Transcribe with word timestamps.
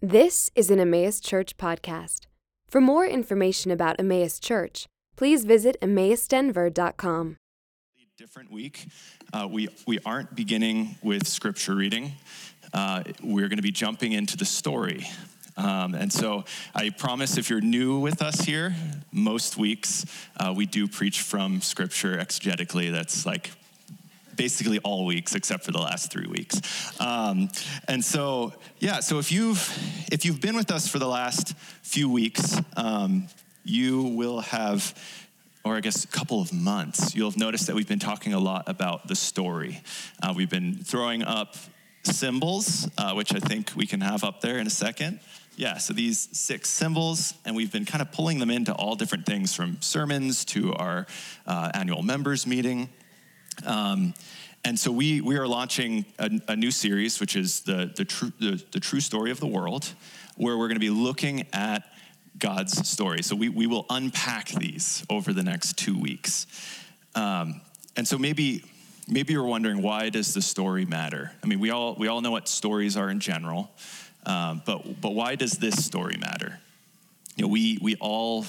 This 0.00 0.48
is 0.54 0.70
an 0.70 0.78
Emmaus 0.78 1.18
Church 1.18 1.56
podcast. 1.56 2.26
For 2.68 2.80
more 2.80 3.04
information 3.04 3.72
about 3.72 3.98
Emmaus 3.98 4.38
Church, 4.38 4.86
please 5.16 5.44
visit 5.44 5.76
emmausdenver.com. 5.82 7.36
Different 8.16 8.52
week. 8.52 8.86
Uh, 9.32 9.48
we, 9.50 9.68
we 9.88 9.98
aren't 10.06 10.36
beginning 10.36 10.94
with 11.02 11.26
scripture 11.26 11.74
reading. 11.74 12.12
Uh, 12.72 13.02
we're 13.24 13.48
going 13.48 13.56
to 13.58 13.62
be 13.62 13.72
jumping 13.72 14.12
into 14.12 14.36
the 14.36 14.44
story. 14.44 15.04
Um, 15.56 15.96
and 15.96 16.12
so 16.12 16.44
I 16.76 16.90
promise 16.90 17.36
if 17.36 17.50
you're 17.50 17.60
new 17.60 17.98
with 17.98 18.22
us 18.22 18.42
here, 18.42 18.76
most 19.10 19.56
weeks 19.56 20.06
uh, 20.36 20.54
we 20.56 20.66
do 20.66 20.86
preach 20.86 21.22
from 21.22 21.60
scripture 21.60 22.16
exegetically. 22.18 22.92
That's 22.92 23.26
like 23.26 23.50
basically 24.38 24.78
all 24.78 25.04
weeks 25.04 25.34
except 25.34 25.64
for 25.64 25.72
the 25.72 25.80
last 25.80 26.10
three 26.10 26.26
weeks. 26.26 26.62
Um, 26.98 27.50
and 27.86 28.02
so, 28.02 28.54
yeah, 28.78 29.00
so 29.00 29.18
if 29.18 29.30
you've 29.30 29.60
if 30.10 30.24
you've 30.24 30.40
been 30.40 30.56
with 30.56 30.70
us 30.70 30.88
for 30.88 30.98
the 30.98 31.08
last 31.08 31.54
few 31.82 32.08
weeks, 32.08 32.58
um, 32.78 33.28
you 33.64 34.02
will 34.02 34.40
have. 34.40 34.94
Or 35.64 35.76
I 35.76 35.80
guess 35.80 36.04
a 36.04 36.08
couple 36.08 36.40
of 36.40 36.50
months, 36.50 37.14
you'll 37.14 37.30
have 37.30 37.36
noticed 37.36 37.66
that 37.66 37.76
we've 37.76 37.88
been 37.88 37.98
talking 37.98 38.32
a 38.32 38.38
lot 38.38 38.64
about 38.68 39.06
the 39.06 39.16
story. 39.16 39.82
Uh, 40.22 40.32
we've 40.34 40.48
been 40.48 40.76
throwing 40.76 41.22
up 41.22 41.56
symbols, 42.04 42.88
uh, 42.96 43.12
which 43.12 43.34
I 43.34 43.38
think 43.38 43.72
we 43.76 43.84
can 43.84 44.00
have 44.00 44.24
up 44.24 44.40
there 44.40 44.58
in 44.58 44.66
a 44.66 44.70
second. 44.70 45.20
Yeah, 45.56 45.76
so 45.78 45.92
these 45.92 46.28
six 46.32 46.70
symbols, 46.70 47.34
and 47.44 47.56
we've 47.56 47.72
been 47.72 47.84
kind 47.84 48.00
of 48.00 48.12
pulling 48.12 48.38
them 48.38 48.48
into 48.48 48.72
all 48.72 48.94
different 48.94 49.26
things 49.26 49.54
from 49.54 49.76
sermons 49.82 50.44
to 50.46 50.72
our 50.74 51.06
uh, 51.46 51.72
annual 51.74 52.02
members 52.02 52.46
meeting. 52.46 52.88
Um, 53.64 54.14
and 54.64 54.78
so 54.78 54.90
we, 54.90 55.20
we 55.20 55.36
are 55.36 55.46
launching 55.46 56.04
a, 56.18 56.30
a, 56.48 56.56
new 56.56 56.70
series, 56.70 57.20
which 57.20 57.36
is 57.36 57.60
the, 57.60 57.92
the, 57.94 58.04
true, 58.04 58.32
the, 58.40 58.62
the 58.72 58.80
true 58.80 59.00
story 59.00 59.30
of 59.30 59.40
the 59.40 59.46
world, 59.46 59.92
where 60.36 60.58
we're 60.58 60.68
going 60.68 60.76
to 60.76 60.80
be 60.80 60.90
looking 60.90 61.46
at 61.52 61.84
God's 62.38 62.86
story. 62.88 63.22
So 63.22 63.34
we, 63.36 63.48
we 63.48 63.66
will 63.66 63.86
unpack 63.88 64.48
these 64.48 65.04
over 65.08 65.32
the 65.32 65.42
next 65.42 65.78
two 65.78 65.98
weeks. 65.98 66.46
Um, 67.14 67.60
and 67.96 68.06
so 68.06 68.18
maybe 68.18 68.64
maybe 69.08 69.32
you're 69.32 69.44
wondering 69.44 69.82
why 69.82 70.10
does 70.10 70.34
the 70.34 70.42
story 70.42 70.84
matter? 70.84 71.32
I 71.42 71.46
mean, 71.46 71.60
we 71.60 71.70
all 71.70 71.94
we 71.94 72.08
all 72.08 72.20
know 72.20 72.30
what 72.30 72.48
stories 72.48 72.96
are 72.96 73.10
in 73.10 73.20
general, 73.20 73.70
um, 74.26 74.62
but 74.64 75.00
but 75.00 75.14
why 75.14 75.34
does 75.34 75.52
this 75.52 75.84
story 75.84 76.16
matter? 76.16 76.60
You 77.36 77.42
know, 77.42 77.48
we 77.48 77.78
we 77.80 77.96
all 77.96 78.46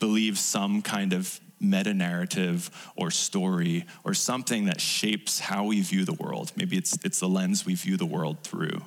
believe 0.00 0.38
some 0.38 0.82
kind 0.82 1.12
of 1.12 1.38
meta 1.60 1.92
narrative 1.92 2.70
or 2.96 3.10
story 3.10 3.84
or 4.02 4.14
something 4.14 4.64
that 4.64 4.80
shapes 4.80 5.38
how 5.38 5.64
we 5.64 5.80
view 5.80 6.04
the 6.04 6.14
world. 6.14 6.52
Maybe 6.56 6.76
it's, 6.76 6.98
it's 7.04 7.20
the 7.20 7.28
lens 7.28 7.66
we 7.66 7.74
view 7.74 7.96
the 7.96 8.06
world 8.06 8.38
through. 8.42 8.82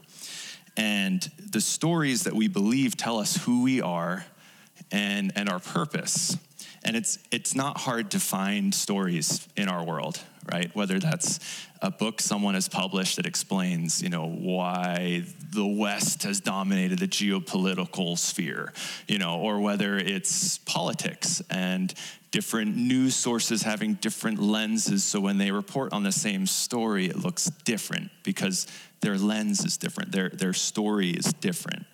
And 0.76 1.22
the 1.38 1.62
stories 1.62 2.24
that 2.24 2.34
we 2.34 2.48
believe 2.48 2.98
tell 2.98 3.20
us 3.20 3.38
who 3.38 3.62
we 3.62 3.82
are 3.82 4.26
and, 4.92 5.32
and 5.36 5.50
our 5.50 5.60
purpose. 5.60 6.38
And 6.84 6.96
it's, 6.96 7.20
it's 7.32 7.56
not 7.56 7.78
hard 7.78 8.12
to 8.12 8.20
find 8.20 8.74
stories 8.74 9.48
in 9.56 9.70
our 9.70 9.84
world, 9.84 10.20
right? 10.52 10.74
Whether 10.76 11.00
that's 11.00 11.40
a 11.82 11.92
book 11.92 12.22
someone 12.22 12.54
has 12.54 12.68
published 12.68 13.18
that 13.18 13.26
explains, 13.26 14.02
you 14.02 14.10
know, 14.10 14.28
why 14.28 15.24
the 15.52 15.66
West 15.66 16.24
has 16.24 16.40
dominated 16.40 17.00
the 17.00 17.08
geopolitical 17.08 18.18
sphere, 18.18 18.74
you 19.08 19.18
know, 19.18 19.40
or 19.40 19.60
whether 19.60 19.98
it's 19.98 20.58
politics 20.60 21.42
and 21.50 21.94
different 22.32 22.76
news 22.76 23.16
sources 23.16 23.62
having 23.62 23.94
different 23.96 24.40
lenses. 24.40 25.04
So 25.04 25.20
when 25.20 25.38
they 25.38 25.52
report 25.52 25.94
on 25.94 26.04
the 26.04 26.12
same 26.12 26.48
story, 26.48 27.06
it 27.06 27.18
looks 27.18 27.46
different 27.64 28.10
because 28.24 28.66
their 29.02 29.18
lens 29.18 29.64
is 29.64 29.78
different, 29.78 30.12
their, 30.12 30.30
their 30.30 30.54
story 30.54 31.12
is 31.12 31.32
different. 31.34 31.86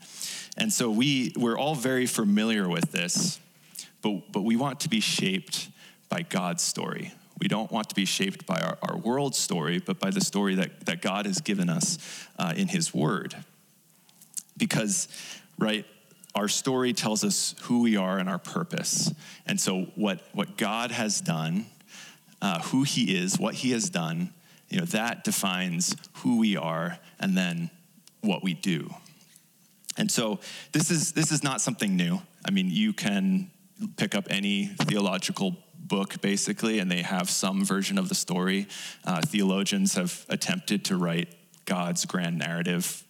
And 0.57 0.71
so 0.71 0.91
we, 0.91 1.33
we're 1.37 1.57
all 1.57 1.75
very 1.75 2.05
familiar 2.05 2.67
with 2.67 2.91
this, 2.91 3.39
but, 4.01 4.31
but 4.31 4.41
we 4.41 4.55
want 4.55 4.81
to 4.81 4.89
be 4.89 4.99
shaped 4.99 5.69
by 6.09 6.21
God's 6.21 6.63
story. 6.63 7.13
We 7.39 7.47
don't 7.47 7.71
want 7.71 7.89
to 7.89 7.95
be 7.95 8.05
shaped 8.05 8.45
by 8.45 8.59
our, 8.59 8.77
our 8.81 8.97
world 8.97 9.35
story, 9.35 9.79
but 9.79 9.99
by 9.99 10.09
the 10.09 10.21
story 10.21 10.55
that, 10.55 10.85
that 10.85 11.01
God 11.01 11.25
has 11.25 11.39
given 11.39 11.69
us 11.69 11.97
uh, 12.37 12.53
in 12.55 12.67
His 12.67 12.93
Word. 12.93 13.35
Because, 14.57 15.07
right, 15.57 15.85
our 16.35 16.47
story 16.47 16.93
tells 16.93 17.23
us 17.23 17.55
who 17.63 17.81
we 17.81 17.95
are 17.95 18.19
and 18.19 18.29
our 18.29 18.39
purpose. 18.39 19.11
And 19.45 19.59
so, 19.59 19.83
what, 19.95 20.21
what 20.33 20.57
God 20.57 20.91
has 20.91 21.21
done, 21.21 21.65
uh, 22.41 22.61
who 22.63 22.83
He 22.83 23.15
is, 23.17 23.39
what 23.39 23.55
He 23.55 23.71
has 23.71 23.89
done, 23.89 24.33
you 24.69 24.79
know, 24.79 24.85
that 24.85 25.23
defines 25.23 25.95
who 26.17 26.37
we 26.37 26.57
are 26.57 26.99
and 27.19 27.37
then 27.37 27.69
what 28.21 28.43
we 28.43 28.53
do. 28.53 28.93
And 29.97 30.11
so, 30.11 30.39
this 30.73 30.91
is, 30.91 31.13
this 31.13 31.31
is 31.31 31.41
not 31.41 31.61
something 31.61 31.95
new. 31.95 32.21
I 32.45 32.51
mean, 32.51 32.69
you 32.69 32.91
can 32.93 33.49
pick 33.95 34.13
up 34.13 34.27
any 34.29 34.67
theological 34.67 35.55
book 35.89 36.21
basically, 36.21 36.79
and 36.79 36.89
they 36.89 37.01
have 37.01 37.29
some 37.29 37.65
version 37.65 37.97
of 37.97 38.07
the 38.07 38.15
story. 38.15 38.67
Uh, 39.03 39.21
theologians 39.21 39.95
have 39.95 40.25
attempted 40.29 40.85
to 40.85 40.95
write 40.95 41.27
God's 41.65 42.05
grand 42.05 42.37
narrative 42.37 43.03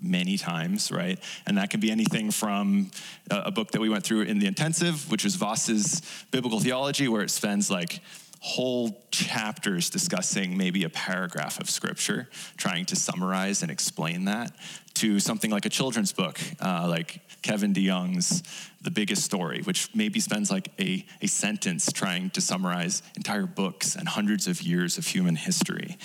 many 0.00 0.38
times, 0.38 0.90
right? 0.90 1.18
And 1.46 1.58
that 1.58 1.70
can 1.70 1.80
be 1.80 1.90
anything 1.90 2.30
from 2.30 2.90
a, 3.30 3.50
book 3.50 3.72
that 3.72 3.80
we 3.80 3.88
went 3.88 4.04
through 4.04 4.22
in 4.22 4.38
the 4.38 4.46
intensive, 4.46 5.10
which 5.10 5.24
was 5.24 5.34
Vos's 5.36 6.00
Biblical 6.30 6.58
Theology, 6.60 7.06
where 7.08 7.22
it 7.22 7.30
spends 7.30 7.70
like 7.70 8.00
whole 8.40 9.04
chapters 9.10 9.90
discussing 9.90 10.56
maybe 10.56 10.84
a 10.84 10.88
paragraph 10.88 11.60
of 11.60 11.68
scripture, 11.68 12.28
trying 12.56 12.86
to 12.86 12.96
summarize 12.96 13.62
and 13.62 13.70
explain 13.70 14.24
that, 14.24 14.50
to 15.00 15.18
something 15.18 15.50
like 15.50 15.64
a 15.64 15.70
children's 15.70 16.12
book, 16.12 16.38
uh, 16.60 16.86
like 16.86 17.22
Kevin 17.40 17.72
DeYoung's 17.72 18.42
The 18.82 18.90
Biggest 18.90 19.22
Story, 19.22 19.62
which 19.62 19.88
maybe 19.94 20.20
spends 20.20 20.50
like 20.50 20.68
a, 20.78 21.06
a 21.22 21.26
sentence 21.26 21.90
trying 21.90 22.28
to 22.30 22.42
summarize 22.42 23.02
entire 23.16 23.46
books 23.46 23.96
and 23.96 24.06
hundreds 24.06 24.46
of 24.46 24.60
years 24.60 24.98
of 24.98 25.06
human 25.06 25.36
history. 25.36 25.96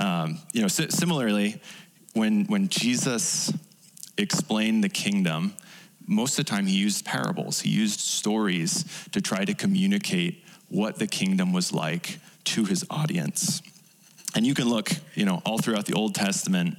Um, 0.00 0.40
you 0.52 0.60
know, 0.60 0.66
similarly, 0.66 1.60
when, 2.14 2.46
when 2.46 2.66
Jesus 2.66 3.52
explained 4.18 4.82
the 4.82 4.88
kingdom, 4.88 5.54
most 6.08 6.36
of 6.36 6.44
the 6.44 6.50
time 6.50 6.66
he 6.66 6.76
used 6.76 7.04
parables, 7.04 7.60
he 7.60 7.70
used 7.70 8.00
stories 8.00 8.84
to 9.12 9.20
try 9.20 9.44
to 9.44 9.54
communicate 9.54 10.42
what 10.68 10.98
the 10.98 11.06
kingdom 11.06 11.52
was 11.52 11.72
like 11.72 12.18
to 12.44 12.64
his 12.64 12.84
audience. 12.90 13.62
And 14.34 14.44
you 14.44 14.54
can 14.54 14.68
look, 14.68 14.90
you 15.14 15.26
know, 15.26 15.42
all 15.46 15.58
throughout 15.58 15.86
the 15.86 15.94
Old 15.94 16.16
Testament 16.16 16.76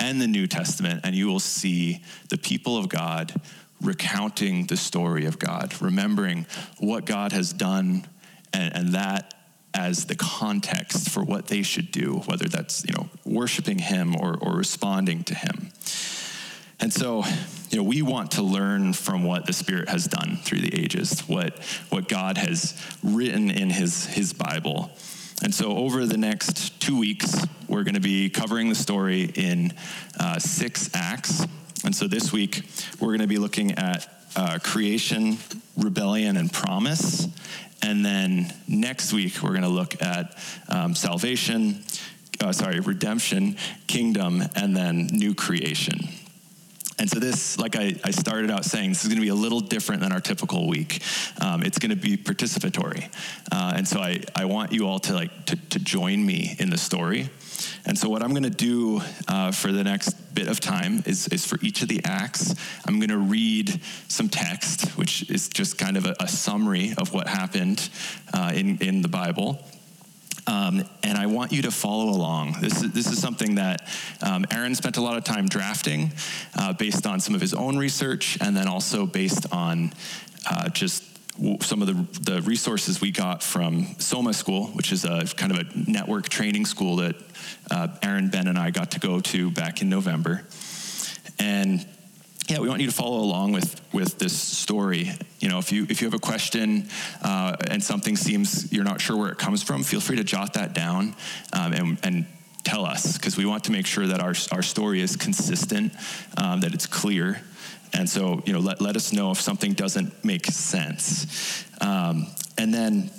and 0.00 0.20
the 0.20 0.26
New 0.26 0.46
Testament, 0.46 1.02
and 1.04 1.14
you 1.14 1.28
will 1.28 1.38
see 1.38 2.02
the 2.30 2.38
people 2.38 2.76
of 2.76 2.88
God 2.88 3.32
recounting 3.80 4.66
the 4.66 4.76
story 4.76 5.26
of 5.26 5.38
God, 5.38 5.80
remembering 5.80 6.46
what 6.78 7.04
God 7.04 7.32
has 7.32 7.52
done, 7.52 8.06
and, 8.52 8.74
and 8.74 8.88
that 8.94 9.34
as 9.72 10.06
the 10.06 10.16
context 10.16 11.10
for 11.10 11.22
what 11.22 11.46
they 11.46 11.62
should 11.62 11.92
do, 11.92 12.22
whether 12.26 12.48
that's 12.48 12.84
you 12.84 12.92
know 12.92 13.08
worshiping 13.24 13.78
Him 13.78 14.16
or, 14.16 14.36
or 14.40 14.56
responding 14.56 15.22
to 15.24 15.34
Him. 15.34 15.70
And 16.80 16.92
so, 16.92 17.24
you 17.68 17.76
know, 17.76 17.82
we 17.82 18.00
want 18.00 18.32
to 18.32 18.42
learn 18.42 18.94
from 18.94 19.22
what 19.22 19.44
the 19.44 19.52
Spirit 19.52 19.90
has 19.90 20.06
done 20.06 20.38
through 20.42 20.60
the 20.60 20.74
ages, 20.74 21.20
what 21.28 21.58
what 21.90 22.08
God 22.08 22.38
has 22.38 22.74
written 23.02 23.50
in 23.50 23.70
His 23.70 24.06
His 24.06 24.32
Bible. 24.32 24.90
And 25.42 25.54
so, 25.54 25.76
over 25.76 26.04
the 26.04 26.18
next 26.18 26.80
two 26.80 26.98
weeks, 26.98 27.46
we're 27.66 27.82
going 27.82 27.94
to 27.94 28.00
be 28.00 28.28
covering 28.28 28.68
the 28.68 28.74
story 28.74 29.24
in 29.34 29.72
uh, 30.18 30.38
six 30.38 30.90
acts. 30.92 31.46
And 31.84 31.94
so, 31.94 32.06
this 32.06 32.30
week, 32.30 32.62
we're 33.00 33.08
going 33.08 33.20
to 33.20 33.26
be 33.26 33.38
looking 33.38 33.72
at 33.72 34.06
uh, 34.36 34.58
creation, 34.62 35.38
rebellion, 35.76 36.36
and 36.36 36.52
promise. 36.52 37.26
And 37.82 38.04
then 38.04 38.52
next 38.68 39.12
week, 39.12 39.42
we're 39.42 39.50
going 39.50 39.62
to 39.62 39.68
look 39.68 40.02
at 40.02 40.36
um, 40.68 40.94
salvation, 40.94 41.82
uh, 42.42 42.52
sorry, 42.52 42.80
redemption, 42.80 43.56
kingdom, 43.86 44.42
and 44.54 44.76
then 44.76 45.06
new 45.06 45.34
creation. 45.34 46.00
And 47.00 47.08
so, 47.08 47.18
this, 47.18 47.58
like 47.58 47.76
I, 47.76 47.94
I, 48.04 48.10
started 48.10 48.50
out 48.50 48.66
saying, 48.66 48.90
this 48.90 49.04
is 49.04 49.08
going 49.08 49.16
to 49.16 49.24
be 49.24 49.30
a 49.30 49.34
little 49.34 49.60
different 49.60 50.02
than 50.02 50.12
our 50.12 50.20
typical 50.20 50.68
week. 50.68 51.02
Um, 51.40 51.62
it's 51.62 51.78
going 51.78 51.88
to 51.88 51.96
be 51.96 52.18
participatory. 52.18 53.10
Uh, 53.50 53.72
and 53.74 53.88
so, 53.88 54.00
I, 54.00 54.20
I 54.36 54.44
want 54.44 54.72
you 54.72 54.86
all 54.86 54.98
to, 54.98 55.14
like, 55.14 55.46
to, 55.46 55.56
to 55.56 55.78
join 55.78 56.24
me 56.24 56.56
in 56.58 56.68
the 56.68 56.76
story. 56.76 57.30
And 57.86 57.96
so, 57.96 58.10
what 58.10 58.22
I'm 58.22 58.32
going 58.32 58.42
to 58.42 58.50
do 58.50 59.00
uh, 59.28 59.50
for 59.50 59.72
the 59.72 59.82
next 59.82 60.10
bit 60.34 60.46
of 60.48 60.60
time 60.60 61.02
is, 61.06 61.26
is 61.28 61.46
for 61.46 61.58
each 61.62 61.80
of 61.80 61.88
the 61.88 62.02
acts, 62.04 62.54
I'm 62.86 62.98
going 62.98 63.08
to 63.08 63.18
read 63.18 63.80
some 64.08 64.28
text, 64.28 64.90
which 64.98 65.28
is 65.30 65.48
just 65.48 65.78
kind 65.78 65.96
of 65.96 66.04
a, 66.04 66.14
a 66.20 66.28
summary 66.28 66.92
of 66.98 67.14
what 67.14 67.28
happened 67.28 67.88
uh, 68.34 68.52
in, 68.54 68.76
in 68.82 69.00
the 69.00 69.08
Bible. 69.08 69.64
Um, 70.50 70.84
and 71.04 71.16
I 71.16 71.26
want 71.26 71.52
you 71.52 71.62
to 71.62 71.70
follow 71.70 72.10
along. 72.10 72.56
This 72.60 72.82
is, 72.82 72.90
this 72.90 73.06
is 73.06 73.20
something 73.20 73.54
that 73.54 73.88
um, 74.20 74.44
Aaron 74.50 74.74
spent 74.74 74.96
a 74.96 75.00
lot 75.00 75.16
of 75.16 75.22
time 75.22 75.46
drafting 75.48 76.10
uh, 76.56 76.72
based 76.72 77.06
on 77.06 77.20
some 77.20 77.36
of 77.36 77.40
his 77.40 77.54
own 77.54 77.78
research 77.78 78.36
and 78.40 78.56
then 78.56 78.66
also 78.66 79.06
based 79.06 79.46
on 79.52 79.92
uh, 80.50 80.68
just 80.70 81.04
some 81.62 81.80
of 81.82 81.86
the, 81.86 82.32
the 82.32 82.42
resources 82.42 83.00
we 83.00 83.12
got 83.12 83.44
from 83.44 83.86
Soma 83.98 84.34
School, 84.34 84.66
which 84.68 84.90
is 84.90 85.04
a 85.04 85.24
kind 85.36 85.52
of 85.52 85.58
a 85.58 85.90
network 85.90 86.28
training 86.28 86.66
school 86.66 86.96
that 86.96 87.14
uh, 87.70 87.86
Aaron, 88.02 88.28
Ben, 88.28 88.48
and 88.48 88.58
I 88.58 88.70
got 88.70 88.90
to 88.90 88.98
go 88.98 89.20
to 89.20 89.52
back 89.52 89.82
in 89.82 89.88
November. 89.88 90.44
And 91.38 91.86
yeah, 92.50 92.58
we 92.58 92.68
want 92.68 92.80
you 92.80 92.88
to 92.88 92.92
follow 92.92 93.18
along 93.18 93.52
with 93.52 93.80
with 93.92 94.18
this 94.18 94.36
story. 94.36 95.12
You 95.38 95.48
know, 95.48 95.58
if 95.58 95.70
you 95.70 95.86
if 95.88 96.00
you 96.00 96.08
have 96.08 96.14
a 96.14 96.18
question 96.18 96.88
uh, 97.22 97.56
and 97.70 97.82
something 97.82 98.16
seems 98.16 98.72
you're 98.72 98.84
not 98.84 99.00
sure 99.00 99.16
where 99.16 99.30
it 99.30 99.38
comes 99.38 99.62
from, 99.62 99.84
feel 99.84 100.00
free 100.00 100.16
to 100.16 100.24
jot 100.24 100.54
that 100.54 100.74
down 100.74 101.14
um, 101.52 101.72
and 101.72 101.98
and 102.02 102.26
tell 102.64 102.84
us 102.84 103.16
because 103.16 103.36
we 103.36 103.46
want 103.46 103.64
to 103.64 103.72
make 103.72 103.86
sure 103.86 104.08
that 104.08 104.20
our 104.20 104.34
our 104.50 104.62
story 104.62 105.00
is 105.00 105.14
consistent, 105.14 105.92
um, 106.36 106.60
that 106.62 106.74
it's 106.74 106.86
clear. 106.86 107.40
And 107.92 108.08
so, 108.08 108.40
you 108.46 108.52
know, 108.52 108.60
let, 108.60 108.80
let 108.80 108.94
us 108.94 109.12
know 109.12 109.32
if 109.32 109.40
something 109.40 109.72
doesn't 109.72 110.24
make 110.24 110.46
sense. 110.46 111.64
Um, 111.80 112.28
and 112.56 112.72
then, 112.72 113.10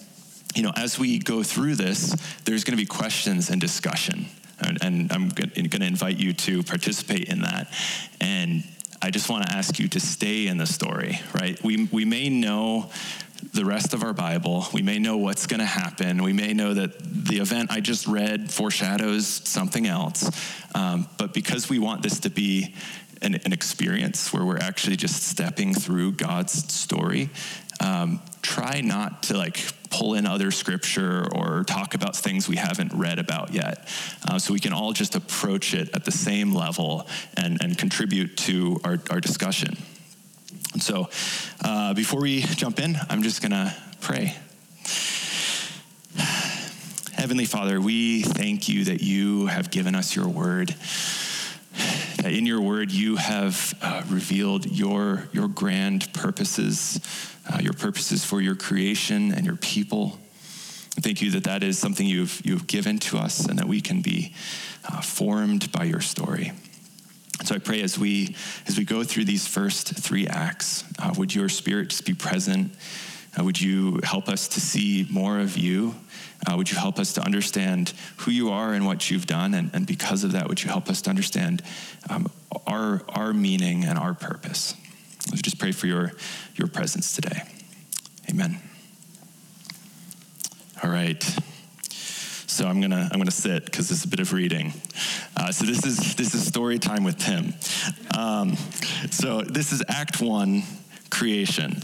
you 0.56 0.64
know, 0.64 0.72
as 0.78 0.98
we 0.98 1.20
go 1.20 1.44
through 1.44 1.76
this, 1.76 2.16
there's 2.46 2.64
going 2.64 2.78
to 2.78 2.82
be 2.82 2.86
questions 2.86 3.50
and 3.50 3.60
discussion. 3.60 4.28
And, 4.62 4.78
and 4.82 5.12
I'm 5.12 5.28
going 5.28 5.52
to 5.52 5.86
invite 5.86 6.18
you 6.18 6.32
to 6.34 6.64
participate 6.64 7.28
in 7.28 7.42
that. 7.42 7.68
And 8.22 8.64
I 9.02 9.10
just 9.10 9.30
want 9.30 9.48
to 9.48 9.54
ask 9.54 9.80
you 9.80 9.88
to 9.90 10.00
stay 10.00 10.48
in 10.48 10.58
the 10.58 10.68
story, 10.68 11.20
right? 11.34 11.62
We, 11.64 11.90
we 11.92 12.06
may 12.06 12.30
know 12.30 12.92
the 13.54 13.66
rest 13.66 13.94
of 13.94 14.04
our 14.04 14.14
Bible. 14.14 14.68
We 14.74 14.82
may 14.82 15.00
know 15.00 15.18
what's 15.18 15.48
going 15.48 15.60
to 15.60 15.66
happen. 15.66 16.24
We 16.24 16.34
may 16.34 16.54
know 16.54 16.74
that 16.74 17.00
the 17.02 17.38
event 17.40 17.72
I 17.72 17.80
just 17.80 18.08
read 18.08 18.52
foreshadows 18.52 19.28
something 19.28 19.88
else. 19.88 20.30
Um, 20.76 21.08
but 21.18 21.34
because 21.34 21.70
we 21.70 21.80
want 21.80 22.04
this 22.04 22.20
to 22.22 22.30
be 22.30 22.76
an, 23.22 23.36
an, 23.36 23.54
experience 23.54 24.32
where 24.32 24.46
we're 24.46 24.58
actually 24.58 24.96
just 24.96 25.24
stepping 25.24 25.74
through 25.74 26.14
God's 26.14 26.72
story, 26.74 27.30
um, 27.80 28.22
try 28.42 28.82
not 28.82 29.24
to 29.24 29.38
like 29.38 29.58
pull 29.92 30.16
in 30.16 30.26
other 30.26 30.50
scripture 30.50 31.28
or 31.36 31.64
talk 31.66 31.94
about 31.94 32.16
things 32.16 32.48
we 32.48 32.56
haven't 32.56 32.94
read 32.94 33.20
about 33.20 33.54
yet. 33.54 33.88
Uh, 34.28 34.40
so 34.40 34.54
we 34.54 34.60
can 34.60 34.74
all 34.74 34.94
just 34.94 35.16
approach 35.16 35.74
it 35.74 35.90
at 35.94 36.06
the 36.06 36.12
same 36.12 36.54
level 36.54 37.08
and, 37.38 37.62
and 37.62 37.78
contribute 37.78 38.38
to 38.38 38.80
our, 38.84 38.98
our 39.10 39.20
discussion. 39.20 39.78
And 40.74 40.82
so 40.82 41.10
uh, 41.64 41.94
before 41.94 42.22
we 42.22 42.42
jump 42.42 42.80
in, 42.80 42.98
I'm 43.10 43.22
just 43.22 43.42
going 43.42 43.52
to 43.52 43.76
pray. 44.00 44.36
Heavenly 47.14 47.46
Father, 47.46 47.80
we 47.80 48.22
thank 48.22 48.70
you 48.70 48.86
that 48.86 49.02
you 49.02 49.48
have 49.48 49.70
given 49.70 49.94
us 49.94 50.16
your 50.16 50.28
word. 50.28 50.74
That 52.22 52.34
in 52.34 52.46
your 52.46 52.62
word 52.62 52.92
you 52.92 53.16
have 53.16 53.74
uh, 53.82 54.04
revealed 54.08 54.66
your, 54.66 55.28
your 55.34 55.48
grand 55.48 56.14
purposes 56.14 57.00
uh, 57.52 57.60
your 57.62 57.74
purposes 57.74 58.24
for 58.24 58.42
your 58.42 58.56
creation 58.56 59.34
and 59.34 59.46
your 59.46 59.56
people. 59.56 60.20
Thank 61.02 61.22
you 61.22 61.32
that 61.32 61.46
that 61.46 61.64
is 61.64 61.78
something 61.78 62.06
you've, 62.06 62.42
you've 62.44 62.68
given 62.68 63.00
to 63.00 63.18
us 63.18 63.46
and 63.46 63.58
that 63.60 63.68
we 63.68 63.82
can 63.82 64.02
be 64.02 64.34
uh, 64.88 65.02
formed 65.02 65.72
by 65.72 65.86
your 65.86 66.02
story. 66.02 66.52
So 67.44 67.56
I 67.56 67.58
pray 67.58 67.82
as 67.82 67.98
we, 67.98 68.36
as 68.68 68.78
we 68.78 68.86
go 68.86 69.04
through 69.04 69.26
these 69.26 69.48
first 69.48 69.88
three 69.96 70.28
acts, 70.28 70.84
uh, 71.00 71.14
would 71.18 71.34
your 71.34 71.50
spirit 71.50 71.90
just 71.90 72.06
be 72.06 72.14
present? 72.14 72.74
Uh, 73.38 73.44
would 73.44 73.60
you 73.60 74.00
help 74.04 74.28
us 74.28 74.48
to 74.50 74.62
see 74.62 75.08
more 75.10 75.40
of 75.40 75.58
you? 75.58 75.96
Uh, 76.50 76.58
would 76.58 76.72
you 76.72 76.78
help 76.78 77.00
us 77.00 77.14
to 77.14 77.22
understand 77.22 77.94
who 78.18 78.32
you 78.32 78.50
are 78.50 78.74
and 78.74 78.86
what 78.86 79.12
you've 79.12 79.28
done? 79.28 79.54
And, 79.54 79.70
and 79.74 79.86
because 79.86 80.24
of 80.24 80.32
that, 80.32 80.48
would 80.48 80.64
you 80.64 80.70
help 80.70 80.90
us 80.90 81.02
to 81.04 81.10
understand 81.10 81.62
um, 82.10 82.32
our, 82.66 83.04
our 83.10 83.34
meaning 83.34 83.86
and 83.86 83.98
our 83.98 84.14
purpose? 84.14 84.74
Let's 85.30 85.42
just 85.42 85.60
pray 85.60 85.72
for 85.72 85.88
your, 85.88 86.14
your 86.56 86.68
presence 86.68 87.16
today. 87.16 87.44
Amen. 88.30 88.60
All 90.84 90.90
right. 90.90 91.24
So 92.52 92.68
I'm 92.68 92.82
gonna 92.82 93.08
I'm 93.12 93.18
gonna 93.18 93.32
sit 93.32 93.64
because 93.64 93.92
is 93.92 94.04
a 94.04 94.08
bit 94.10 94.20
of 94.20 94.34
reading. 94.34 94.74
Uh, 95.38 95.52
so 95.52 95.66
this 95.66 95.86
is 95.86 96.16
this 96.16 96.36
is 96.36 96.46
story 96.46 96.80
time 96.80 97.04
with 97.04 97.18
Tim. 97.18 97.54
Um, 98.18 98.58
so 99.10 99.42
this 99.42 99.72
is 99.72 99.82
Act 99.88 100.22
One, 100.22 100.64
creation. 101.10 101.82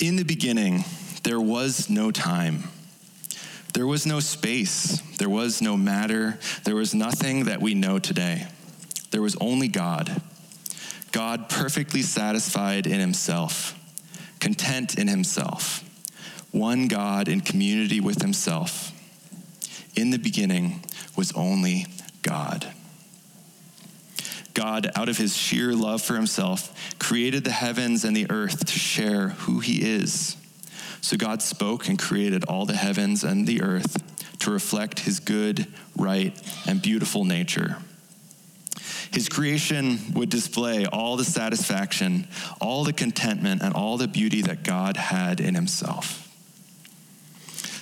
In 0.00 0.16
the 0.16 0.24
beginning, 0.24 0.84
there 1.28 1.38
was 1.38 1.90
no 1.90 2.10
time. 2.10 2.64
There 3.74 3.86
was 3.86 4.06
no 4.06 4.18
space. 4.18 5.02
There 5.18 5.28
was 5.28 5.60
no 5.60 5.76
matter. 5.76 6.38
There 6.64 6.74
was 6.74 6.94
nothing 6.94 7.44
that 7.44 7.60
we 7.60 7.74
know 7.74 7.98
today. 7.98 8.46
There 9.10 9.20
was 9.20 9.36
only 9.38 9.68
God. 9.68 10.22
God 11.12 11.50
perfectly 11.50 12.00
satisfied 12.00 12.86
in 12.86 12.98
himself, 12.98 13.78
content 14.40 14.98
in 14.98 15.06
himself, 15.06 15.84
one 16.50 16.88
God 16.88 17.28
in 17.28 17.42
community 17.42 18.00
with 18.00 18.22
himself. 18.22 18.90
In 19.94 20.08
the 20.08 20.18
beginning 20.18 20.82
was 21.14 21.30
only 21.32 21.88
God. 22.22 22.66
God, 24.54 24.90
out 24.96 25.10
of 25.10 25.18
his 25.18 25.36
sheer 25.36 25.74
love 25.74 26.00
for 26.00 26.14
himself, 26.14 26.98
created 26.98 27.44
the 27.44 27.50
heavens 27.50 28.02
and 28.02 28.16
the 28.16 28.30
earth 28.30 28.64
to 28.64 28.78
share 28.78 29.28
who 29.28 29.60
he 29.60 29.82
is. 29.82 30.34
So 31.00 31.16
God 31.16 31.42
spoke 31.42 31.88
and 31.88 31.98
created 31.98 32.44
all 32.44 32.66
the 32.66 32.76
heavens 32.76 33.24
and 33.24 33.46
the 33.46 33.62
earth 33.62 34.02
to 34.40 34.50
reflect 34.50 35.00
his 35.00 35.20
good, 35.20 35.66
right, 35.96 36.38
and 36.66 36.80
beautiful 36.80 37.24
nature. 37.24 37.78
His 39.10 39.28
creation 39.28 39.98
would 40.14 40.28
display 40.28 40.86
all 40.86 41.16
the 41.16 41.24
satisfaction, 41.24 42.28
all 42.60 42.84
the 42.84 42.92
contentment, 42.92 43.62
and 43.62 43.74
all 43.74 43.96
the 43.96 44.08
beauty 44.08 44.42
that 44.42 44.64
God 44.64 44.96
had 44.96 45.40
in 45.40 45.54
himself. 45.54 46.24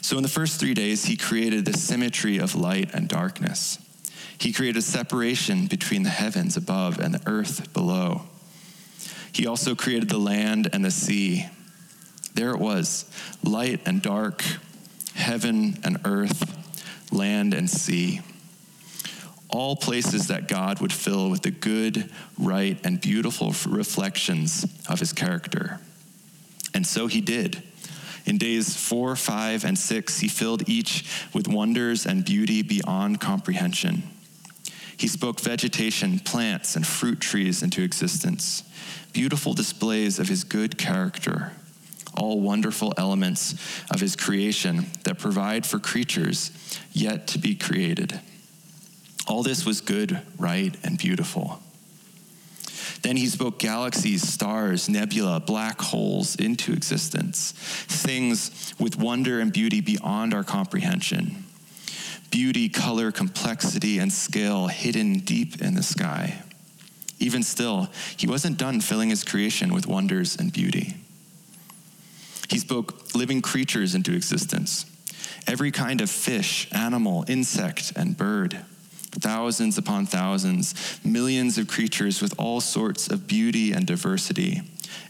So, 0.02 0.16
in 0.16 0.22
the 0.22 0.28
first 0.28 0.60
three 0.60 0.74
days, 0.74 1.04
he 1.04 1.16
created 1.16 1.64
the 1.64 1.76
symmetry 1.76 2.38
of 2.38 2.54
light 2.54 2.94
and 2.94 3.08
darkness. 3.08 3.78
He 4.38 4.52
created 4.52 4.82
separation 4.82 5.66
between 5.66 6.04
the 6.04 6.10
heavens 6.10 6.56
above 6.56 7.00
and 7.00 7.14
the 7.14 7.22
earth 7.26 7.72
below. 7.72 8.22
He 9.32 9.46
also 9.46 9.74
created 9.74 10.08
the 10.08 10.18
land 10.18 10.68
and 10.72 10.84
the 10.84 10.90
sea. 10.90 11.46
There 12.36 12.50
it 12.50 12.58
was 12.58 13.10
light 13.42 13.80
and 13.84 14.00
dark, 14.00 14.44
heaven 15.14 15.78
and 15.82 15.98
earth, 16.04 17.12
land 17.12 17.52
and 17.52 17.68
sea 17.68 18.20
all 19.48 19.76
places 19.76 20.26
that 20.28 20.48
God 20.48 20.80
would 20.80 20.92
fill 20.92 21.30
with 21.30 21.42
the 21.42 21.50
good, 21.50 22.10
right, 22.38 22.78
and 22.84 23.00
beautiful 23.00 23.54
reflections 23.66 24.66
of 24.88 25.00
his 25.00 25.12
character. 25.12 25.80
And 26.74 26.86
so 26.86 27.06
he 27.06 27.20
did. 27.20 27.62
In 28.26 28.38
days 28.38 28.76
four, 28.76 29.14
five, 29.14 29.64
and 29.64 29.78
six, 29.78 30.18
he 30.18 30.28
filled 30.28 30.68
each 30.68 31.08
with 31.32 31.48
wonders 31.48 32.06
and 32.06 32.24
beauty 32.24 32.62
beyond 32.62 33.20
comprehension. 33.20 34.02
He 34.96 35.08
spoke 35.08 35.40
vegetation, 35.40 36.18
plants, 36.18 36.74
and 36.74 36.86
fruit 36.86 37.20
trees 37.20 37.62
into 37.62 37.82
existence, 37.82 38.62
beautiful 39.12 39.54
displays 39.54 40.18
of 40.18 40.28
his 40.28 40.42
good 40.42 40.76
character, 40.76 41.52
all 42.16 42.40
wonderful 42.40 42.94
elements 42.96 43.54
of 43.90 44.00
his 44.00 44.16
creation 44.16 44.86
that 45.04 45.18
provide 45.18 45.66
for 45.66 45.78
creatures 45.78 46.50
yet 46.92 47.26
to 47.28 47.38
be 47.38 47.54
created. 47.54 48.20
All 49.26 49.42
this 49.42 49.66
was 49.66 49.80
good, 49.80 50.20
right, 50.38 50.74
and 50.84 50.98
beautiful. 50.98 51.60
Then 53.02 53.16
he 53.16 53.26
spoke 53.26 53.58
galaxies, 53.58 54.26
stars, 54.26 54.88
nebula, 54.88 55.40
black 55.40 55.80
holes 55.80 56.36
into 56.36 56.72
existence, 56.72 57.52
things 57.52 58.74
with 58.78 58.98
wonder 58.98 59.40
and 59.40 59.52
beauty 59.52 59.80
beyond 59.80 60.34
our 60.34 60.44
comprehension. 60.44 61.44
Beauty, 62.30 62.68
color, 62.68 63.12
complexity, 63.12 63.98
and 63.98 64.12
scale 64.12 64.66
hidden 64.66 65.20
deep 65.20 65.62
in 65.62 65.74
the 65.74 65.82
sky. 65.82 66.42
Even 67.18 67.42
still, 67.42 67.88
he 68.16 68.26
wasn't 68.26 68.58
done 68.58 68.80
filling 68.80 69.10
his 69.10 69.24
creation 69.24 69.72
with 69.72 69.86
wonders 69.86 70.36
and 70.36 70.52
beauty. 70.52 70.96
He 72.48 72.58
spoke 72.58 73.14
living 73.14 73.42
creatures 73.42 73.94
into 73.94 74.14
existence 74.14 74.86
every 75.46 75.70
kind 75.70 76.00
of 76.00 76.10
fish, 76.10 76.68
animal, 76.72 77.24
insect, 77.28 77.92
and 77.94 78.16
bird 78.16 78.64
thousands 79.20 79.78
upon 79.78 80.06
thousands, 80.06 80.74
millions 81.04 81.58
of 81.58 81.68
creatures 81.68 82.20
with 82.20 82.34
all 82.38 82.60
sorts 82.60 83.08
of 83.08 83.26
beauty 83.26 83.72
and 83.72 83.86
diversity, 83.86 84.62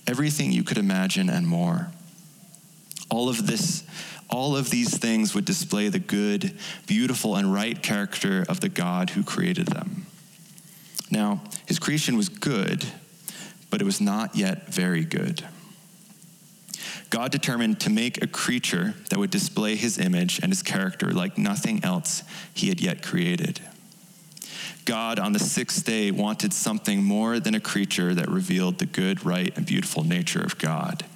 everything 0.06 0.52
you 0.52 0.62
could 0.62 0.78
imagine 0.78 1.28
and 1.28 1.46
more. 1.46 1.88
All 3.10 3.28
of 3.28 3.46
this, 3.46 3.84
all 4.28 4.56
of 4.56 4.70
these 4.70 4.96
things 4.96 5.34
would 5.34 5.44
display 5.44 5.88
the 5.88 5.98
good, 5.98 6.56
beautiful, 6.86 7.36
and 7.36 7.52
right 7.52 7.80
character 7.80 8.44
of 8.48 8.60
the 8.60 8.68
God 8.68 9.10
who 9.10 9.22
created 9.22 9.66
them. 9.66 10.06
Now, 11.10 11.42
his 11.66 11.78
creation 11.78 12.16
was 12.16 12.28
good, 12.28 12.84
but 13.70 13.80
it 13.80 13.84
was 13.84 14.00
not 14.00 14.34
yet 14.34 14.68
very 14.68 15.04
good. 15.04 15.44
God 17.16 17.32
determined 17.32 17.80
to 17.80 17.88
make 17.88 18.22
a 18.22 18.26
creature 18.26 18.92
that 19.08 19.18
would 19.18 19.30
display 19.30 19.74
his 19.74 19.96
image 19.96 20.38
and 20.42 20.52
his 20.52 20.62
character 20.62 21.12
like 21.12 21.38
nothing 21.38 21.82
else 21.82 22.22
he 22.52 22.68
had 22.68 22.78
yet 22.78 23.02
created. 23.02 23.58
God 24.84 25.18
on 25.18 25.32
the 25.32 25.38
sixth 25.38 25.86
day 25.86 26.10
wanted 26.10 26.52
something 26.52 27.02
more 27.02 27.40
than 27.40 27.54
a 27.54 27.58
creature 27.58 28.12
that 28.12 28.28
revealed 28.28 28.78
the 28.78 28.84
good, 28.84 29.24
right, 29.24 29.50
and 29.56 29.64
beautiful 29.64 30.04
nature 30.04 30.42
of 30.42 30.58
God. 30.58 31.06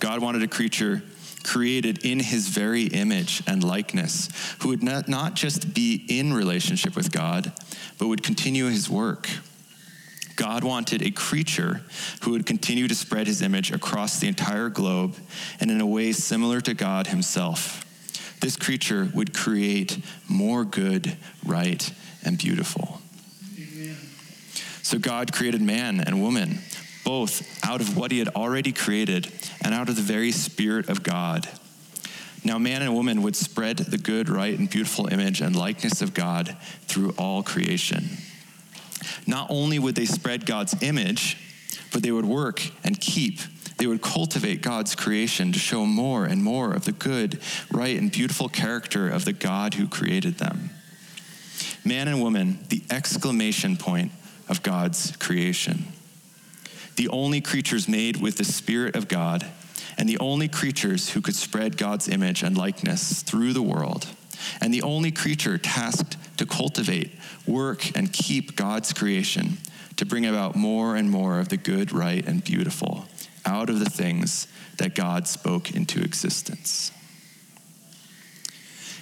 God 0.00 0.20
wanted 0.20 0.42
a 0.42 0.48
creature 0.48 1.04
created 1.44 2.04
in 2.04 2.18
his 2.18 2.48
very 2.48 2.86
image 2.86 3.40
and 3.46 3.62
likeness, 3.62 4.28
who 4.62 4.70
would 4.70 4.82
not, 4.82 5.06
not 5.06 5.34
just 5.34 5.72
be 5.72 6.04
in 6.08 6.32
relationship 6.32 6.96
with 6.96 7.12
God, 7.12 7.52
but 7.96 8.08
would 8.08 8.24
continue 8.24 8.66
his 8.66 8.90
work. 8.90 9.28
God 10.38 10.62
wanted 10.62 11.02
a 11.02 11.10
creature 11.10 11.82
who 12.22 12.30
would 12.30 12.46
continue 12.46 12.86
to 12.86 12.94
spread 12.94 13.26
his 13.26 13.42
image 13.42 13.72
across 13.72 14.20
the 14.20 14.28
entire 14.28 14.68
globe 14.68 15.16
and 15.58 15.68
in 15.68 15.80
a 15.80 15.86
way 15.86 16.12
similar 16.12 16.60
to 16.60 16.74
God 16.74 17.08
himself. 17.08 17.84
This 18.40 18.56
creature 18.56 19.10
would 19.14 19.34
create 19.34 19.98
more 20.28 20.64
good, 20.64 21.16
right, 21.44 21.92
and 22.24 22.38
beautiful. 22.38 23.00
Amen. 23.56 23.96
So 24.82 25.00
God 25.00 25.32
created 25.32 25.60
man 25.60 26.00
and 26.00 26.22
woman, 26.22 26.60
both 27.04 27.42
out 27.66 27.80
of 27.80 27.96
what 27.96 28.12
he 28.12 28.20
had 28.20 28.28
already 28.28 28.70
created 28.70 29.28
and 29.64 29.74
out 29.74 29.88
of 29.88 29.96
the 29.96 30.02
very 30.02 30.30
Spirit 30.30 30.88
of 30.88 31.02
God. 31.02 31.48
Now, 32.44 32.58
man 32.58 32.82
and 32.82 32.94
woman 32.94 33.22
would 33.22 33.34
spread 33.34 33.78
the 33.78 33.98
good, 33.98 34.28
right, 34.28 34.56
and 34.56 34.70
beautiful 34.70 35.12
image 35.12 35.40
and 35.40 35.56
likeness 35.56 36.00
of 36.00 36.14
God 36.14 36.56
through 36.86 37.10
all 37.18 37.42
creation. 37.42 38.18
Not 39.26 39.48
only 39.50 39.78
would 39.78 39.94
they 39.94 40.04
spread 40.04 40.46
God's 40.46 40.82
image, 40.82 41.36
but 41.92 42.02
they 42.02 42.12
would 42.12 42.24
work 42.24 42.62
and 42.84 43.00
keep. 43.00 43.40
They 43.78 43.86
would 43.86 44.02
cultivate 44.02 44.60
God's 44.60 44.94
creation 44.94 45.52
to 45.52 45.58
show 45.58 45.86
more 45.86 46.24
and 46.24 46.42
more 46.42 46.72
of 46.72 46.84
the 46.84 46.92
good, 46.92 47.40
right, 47.70 47.96
and 47.96 48.10
beautiful 48.10 48.48
character 48.48 49.08
of 49.08 49.24
the 49.24 49.32
God 49.32 49.74
who 49.74 49.86
created 49.86 50.38
them. 50.38 50.70
Man 51.84 52.08
and 52.08 52.20
woman, 52.20 52.58
the 52.68 52.82
exclamation 52.90 53.76
point 53.76 54.12
of 54.48 54.62
God's 54.62 55.16
creation. 55.16 55.86
The 56.96 57.08
only 57.08 57.40
creatures 57.40 57.88
made 57.88 58.16
with 58.16 58.36
the 58.36 58.44
Spirit 58.44 58.96
of 58.96 59.06
God 59.06 59.46
and 59.96 60.08
the 60.08 60.18
only 60.18 60.48
creatures 60.48 61.10
who 61.10 61.20
could 61.20 61.34
spread 61.34 61.76
God's 61.76 62.08
image 62.08 62.42
and 62.42 62.56
likeness 62.56 63.22
through 63.22 63.52
the 63.52 63.62
world, 63.62 64.06
and 64.60 64.72
the 64.72 64.82
only 64.82 65.10
creature 65.10 65.58
tasked 65.58 66.16
to 66.38 66.46
cultivate, 66.46 67.12
work, 67.46 67.96
and 67.96 68.12
keep 68.12 68.56
God's 68.56 68.92
creation 68.92 69.58
to 69.96 70.06
bring 70.06 70.26
about 70.26 70.54
more 70.54 70.96
and 70.96 71.10
more 71.10 71.40
of 71.40 71.48
the 71.48 71.56
good, 71.56 71.92
right, 71.92 72.26
and 72.26 72.42
beautiful 72.42 73.06
out 73.44 73.70
of 73.70 73.78
the 73.78 73.90
things 73.90 74.46
that 74.76 74.94
God 74.94 75.26
spoke 75.26 75.74
into 75.74 76.00
existence. 76.00 76.92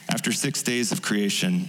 After 0.08 0.32
six 0.32 0.62
days 0.62 0.92
of 0.92 1.02
creation, 1.02 1.68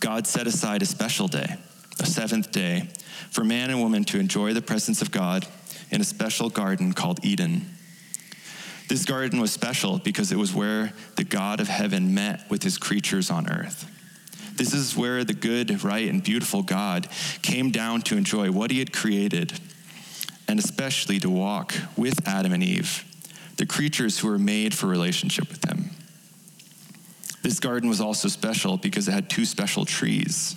God 0.00 0.26
set 0.26 0.46
aside 0.46 0.82
a 0.82 0.86
special 0.86 1.28
day, 1.28 1.56
a 2.00 2.06
seventh 2.06 2.50
day, 2.50 2.88
for 3.30 3.44
man 3.44 3.70
and 3.70 3.80
woman 3.80 4.04
to 4.04 4.18
enjoy 4.18 4.52
the 4.52 4.62
presence 4.62 5.02
of 5.02 5.10
God 5.10 5.46
in 5.90 6.00
a 6.00 6.04
special 6.04 6.50
garden 6.50 6.92
called 6.92 7.24
Eden 7.24 7.66
this 8.88 9.04
garden 9.04 9.40
was 9.40 9.52
special 9.52 9.98
because 9.98 10.32
it 10.32 10.38
was 10.38 10.52
where 10.54 10.92
the 11.16 11.24
God 11.24 11.60
of 11.60 11.68
heaven 11.68 12.14
met 12.14 12.48
with 12.50 12.62
his 12.62 12.78
creatures 12.78 13.30
on 13.30 13.48
earth. 13.48 13.88
This 14.56 14.74
is 14.74 14.96
where 14.96 15.24
the 15.24 15.34
good, 15.34 15.82
right, 15.82 16.08
and 16.08 16.22
beautiful 16.22 16.62
God 16.62 17.08
came 17.40 17.70
down 17.70 18.02
to 18.02 18.16
enjoy 18.16 18.50
what 18.50 18.70
he 18.70 18.80
had 18.80 18.92
created, 18.92 19.58
and 20.46 20.58
especially 20.58 21.18
to 21.20 21.30
walk 21.30 21.74
with 21.96 22.28
Adam 22.28 22.52
and 22.52 22.62
Eve, 22.62 23.04
the 23.56 23.66
creatures 23.66 24.18
who 24.18 24.28
were 24.28 24.38
made 24.38 24.74
for 24.74 24.86
relationship 24.86 25.48
with 25.48 25.64
him. 25.68 25.90
This 27.42 27.60
garden 27.60 27.88
was 27.88 28.00
also 28.00 28.28
special 28.28 28.76
because 28.76 29.08
it 29.08 29.12
had 29.12 29.30
two 29.30 29.44
special 29.44 29.84
trees. 29.84 30.56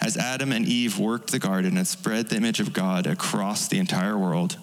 As 0.00 0.16
Adam 0.16 0.52
and 0.52 0.66
Eve 0.66 0.98
worked 0.98 1.30
the 1.30 1.38
garden 1.38 1.76
and 1.78 1.86
spread 1.86 2.28
the 2.28 2.36
image 2.36 2.60
of 2.60 2.72
God 2.72 3.06
across 3.06 3.66
the 3.68 3.78
entire 3.78 4.16
world, 4.16 4.58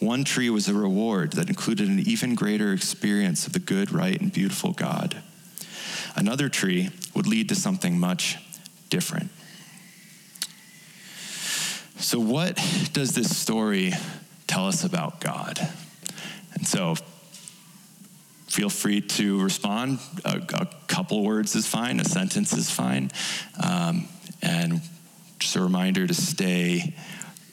one 0.00 0.24
tree 0.24 0.48
was 0.48 0.66
a 0.66 0.74
reward 0.74 1.32
that 1.32 1.48
included 1.48 1.88
an 1.88 2.00
even 2.00 2.34
greater 2.34 2.72
experience 2.72 3.46
of 3.46 3.52
the 3.52 3.58
good, 3.58 3.92
right, 3.92 4.18
and 4.18 4.32
beautiful 4.32 4.72
God. 4.72 5.22
Another 6.16 6.48
tree 6.48 6.90
would 7.14 7.26
lead 7.26 7.50
to 7.50 7.54
something 7.54 7.98
much 7.98 8.38
different. 8.88 9.30
So, 11.98 12.18
what 12.18 12.56
does 12.92 13.14
this 13.14 13.36
story 13.36 13.92
tell 14.46 14.66
us 14.66 14.84
about 14.84 15.20
God? 15.20 15.60
And 16.54 16.66
so, 16.66 16.96
feel 18.48 18.70
free 18.70 19.02
to 19.02 19.42
respond. 19.42 20.00
A, 20.24 20.38
a 20.54 20.68
couple 20.88 21.22
words 21.22 21.54
is 21.54 21.66
fine, 21.66 22.00
a 22.00 22.04
sentence 22.04 22.54
is 22.54 22.70
fine. 22.70 23.10
Um, 23.62 24.08
and 24.40 24.80
just 25.38 25.56
a 25.56 25.60
reminder 25.60 26.06
to 26.06 26.14
stay 26.14 26.94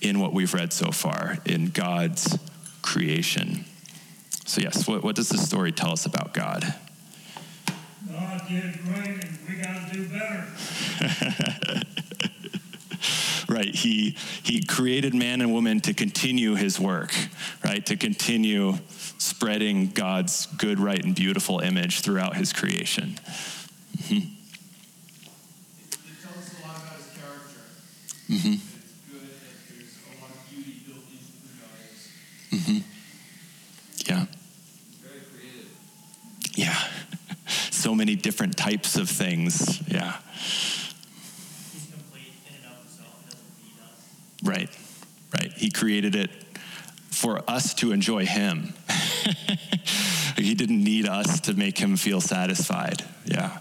in 0.01 0.19
what 0.19 0.33
we've 0.33 0.53
read 0.53 0.73
so 0.73 0.91
far 0.91 1.37
in 1.45 1.69
God's 1.69 2.37
creation. 2.81 3.65
So, 4.45 4.61
yes, 4.61 4.87
what, 4.87 5.03
what 5.03 5.15
does 5.15 5.29
this 5.29 5.45
story 5.45 5.71
tell 5.71 5.91
us 5.91 6.05
about 6.05 6.33
God? 6.33 6.63
God 8.09 8.41
did 8.47 8.83
great, 8.83 9.23
and 9.23 9.37
we 9.49 9.55
got 9.55 9.89
to 9.89 9.93
do 9.93 10.07
better. 10.07 11.83
right 13.49 13.73
he 13.75 14.15
he 14.43 14.63
created 14.63 15.13
man 15.13 15.41
and 15.41 15.53
woman 15.53 15.79
to 15.79 15.93
continue 15.93 16.55
his 16.55 16.79
work 16.79 17.13
right 17.63 17.85
to 17.85 17.95
continue 17.95 18.73
spreading 19.17 19.87
god's 19.87 20.47
good 20.57 20.79
right 20.79 21.03
and 21.03 21.15
beautiful 21.15 21.59
image 21.59 22.01
throughout 22.01 22.35
his 22.35 22.51
creation 22.51 23.15
mm-hmm. 23.97 24.15
it, 24.15 24.23
it 25.93 25.99
tells 26.21 26.37
us 26.37 26.59
a 26.59 26.67
lot 26.67 26.77
about 26.77 26.97
his 26.97 27.07
character 27.15 27.61
mm-hmm. 28.29 28.66
Mm-hmm. 32.51 32.77
Yeah. 34.05 34.25
Yeah. 36.55 36.77
so 37.71 37.93
many 37.93 38.15
different 38.15 38.57
types 38.57 38.95
of 38.95 39.09
things. 39.09 39.81
Yeah. 39.87 40.17
Right. 44.43 44.69
Right. 45.33 45.51
He 45.53 45.69
created 45.69 46.15
it 46.15 46.29
for 47.11 47.43
us 47.49 47.73
to 47.75 47.91
enjoy 47.91 48.25
him. 48.25 48.73
he 50.37 50.53
didn't 50.53 50.83
need 50.83 51.07
us 51.07 51.41
to 51.41 51.53
make 51.53 51.77
him 51.77 51.97
feel 51.97 52.21
satisfied. 52.21 53.03
Yeah. 53.25 53.59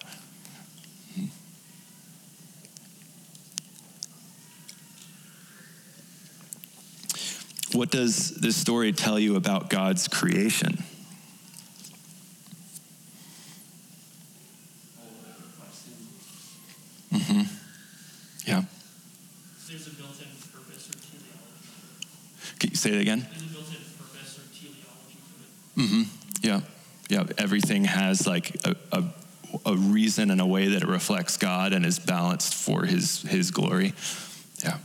What 7.76 7.90
does 7.90 8.30
this 8.30 8.56
story 8.56 8.92
tell 8.92 9.18
you 9.18 9.36
about 9.36 9.68
God's 9.68 10.08
creation? 10.08 10.82
Mm-hmm. 17.12 17.42
Yeah. 18.46 18.62
There's 19.68 19.86
a 19.86 19.90
built-in 19.90 20.26
purpose 20.54 20.88
or 20.88 20.94
teleology. 20.94 22.58
Can 22.60 22.70
you 22.70 22.76
say 22.76 22.92
it 22.92 23.00
again? 23.02 23.26
There's 23.28 23.42
a 23.42 23.54
built-in 23.54 23.76
purpose 23.98 24.38
or 24.38 24.48
teleology. 25.76 26.06
Mm-hmm. 26.06 26.46
Yeah. 26.46 26.60
Yeah. 27.10 27.24
Everything 27.36 27.84
has 27.84 28.26
like 28.26 28.56
a, 28.64 28.74
a, 28.90 29.04
a 29.66 29.76
reason 29.76 30.30
and 30.30 30.40
a 30.40 30.46
way 30.46 30.68
that 30.68 30.82
it 30.82 30.88
reflects 30.88 31.36
God 31.36 31.74
and 31.74 31.84
is 31.84 31.98
balanced 31.98 32.54
for 32.54 32.86
His 32.86 33.20
His 33.20 33.50
glory. 33.50 33.92
Yeah. 34.64 34.78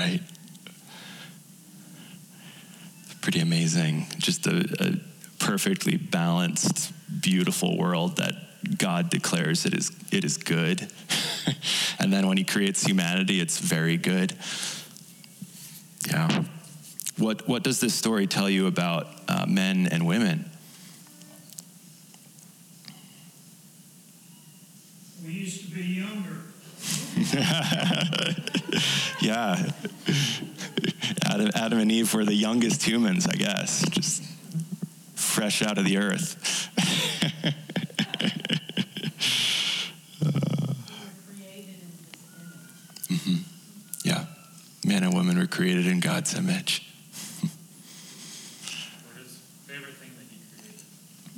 right? 0.00 0.20
Pretty 3.20 3.40
amazing. 3.40 4.06
Just 4.18 4.46
a, 4.46 4.58
a 4.80 4.94
perfectly 5.60 5.98
balanced, 5.98 6.90
beautiful 7.20 7.76
world 7.76 8.16
that 8.16 8.32
God 8.78 9.10
declares 9.10 9.66
it 9.66 9.74
is 9.74 9.92
it 10.10 10.24
is 10.24 10.38
good. 10.38 10.90
and 11.98 12.10
then 12.10 12.26
when 12.26 12.38
he 12.38 12.44
creates 12.44 12.82
humanity, 12.82 13.40
it's 13.40 13.58
very 13.58 13.98
good. 13.98 14.34
Yeah. 16.08 16.44
What 17.18 17.46
what 17.46 17.62
does 17.62 17.80
this 17.80 17.94
story 17.94 18.26
tell 18.26 18.48
you 18.48 18.68
about 18.68 19.08
uh, 19.28 19.44
men 19.46 19.86
and 19.90 20.06
women? 20.06 20.50
We 25.24 25.32
used 25.32 25.68
to 25.68 25.74
be 25.74 25.82
younger. 25.82 26.38
yeah. 29.20 29.70
Adam, 31.26 31.50
Adam 31.54 31.78
and 31.78 31.92
Eve 31.92 32.14
were 32.14 32.24
the 32.24 32.34
youngest 32.34 32.82
humans, 32.82 33.26
I 33.26 33.34
guess, 33.34 33.86
just 33.90 34.29
fresh 35.40 35.62
out 35.62 35.78
of 35.78 35.86
the 35.86 35.96
earth. 35.96 36.68
mm-hmm. 43.08 43.36
Yeah. 44.04 44.26
Man 44.84 45.02
and 45.02 45.14
woman 45.14 45.38
were 45.38 45.46
created 45.46 45.86
in 45.86 46.00
God's 46.00 46.34
image. 46.34 46.86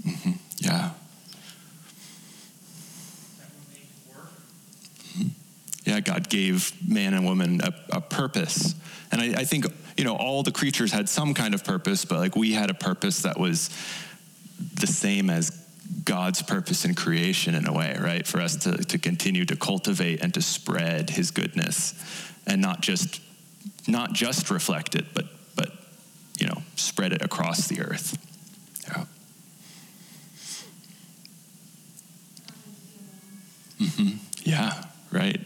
Mm-hmm. 0.05 0.33
Yeah. 0.59 0.91
yeah, 5.85 6.01
God 6.01 6.29
gave 6.29 6.73
man 6.89 7.15
and 7.15 7.25
woman 7.25 7.61
a, 7.63 7.73
a 7.91 8.01
purpose. 8.01 8.75
And 9.13 9.21
I, 9.21 9.43
I, 9.43 9.45
think 9.45 9.67
you 9.97 10.05
know, 10.05 10.17
all 10.17 10.43
the 10.43 10.53
creatures 10.53 10.93
had 10.93 11.09
some 11.09 11.35
kind 11.35 11.55
of 11.55 11.65
purpose, 11.65 12.05
but 12.05 12.19
like 12.19 12.37
we 12.37 12.53
had 12.53 12.71
a 12.71 12.75
purpose 12.75 13.23
that 13.23 13.39
was 13.39 13.71
the 14.75 14.87
same 14.87 15.31
as 15.31 15.51
God's 16.05 16.43
purpose 16.43 16.85
in 16.85 16.95
creation 16.95 17.55
in 17.55 17.67
a 17.67 17.73
way, 17.73 17.97
right? 18.01 18.27
For 18.27 18.41
us 18.41 18.57
to, 18.57 18.77
to 18.79 18.99
continue 18.99 19.45
to 19.47 19.57
cultivate 19.57 20.23
and 20.23 20.33
to 20.35 20.43
spread 20.43 21.11
his 21.11 21.31
goodness 21.31 21.95
and 22.47 22.61
not 22.61 22.81
just 22.81 23.21
not 23.87 24.13
just 24.13 24.51
reflect 24.51 24.95
it, 24.95 25.07
but 25.15 25.27
but 25.55 25.71
you 26.39 26.47
know, 26.47 26.63
spread 26.77 27.13
it 27.13 27.23
across 27.23 27.69
the 27.69 27.81
earth. 27.81 28.17
Yeah. 28.89 29.05
hmm 33.87 34.09
Yeah, 34.45 34.85
right. 35.11 35.41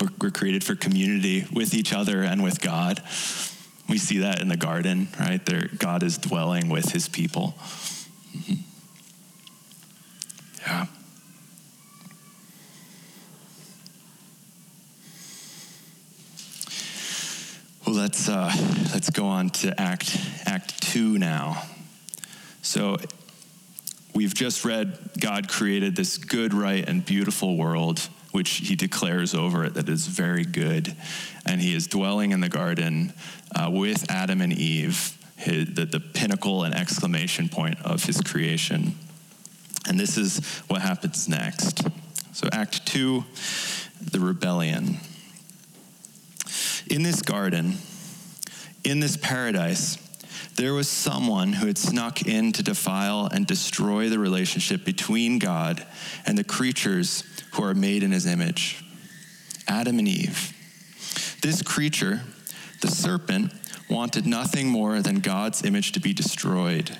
We're, 0.00 0.08
we're 0.20 0.30
created 0.30 0.64
for 0.64 0.74
community 0.74 1.46
with 1.52 1.74
each 1.74 1.92
other 1.92 2.22
and 2.22 2.42
with 2.42 2.60
God. 2.60 3.02
We 3.92 3.98
see 3.98 4.20
that 4.20 4.40
in 4.40 4.48
the 4.48 4.56
garden, 4.56 5.08
right? 5.20 5.44
There, 5.44 5.68
God 5.76 6.02
is 6.02 6.16
dwelling 6.16 6.70
with 6.70 6.92
his 6.92 7.10
people. 7.10 7.54
Mhm. 8.34 8.60
Yeah. 10.62 10.86
Well, 17.84 17.94
let's 17.94 18.30
uh, 18.30 18.50
let's 18.94 19.10
go 19.10 19.26
on 19.26 19.50
to 19.50 19.78
Act 19.78 20.18
Act 20.46 20.80
Two 20.80 21.18
now. 21.18 21.62
So 22.62 22.96
we've 24.14 24.32
just 24.32 24.64
read 24.64 24.98
God 25.20 25.50
created 25.50 25.96
this 25.96 26.16
good, 26.16 26.54
right, 26.54 26.88
and 26.88 27.04
beautiful 27.04 27.58
world, 27.58 28.08
which 28.32 28.50
He 28.50 28.74
declares 28.74 29.34
over 29.34 29.64
it 29.64 29.74
that 29.74 29.88
is 29.88 30.06
very 30.06 30.44
good, 30.44 30.96
and 31.46 31.60
He 31.60 31.74
is 31.74 31.86
dwelling 31.86 32.32
in 32.32 32.40
the 32.40 32.48
garden 32.48 33.12
uh, 33.54 33.70
with 33.70 34.10
Adam 34.10 34.40
and 34.40 34.52
Eve, 34.52 35.16
his, 35.36 35.74
the, 35.74 35.84
the 35.84 36.00
pinnacle 36.00 36.64
and 36.64 36.74
exclamation 36.74 37.48
point 37.48 37.80
of 37.82 38.04
His 38.04 38.20
creation. 38.20 38.94
And 39.88 39.98
this 39.98 40.16
is 40.16 40.44
what 40.68 40.82
happens 40.82 41.28
next. 41.28 41.86
So, 42.32 42.48
Act 42.52 42.86
Two, 42.86 43.24
the 44.00 44.20
rebellion. 44.20 44.96
In 46.90 47.02
this 47.02 47.22
garden, 47.22 47.76
in 48.84 49.00
this 49.00 49.16
paradise, 49.16 49.98
there 50.56 50.74
was 50.74 50.88
someone 50.88 51.54
who 51.54 51.66
had 51.66 51.78
snuck 51.78 52.26
in 52.26 52.52
to 52.52 52.62
defile 52.62 53.28
and 53.32 53.46
destroy 53.46 54.08
the 54.08 54.18
relationship 54.18 54.84
between 54.84 55.38
God 55.38 55.84
and 56.26 56.36
the 56.36 56.44
creatures 56.44 57.24
who 57.52 57.64
are 57.64 57.74
made 57.74 58.02
in 58.02 58.12
his 58.12 58.26
image 58.26 58.84
Adam 59.68 59.98
and 59.98 60.08
Eve. 60.08 60.52
This 61.40 61.62
creature, 61.62 62.22
the 62.80 62.88
serpent, 62.88 63.52
wanted 63.88 64.26
nothing 64.26 64.68
more 64.68 65.00
than 65.00 65.20
God's 65.20 65.64
image 65.64 65.92
to 65.92 66.00
be 66.00 66.12
destroyed 66.12 66.96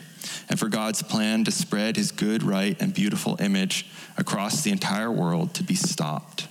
and 0.49 0.59
for 0.59 0.69
God's 0.69 1.03
plan 1.03 1.45
to 1.45 1.51
spread 1.51 1.97
his 1.97 2.13
good, 2.13 2.43
right, 2.43 2.81
and 2.81 2.95
beautiful 2.95 3.37
image 3.41 3.87
across 4.17 4.63
the 4.63 4.71
entire 4.71 5.11
world 5.11 5.55
to 5.55 5.63
be 5.63 5.75
stopped. 5.75 6.49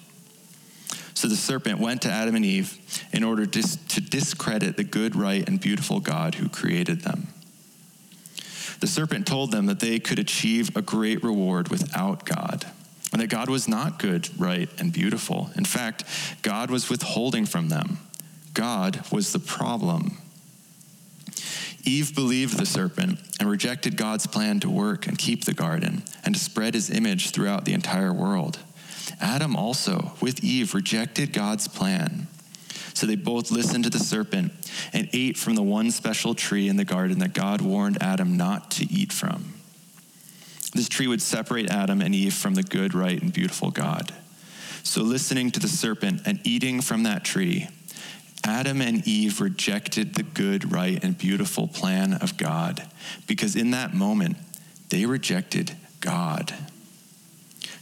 So 1.22 1.28
the 1.28 1.36
serpent 1.36 1.78
went 1.78 2.02
to 2.02 2.12
Adam 2.12 2.34
and 2.34 2.44
Eve 2.44 2.80
in 3.14 3.24
order 3.24 3.46
dis- 3.46 3.76
to 3.90 4.02
discredit 4.02 4.76
the 4.76 4.84
good, 4.84 5.16
right, 5.16 5.48
and 5.48 5.62
beautiful 5.62 6.00
God 6.00 6.34
who 6.34 6.50
created 6.50 7.02
them. 7.02 7.28
The 8.80 8.88
serpent 8.88 9.28
told 9.28 9.52
them 9.52 9.68
that 9.68 9.82
they 9.82 10.00
could 10.00 10.18
achieve 10.18 10.76
a 10.76 10.82
great 10.82 11.24
reward 11.24 11.70
without 11.70 12.26
God, 12.26 12.66
and 13.14 13.22
that 13.22 13.28
God 13.28 13.52
was 13.52 13.68
not 13.68 14.00
good, 14.00 14.30
right, 14.42 14.68
and 14.80 14.92
beautiful. 14.92 15.52
In 15.56 15.64
fact, 15.64 16.06
God 16.42 16.72
was 16.72 16.90
withholding 16.90 17.46
from 17.46 17.70
them. 17.70 18.00
God 18.56 19.06
was 19.12 19.32
the 19.32 19.38
problem. 19.38 20.18
Eve 21.84 22.16
believed 22.16 22.58
the 22.58 22.66
serpent 22.66 23.20
and 23.40 23.48
rejected 23.48 23.96
God's 23.96 24.26
plan 24.26 24.60
to 24.62 24.72
work 24.72 25.06
and 25.06 25.20
keep 25.20 25.46
the 25.46 25.54
garden 25.54 26.02
and 26.26 26.34
to 26.34 26.42
spread 26.42 26.74
his 26.74 26.90
image 26.90 27.30
throughout 27.30 27.66
the 27.66 27.74
entire 27.74 28.12
world. 28.12 28.58
Adam 29.20 29.56
also, 29.56 30.14
with 30.22 30.44
Eve, 30.44 30.74
rejected 30.74 31.34
God's 31.34 31.68
plan. 31.68 32.28
So 32.94 33.08
they 33.08 33.16
both 33.16 33.52
listened 33.52 33.86
to 33.86 33.90
the 33.90 34.00
serpent 34.00 34.52
and 34.94 35.10
ate 35.14 35.38
from 35.38 35.56
the 35.56 35.64
one 35.64 35.92
special 35.92 36.36
tree 36.36 36.68
in 36.68 36.76
the 36.76 36.86
garden 36.86 37.20
that 37.20 37.34
God 37.34 37.62
warned 37.62 38.02
Adam 38.02 38.38
not 38.38 38.72
to 38.72 38.92
eat 38.92 39.12
from. 39.12 39.54
This 40.74 40.88
tree 40.88 41.08
would 41.08 41.22
separate 41.22 41.70
Adam 41.70 42.02
and 42.02 42.16
Eve 42.16 42.34
from 42.34 42.56
the 42.56 42.64
good, 42.64 42.94
right, 42.94 43.22
and 43.22 43.34
beautiful 43.34 43.72
God. 43.72 44.14
So, 44.84 45.02
listening 45.04 45.52
to 45.52 45.60
the 45.60 45.68
serpent 45.68 46.22
and 46.26 46.40
eating 46.44 46.82
from 46.82 47.04
that 47.04 47.24
tree, 47.24 47.68
Adam 48.44 48.82
and 48.82 49.08
Eve 49.08 49.40
rejected 49.42 50.16
the 50.16 50.24
good, 50.24 50.72
right, 50.72 51.04
and 51.04 51.18
beautiful 51.18 51.68
plan 51.68 52.14
of 52.14 52.38
God 52.38 52.88
because 53.28 53.56
in 53.56 53.72
that 53.72 53.94
moment, 53.94 54.38
they 54.90 55.06
rejected 55.06 55.76
God. 56.00 56.54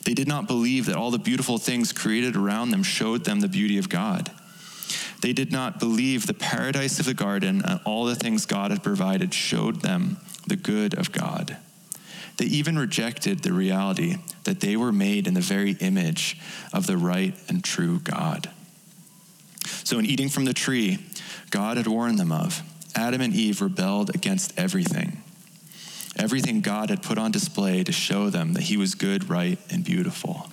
They 0.05 0.13
did 0.13 0.27
not 0.27 0.47
believe 0.47 0.85
that 0.85 0.95
all 0.95 1.11
the 1.11 1.19
beautiful 1.19 1.57
things 1.57 1.91
created 1.91 2.35
around 2.35 2.71
them 2.71 2.83
showed 2.83 3.25
them 3.25 3.39
the 3.39 3.47
beauty 3.47 3.77
of 3.77 3.89
God. 3.89 4.31
They 5.21 5.33
did 5.33 5.51
not 5.51 5.79
believe 5.79 6.25
the 6.25 6.33
paradise 6.33 6.99
of 6.99 7.05
the 7.05 7.13
garden 7.13 7.61
and 7.65 7.79
all 7.85 8.05
the 8.05 8.15
things 8.15 8.45
God 8.45 8.71
had 8.71 8.83
provided 8.83 9.33
showed 9.33 9.81
them 9.81 10.17
the 10.47 10.55
good 10.55 10.93
of 10.97 11.11
God. 11.11 11.57
They 12.37 12.45
even 12.45 12.79
rejected 12.79 13.39
the 13.39 13.51
reality 13.51 14.15
that 14.45 14.61
they 14.61 14.77
were 14.77 14.93
made 14.93 15.27
in 15.27 15.33
the 15.33 15.41
very 15.41 15.71
image 15.81 16.39
of 16.71 16.87
the 16.87 16.95
right 16.95 17.35
and 17.49 17.61
true 17.61 17.99
God. 17.99 18.49
So, 19.83 19.99
in 19.99 20.05
eating 20.05 20.29
from 20.29 20.45
the 20.45 20.53
tree 20.53 20.99
God 21.49 21.77
had 21.77 21.87
warned 21.87 22.19
them 22.19 22.31
of, 22.31 22.61
Adam 22.95 23.21
and 23.21 23.33
Eve 23.33 23.61
rebelled 23.61 24.15
against 24.15 24.57
everything. 24.57 25.21
Everything 26.19 26.59
God 26.59 26.89
had 26.89 27.01
put 27.01 27.17
on 27.17 27.31
display 27.31 27.83
to 27.83 27.93
show 27.93 28.29
them 28.29 28.53
that 28.53 28.63
He 28.63 28.75
was 28.75 28.93
good, 28.93 29.29
right, 29.29 29.57
and 29.71 29.83
beautiful. 29.83 30.51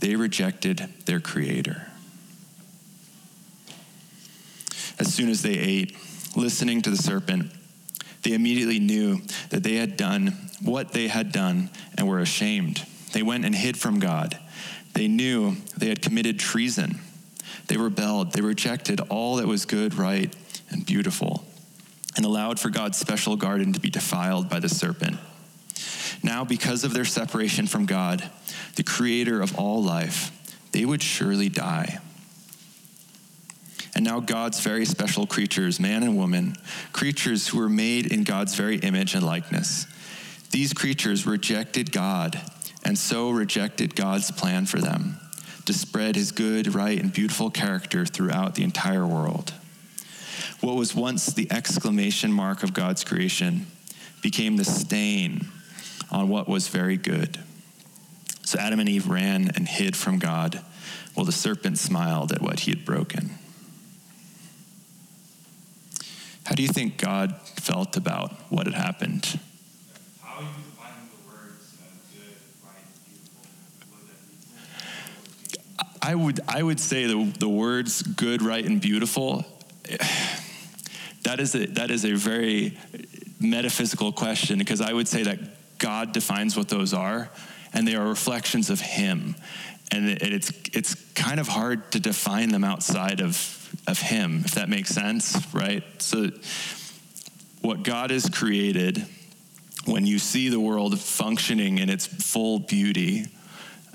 They 0.00 0.16
rejected 0.16 0.88
their 1.04 1.20
Creator. 1.20 1.86
As 4.98 5.12
soon 5.12 5.28
as 5.28 5.42
they 5.42 5.54
ate, 5.54 5.96
listening 6.34 6.80
to 6.82 6.90
the 6.90 6.96
serpent, 6.96 7.52
they 8.22 8.32
immediately 8.32 8.78
knew 8.78 9.20
that 9.50 9.62
they 9.62 9.76
had 9.76 9.96
done 9.96 10.50
what 10.62 10.92
they 10.92 11.08
had 11.08 11.30
done 11.32 11.70
and 11.96 12.08
were 12.08 12.20
ashamed. 12.20 12.84
They 13.12 13.22
went 13.22 13.44
and 13.44 13.54
hid 13.54 13.78
from 13.78 13.98
God. 13.98 14.38
They 14.94 15.08
knew 15.08 15.56
they 15.76 15.88
had 15.88 16.02
committed 16.02 16.38
treason. 16.38 17.00
They 17.68 17.76
rebelled. 17.76 18.32
They 18.32 18.40
rejected 18.40 19.00
all 19.08 19.36
that 19.36 19.46
was 19.46 19.64
good, 19.64 19.94
right, 19.94 20.34
and 20.70 20.84
beautiful, 20.84 21.44
and 22.16 22.24
allowed 22.24 22.58
for 22.58 22.70
God's 22.70 22.98
special 22.98 23.36
garden 23.36 23.72
to 23.72 23.80
be 23.80 23.90
defiled 23.90 24.48
by 24.48 24.60
the 24.60 24.68
serpent. 24.68 25.18
Now, 26.22 26.44
because 26.44 26.84
of 26.84 26.92
their 26.92 27.04
separation 27.04 27.66
from 27.66 27.86
God, 27.86 28.28
the 28.76 28.82
creator 28.82 29.40
of 29.40 29.58
all 29.58 29.82
life, 29.82 30.32
they 30.72 30.84
would 30.84 31.02
surely 31.02 31.48
die. 31.48 31.98
And 33.94 34.04
now, 34.04 34.20
God's 34.20 34.60
very 34.60 34.84
special 34.84 35.26
creatures, 35.26 35.80
man 35.80 36.02
and 36.02 36.16
woman, 36.16 36.56
creatures 36.92 37.48
who 37.48 37.58
were 37.58 37.68
made 37.68 38.12
in 38.12 38.24
God's 38.24 38.54
very 38.54 38.76
image 38.76 39.14
and 39.14 39.24
likeness, 39.24 39.86
these 40.50 40.72
creatures 40.72 41.26
rejected 41.26 41.92
God 41.92 42.40
and 42.84 42.98
so 42.98 43.30
rejected 43.30 43.94
God's 43.94 44.30
plan 44.30 44.66
for 44.66 44.78
them 44.78 45.18
to 45.66 45.72
spread 45.72 46.16
his 46.16 46.32
good, 46.32 46.74
right, 46.74 46.98
and 46.98 47.12
beautiful 47.12 47.50
character 47.50 48.04
throughout 48.04 48.54
the 48.54 48.64
entire 48.64 49.06
world. 49.06 49.52
What 50.60 50.76
was 50.76 50.94
once 50.94 51.26
the 51.26 51.50
exclamation 51.50 52.32
mark 52.32 52.62
of 52.62 52.72
God's 52.72 53.04
creation 53.04 53.66
became 54.22 54.56
the 54.56 54.64
stain 54.64 55.48
on 56.10 56.28
what 56.28 56.48
was 56.48 56.68
very 56.68 56.96
good. 56.96 57.38
So 58.44 58.58
Adam 58.58 58.80
and 58.80 58.88
Eve 58.88 59.08
ran 59.08 59.50
and 59.54 59.68
hid 59.68 59.96
from 59.96 60.18
God, 60.18 60.60
while 61.14 61.24
the 61.24 61.32
serpent 61.32 61.78
smiled 61.78 62.32
at 62.32 62.42
what 62.42 62.60
he 62.60 62.72
had 62.72 62.84
broken. 62.84 63.30
How 66.46 66.54
do 66.56 66.62
you 66.62 66.68
think 66.68 66.98
God 66.98 67.36
felt 67.60 67.96
about 67.96 68.32
what 68.50 68.66
had 68.66 68.74
happened? 68.74 69.38
How 70.20 70.40
you 70.40 70.46
define 70.46 71.08
the 71.12 71.28
words 71.28 71.76
good, 72.12 72.34
right, 72.64 72.84
beautiful? 73.06 73.42
What 73.88 74.00
does 74.00 74.08
that 74.08 75.78
mean? 75.78 75.92
I 76.02 76.14
would 76.16 76.40
I 76.48 76.62
would 76.64 76.80
say 76.80 77.06
the 77.06 77.32
the 77.38 77.48
words 77.48 78.02
good, 78.02 78.42
right, 78.42 78.64
and 78.64 78.80
beautiful. 78.80 79.44
That 81.22 81.38
is 81.38 81.54
a 81.54 81.66
that 81.66 81.90
is 81.90 82.06
a 82.06 82.14
very 82.14 82.78
metaphysical 83.38 84.10
question 84.10 84.58
because 84.58 84.80
I 84.80 84.92
would 84.92 85.06
say 85.06 85.22
that 85.24 85.38
God 85.78 86.12
defines 86.12 86.56
what 86.56 86.70
those 86.70 86.94
are, 86.94 87.28
and 87.74 87.86
they 87.86 87.94
are 87.94 88.08
reflections 88.08 88.70
of 88.70 88.80
Him, 88.80 89.36
and 89.92 90.08
it, 90.08 90.22
it's 90.22 90.52
it's 90.72 90.94
kind 91.14 91.38
of 91.38 91.46
hard 91.46 91.92
to 91.92 92.00
define 92.00 92.48
them 92.48 92.64
outside 92.64 93.20
of 93.20 93.36
of 93.86 94.00
Him, 94.00 94.42
if 94.44 94.52
that 94.52 94.68
makes 94.68 94.90
sense, 94.90 95.36
right? 95.52 95.82
So, 95.98 96.30
what 97.60 97.82
God 97.82 98.10
has 98.10 98.28
created, 98.28 99.04
when 99.84 100.06
you 100.06 100.18
see 100.18 100.48
the 100.48 100.60
world 100.60 100.98
functioning 100.98 101.78
in 101.78 101.90
its 101.90 102.06
full 102.06 102.60
beauty, 102.60 103.26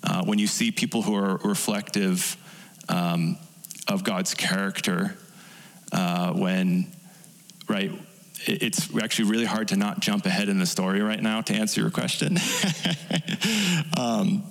uh, 0.04 0.24
when 0.24 0.38
you 0.38 0.48
see 0.48 0.72
people 0.72 1.02
who 1.02 1.16
are 1.16 1.38
reflective 1.38 2.38
um, 2.88 3.38
of 3.88 4.04
God's 4.04 4.34
character, 4.34 5.16
uh, 5.96 6.34
when 6.34 6.92
right, 7.70 7.92
it's 8.46 8.96
actually 8.98 9.32
really 9.32 9.46
hard 9.46 9.70
to 9.70 9.78
not 9.78 10.02
jump 10.02 10.26
ahead 10.26 10.50
in 10.50 10.60
the 10.60 10.66
story 10.66 11.02
right 11.02 11.22
now 11.22 11.42
to 11.42 11.54
answer 11.54 11.82
your 11.82 11.90
question. 11.90 12.38
um, 13.98 14.44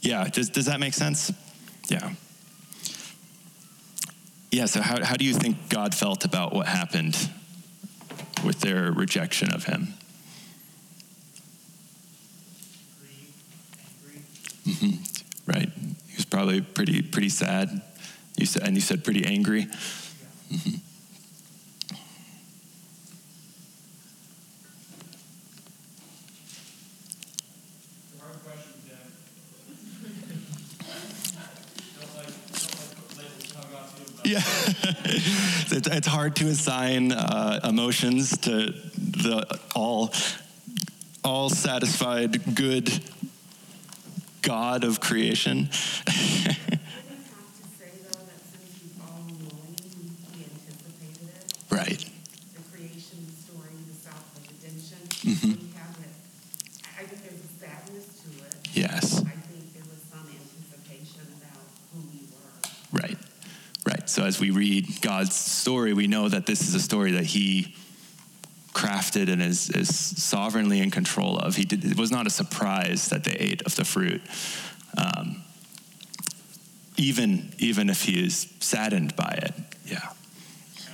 yeah, 0.00 0.24
does, 0.24 0.48
does 0.50 0.66
that 0.66 0.80
make 0.80 0.94
sense? 0.94 1.32
Yeah. 1.88 2.12
Yeah, 4.50 4.64
so 4.64 4.80
how, 4.80 5.04
how 5.04 5.16
do 5.16 5.24
you 5.24 5.34
think 5.34 5.68
God 5.68 5.94
felt 5.94 6.24
about 6.24 6.54
what 6.54 6.66
happened 6.66 7.30
with 8.44 8.60
their 8.60 8.90
rejection 8.90 9.52
of 9.52 9.64
him? 9.64 9.88
Angry. 14.66 14.98
Right. 15.46 15.70
He 16.06 16.16
was 16.16 16.24
probably 16.24 16.62
pretty 16.62 17.02
pretty 17.02 17.28
sad. 17.28 17.82
You 18.38 18.46
said, 18.46 18.62
and 18.62 18.74
you 18.74 18.80
said 18.80 19.04
pretty 19.04 19.26
angry. 19.26 19.66
Yeah, 34.24 34.42
it's 35.70 36.06
hard 36.06 36.36
to 36.36 36.48
assign 36.48 37.12
uh, 37.12 37.60
emotions 37.64 38.36
to 38.38 38.74
the 38.98 39.58
all 39.74 40.12
all 41.24 41.48
satisfied 41.48 42.54
good 42.54 42.92
God 44.42 44.84
of 44.84 45.00
creation. 45.00 45.70
Wouldn't 46.06 46.50
have 46.50 46.68
to 47.56 47.68
say 47.78 47.88
though 48.04 48.20
that 48.20 48.40
since 48.52 48.68
he's 48.76 49.00
all 49.00 49.24
knowing, 49.24 49.76
he 50.36 50.44
anticipated 50.44 51.28
it, 51.32 51.54
right. 51.70 52.04
the 52.52 52.62
creation 52.70 53.24
story, 53.32 53.80
the 53.88 53.96
self 53.96 54.24
redemption. 54.44 54.98
Mhm. 55.24 55.56
We 55.56 55.72
have 55.78 55.96
it. 56.04 56.12
I 56.84 57.00
I 57.00 57.06
think 57.06 57.22
there's 57.24 57.40
a 57.40 57.52
sadness 57.64 58.06
to 58.24 58.28
it. 58.44 58.54
Yes. 58.74 59.20
I 59.24 59.32
think 59.48 59.72
there 59.72 59.88
was 59.88 60.04
some 60.12 60.28
anticipation 60.28 61.24
about 61.40 61.64
who 61.94 62.00
we 62.12 62.28
were. 62.28 63.00
Right. 63.00 63.16
As 64.38 64.42
we 64.42 64.50
read 64.52 65.00
God's 65.00 65.34
story, 65.34 65.92
we 65.94 66.06
know 66.06 66.28
that 66.28 66.46
this 66.46 66.60
is 66.60 66.72
a 66.76 66.78
story 66.78 67.10
that 67.12 67.24
He 67.24 67.74
crafted 68.72 69.28
and 69.28 69.42
is, 69.42 69.68
is 69.70 69.88
sovereignly 70.22 70.78
in 70.78 70.92
control 70.92 71.36
of. 71.38 71.56
He 71.56 71.64
did, 71.64 71.84
it 71.84 71.96
was 71.98 72.12
not 72.12 72.28
a 72.28 72.30
surprise 72.30 73.08
that 73.08 73.24
they 73.24 73.32
ate 73.32 73.62
of 73.62 73.74
the 73.74 73.84
fruit, 73.84 74.22
um, 74.96 75.42
even 76.96 77.52
even 77.58 77.90
if 77.90 78.04
He 78.04 78.24
is 78.24 78.46
saddened 78.60 79.16
by 79.16 79.40
it. 79.42 79.54
Yeah. 79.84 79.98
kind 79.98 80.14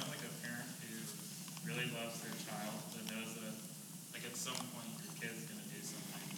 of 0.01 0.09
like 0.15 0.25
a 0.25 0.33
parent 0.41 0.65
who 0.81 1.69
really 1.69 1.85
loves 1.93 2.21
their 2.25 2.33
child 2.49 2.81
but 2.97 3.05
knows 3.15 3.35
that 3.35 3.53
like 4.15 4.25
at 4.25 4.35
some 4.39 4.55
point 4.73 4.89
your 5.05 5.13
kid's 5.21 5.45
gonna 5.45 5.69
do 5.69 5.81
something 5.85 6.33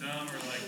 dumb 0.00 0.28
or 0.32 0.40
like 0.48 0.64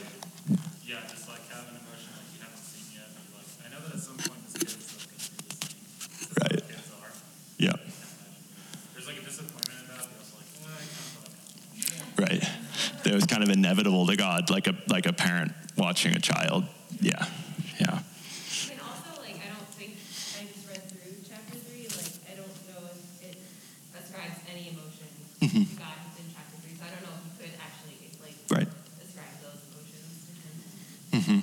yeah 0.85 1.01
just 1.09 1.25
like 1.27 1.40
have 1.49 1.64
an 1.72 1.81
emotion 1.81 2.12
like 2.20 2.29
you 2.37 2.40
haven't 2.44 2.61
seen 2.61 3.01
yet 3.01 3.09
and 3.16 3.25
you're 3.25 3.40
like 3.40 3.49
I 3.64 3.72
know 3.72 3.81
that 3.88 3.96
at 3.96 4.03
some 4.05 4.18
point 4.20 4.44
this 4.44 4.61
kid's 4.61 4.77
like 4.96 5.09
gonna 5.09 5.25
do 5.25 5.49
this 5.49 5.64
thing 5.64 5.72
Right. 6.37 6.61
kids 6.68 6.92
are 6.92 7.09
Yeah. 7.59 7.77
there's 8.94 9.07
like 9.07 9.18
a 9.18 9.22
disappointment 9.25 9.79
in 9.81 9.87
that 9.94 10.05
but 10.11 10.18
also 10.20 10.37
like 10.37 10.51
well, 10.61 10.75
I 10.75 10.85
kind 10.85 11.07
of 11.07 11.12
thought 11.14 11.33
Right. 12.18 12.42
That 13.06 13.14
was 13.14 13.24
kind 13.24 13.44
of 13.44 13.50
inevitable 13.50 14.04
to 14.08 14.16
God, 14.16 14.50
like 14.50 14.66
a 14.66 14.74
like 14.88 15.06
a 15.06 15.12
parent 15.12 15.52
watching 15.76 16.16
a 16.16 16.18
child. 16.18 16.64
Yeah. 17.00 17.24
Yeah. 17.78 18.02
And 18.02 18.80
also, 18.82 19.22
like, 19.22 19.38
I 19.38 19.54
don't 19.54 19.70
think, 19.78 19.94
I 20.34 20.42
just 20.50 20.66
read 20.66 20.82
through 20.90 21.22
chapter 21.22 21.54
three, 21.54 21.86
like, 21.86 22.10
I 22.26 22.34
don't 22.34 22.50
know 22.66 22.90
if 22.90 23.22
it 23.22 23.38
ascribes 23.94 24.42
any 24.50 24.74
emotion 24.74 25.06
Mhm. 25.38 25.70
to 25.70 25.76
God 25.78 26.02
chapter 26.34 26.56
three, 26.66 26.74
so 26.74 26.82
I 26.82 26.90
don't 26.98 27.04
know 27.06 27.14
if 27.14 27.30
you 27.30 27.32
could 27.46 27.54
actually, 27.62 28.10
like, 28.18 28.34
Right. 28.50 28.66
ascribe 28.98 29.38
those 29.38 29.62
emotions 29.70 30.26
to 30.26 30.32
him. 31.14 31.22
hmm 31.22 31.40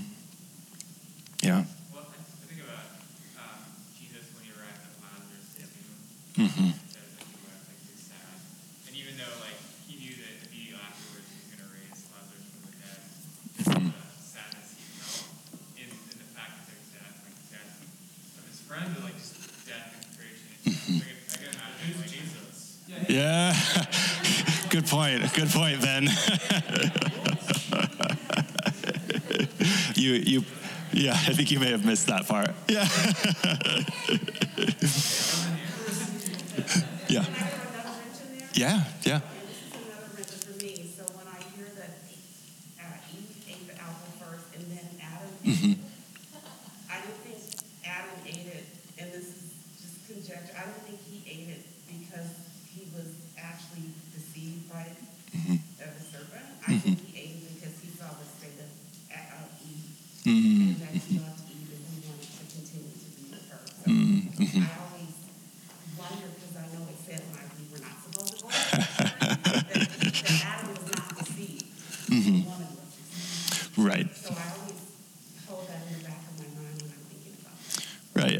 Yeah. 1.47 1.63
Well, 1.95 2.11
I 2.11 2.19
I 2.19 2.45
think 2.51 2.59
about 2.59 2.91
um, 3.39 3.71
Jesus 3.95 4.35
when 4.35 4.43
he 4.43 4.51
arrived 4.51 4.83
at 4.83 4.99
Lazarus' 4.99 5.47
tomb. 5.55 6.43
Mhm. 6.43 6.75
It 6.75 6.91
says 6.91 7.07
that 7.15 7.23
he 7.23 7.39
wept 7.47 7.63
like 7.71 7.79
he 7.79 7.93
was 7.95 8.03
sad, 8.11 8.35
and 8.89 8.93
even 8.99 9.15
though 9.15 9.37
like 9.39 9.55
he 9.87 9.95
knew 10.01 10.15
that 10.17 10.49
immediately 10.49 10.81
afterwards 10.81 11.29
he 11.29 11.37
was 11.37 11.47
going 11.53 11.61
to 11.61 11.69
raise 11.77 11.99
Lazarus 12.09 12.47
from 12.49 12.61
the 12.65 12.73
dead, 12.81 12.99
Mhm. 13.53 13.93
the 13.93 14.23
sadness 14.23 14.69
he 14.73 14.85
felt 14.97 15.29
in, 15.77 15.87
in 15.93 16.17
the 16.23 16.29
fact 16.33 16.51
that 16.57 16.65
there's 16.73 16.89
death, 16.95 17.15
like 17.27 17.37
death 17.53 17.73
of 18.39 18.43
his 18.49 18.59
friend, 18.65 18.89
or 18.97 19.01
like 19.05 19.17
just 19.19 19.35
death 19.69 19.93
in 19.93 20.01
creation. 20.17 20.49
Like, 21.03 21.21
I 21.29 21.37
can 21.37 21.51
imagine 21.53 21.93
like 22.01 22.09
Jesus. 22.09 22.57
Yeah. 23.11 23.53
Good 24.73 24.82
point. 24.93 25.33
Good 25.33 25.49
point, 25.49 25.81
Ben. 25.81 26.03
you 29.95 30.11
you 30.13 30.43
yeah, 30.91 31.13
I 31.13 31.33
think 31.33 31.49
you 31.51 31.59
may 31.59 31.71
have 31.71 31.83
missed 31.85 32.05
that 32.07 32.27
part. 32.27 32.51
Yeah. 32.67 32.87
yeah. 37.07 37.23
Can 37.25 37.33
I 37.33 37.47
throw 37.49 37.69
another 37.73 37.97
wrench 37.97 38.21
in 38.21 38.37
there? 38.37 38.49
Yeah, 38.53 38.83
yeah. 39.03 39.15
And 39.15 39.23
this 39.23 39.57
is 39.57 39.73
another 39.73 40.09
wrench 40.13 40.29
for 40.45 40.53
me. 40.61 40.85
So 40.95 41.01
when 41.17 41.25
I 41.25 41.41
hear 41.57 41.65
that 41.73 41.97
uh, 42.77 43.09
Eve 43.17 43.33
ate 43.49 43.65
the 43.67 43.73
apple 43.81 44.13
first 44.21 44.53
and 44.53 44.69
then 44.69 44.85
Adam 45.01 45.33
ate 45.43 45.57
Mhm. 45.57 45.73
it, 45.73 45.77
I 46.89 46.95
don't 47.01 47.17
think 47.25 47.41
Adam 47.83 48.13
ate 48.29 48.45
it, 48.53 48.65
and 49.01 49.09
this 49.11 49.25
is 49.33 49.49
just 49.81 49.97
conjecture, 50.05 50.53
I 50.53 50.69
don't 50.69 50.85
think 50.85 51.01
he 51.09 51.25
ate 51.25 51.49
it 51.57 51.65
because 51.89 52.37
he 52.69 52.85
was 52.93 53.17
actually 53.41 53.89
deceived 54.13 54.69
by 54.69 54.85
Mhm. 55.33 55.57
uh, 55.57 55.89
the 55.97 56.03
serpent. 56.05 56.45
I 56.69 56.77
think 56.77 57.01
he 57.01 57.09
ate 57.17 57.41
it 57.41 57.49
because 57.57 57.73
he 57.81 57.89
saw 57.97 58.13
the 58.21 58.29
state 58.29 58.61
of, 58.61 58.69
uh, 59.09 59.41
of 59.41 59.49
Eve, 59.65 59.89
Mm, 60.23 60.29
and 60.29 60.77
that 60.79 60.93
he 60.93 61.17
loved 61.19 61.41
Eve 61.51 61.67
and 61.73 61.83
he 61.83 61.99
wanted 62.07 62.29
to 62.31 62.47
continue 62.47 62.95
to 62.95 63.09
be 63.11 63.27
with 63.33 63.43
her. 63.51 63.59
So 63.67 63.91
mm, 63.91 64.23
mhm. 64.39 64.63
I 64.63 64.71
always 64.79 65.19
wonder, 65.99 66.31
because 66.31 66.55
I 66.55 66.63
know 66.71 66.87
it 66.87 66.95
said 67.03 67.19
when 67.27 67.43
I 67.43 67.51
we 67.59 67.67
were 67.67 67.83
not 67.83 67.99
supposed 67.99 68.39
to 68.39 68.39
go, 68.39 68.47
that, 68.47 69.83
that 69.99 70.15
Adam 70.47 70.71
was 70.71 70.79
not 70.95 71.11
deceived, 71.19 71.67
the 72.07 72.15
Mhm. 72.15 72.47
woman 72.47 72.71
was 72.71 72.87
deceived. 72.95 73.75
Right. 73.77 74.07
So 74.15 74.31
I 74.31 74.47
always 74.55 74.79
hold 75.47 75.67
that 75.67 75.83
in 75.91 75.99
the 75.99 76.07
back 76.07 76.23
of 76.23 76.39
my 76.39 76.47
mind 76.55 76.79
when 76.79 76.87
I'm 76.95 77.03
thinking 77.11 77.35
about 77.43 77.59
that. 77.59 77.83
Right. 78.15 78.39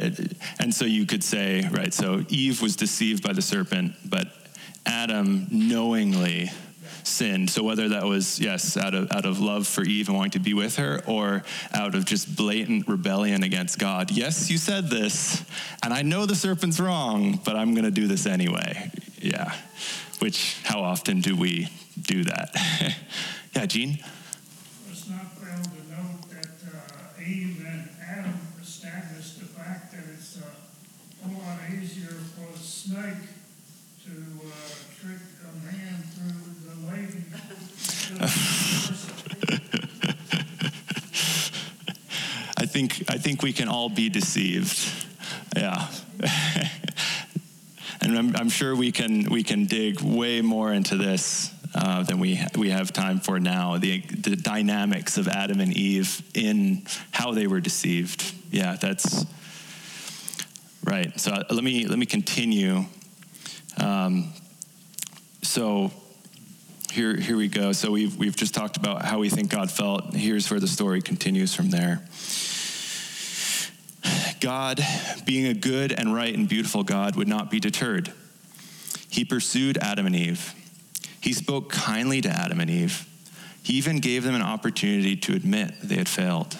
And 0.60 0.72
so 0.84 0.88
you 0.88 1.06
could 1.06 1.24
say, 1.24 1.66
right, 1.72 1.94
so 1.94 2.26
Eve 2.28 2.62
was 2.62 2.76
deceived 2.76 3.24
by 3.24 3.32
the 3.32 3.42
serpent, 3.42 3.96
but 4.04 4.28
Adam 4.86 5.48
knowingly 5.50 6.52
sinned. 7.04 7.50
So 7.50 7.64
whether 7.64 7.88
that 7.88 8.04
was, 8.04 8.38
yes, 8.38 8.76
out 8.76 8.94
of, 8.94 9.10
out 9.14 9.26
of 9.26 9.40
love 9.40 9.66
for 9.66 9.86
Eve 9.86 10.10
and 10.10 10.18
wanting 10.18 10.32
to 10.32 10.40
be 10.40 10.54
with 10.54 10.76
her, 10.76 11.02
or 11.08 11.44
out 11.74 11.96
of 11.96 12.04
just 12.04 12.36
blatant 12.36 12.90
rebellion 12.90 13.44
against 13.44 13.80
God. 13.80 14.12
Yes, 14.12 14.52
you 14.52 14.58
said 14.58 14.90
this, 14.90 15.42
and 15.82 15.94
I 15.94 16.02
know 16.02 16.26
the 16.26 16.36
serpent's 16.36 16.82
wrong, 16.82 17.40
but 17.46 17.56
I'm 17.56 17.74
going 17.74 17.86
to 17.86 17.92
do 17.92 18.06
this 18.06 18.26
anyway. 18.26 18.92
Yeah. 19.22 19.56
Which, 20.20 20.62
how 20.66 20.82
often 20.82 21.22
do 21.22 21.38
we 21.38 21.70
do 22.02 22.26
that? 22.26 22.58
yeah, 23.56 23.66
Gene? 23.68 24.00
It's 24.92 25.08
not 25.08 25.34
to 25.38 25.46
note 25.46 26.30
that 26.30 26.48
uh, 26.68 27.24
Eve 27.26 27.66
and 27.66 27.88
Adam 28.06 28.34
established 28.62 29.40
the 29.40 29.46
fact 29.46 29.94
that 29.94 30.04
it's 30.14 30.34
a 31.26 31.28
lot 31.28 31.60
easier 31.72 32.10
for 32.36 32.54
a 32.54 32.58
snake 32.58 33.28
to 34.06 34.12
uh, 34.12 34.52
trick 35.00 35.22
a 35.42 35.52
man 35.66 36.04
through 36.12 36.42
the 36.66 36.76
lady. 36.92 37.24
I 42.58 42.66
think 42.66 43.04
I 43.10 43.18
think 43.18 43.42
we 43.42 43.54
can 43.54 43.70
all 43.70 43.90
be 43.90 44.10
deceived. 44.10 44.80
Yeah. 45.56 45.88
and 48.02 48.18
I'm, 48.18 48.36
I'm 48.36 48.50
sure 48.50 48.76
we 48.76 48.92
can 48.92 49.30
we 49.30 49.44
can 49.44 49.66
dig 49.66 50.02
way 50.02 50.42
more 50.42 50.74
into 50.74 50.98
this 50.98 51.54
uh, 51.74 52.04
than 52.04 52.20
we 52.20 52.40
we 52.58 52.70
have 52.70 52.92
time 52.92 53.20
for 53.20 53.40
now. 53.40 53.78
The 53.78 54.00
the 54.02 54.36
dynamics 54.36 55.18
of 55.18 55.28
Adam 55.28 55.62
and 55.62 55.74
Eve 55.74 56.22
in 56.34 56.84
how 57.12 57.32
they 57.32 57.48
were 57.48 57.62
deceived. 57.62 58.34
Yeah, 58.52 58.76
that's 58.76 59.26
right. 60.94 61.20
So 61.20 61.32
uh, 61.32 61.44
let 61.50 61.64
me 61.64 61.88
let 61.88 61.98
me 61.98 62.06
continue. 62.06 62.86
Um, 63.78 64.32
so 65.42 65.92
here, 66.92 67.16
here 67.16 67.36
we 67.36 67.48
go. 67.48 67.72
So 67.72 67.92
we've, 67.92 68.16
we've 68.18 68.36
just 68.36 68.54
talked 68.54 68.78
about 68.78 69.04
how 69.04 69.18
we 69.18 69.30
think 69.30 69.50
God 69.50 69.72
felt. 69.72 70.14
Here's 70.14 70.50
where 70.52 70.60
the 70.60 70.68
story 70.68 71.02
continues 71.02 71.56
from 71.56 71.72
there. 71.72 72.02
God, 74.40 74.80
being 75.26 75.48
a 75.48 75.56
good 75.56 75.92
and 75.92 76.14
right 76.14 76.36
and 76.36 76.48
beautiful 76.48 76.84
God, 76.84 77.16
would 77.16 77.28
not 77.28 77.50
be 77.50 77.60
deterred. 77.60 78.14
He 79.10 79.26
pursued 79.26 79.78
Adam 79.80 80.06
and 80.06 80.16
Eve. 80.16 80.54
He 81.20 81.34
spoke 81.34 81.72
kindly 81.72 82.22
to 82.22 82.30
Adam 82.30 82.60
and 82.60 82.70
Eve. 82.70 83.08
He 83.64 83.74
even 83.74 84.00
gave 84.00 84.24
them 84.24 84.36
an 84.36 84.42
opportunity 84.42 85.16
to 85.16 85.34
admit 85.34 85.74
they 85.82 85.96
had 85.96 86.10
failed. 86.10 86.56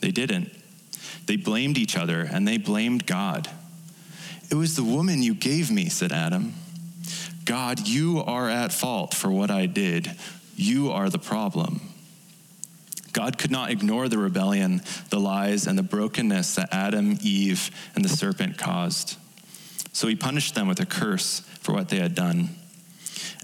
They 0.00 0.10
didn't. 0.10 0.52
They 1.30 1.36
blamed 1.36 1.78
each 1.78 1.96
other 1.96 2.22
and 2.22 2.48
they 2.48 2.58
blamed 2.58 3.06
God. 3.06 3.48
It 4.50 4.56
was 4.56 4.74
the 4.74 4.82
woman 4.82 5.22
you 5.22 5.32
gave 5.32 5.70
me, 5.70 5.88
said 5.88 6.10
Adam. 6.10 6.54
God, 7.44 7.86
you 7.86 8.18
are 8.18 8.50
at 8.50 8.72
fault 8.72 9.14
for 9.14 9.30
what 9.30 9.48
I 9.48 9.66
did. 9.66 10.10
You 10.56 10.90
are 10.90 11.08
the 11.08 11.20
problem. 11.20 11.82
God 13.12 13.38
could 13.38 13.52
not 13.52 13.70
ignore 13.70 14.08
the 14.08 14.18
rebellion, 14.18 14.82
the 15.10 15.20
lies, 15.20 15.68
and 15.68 15.78
the 15.78 15.84
brokenness 15.84 16.56
that 16.56 16.74
Adam, 16.74 17.16
Eve, 17.22 17.70
and 17.94 18.04
the 18.04 18.08
serpent 18.08 18.58
caused. 18.58 19.16
So 19.92 20.08
he 20.08 20.16
punished 20.16 20.56
them 20.56 20.66
with 20.66 20.80
a 20.80 20.86
curse 20.86 21.42
for 21.60 21.72
what 21.72 21.90
they 21.90 22.00
had 22.00 22.16
done. 22.16 22.48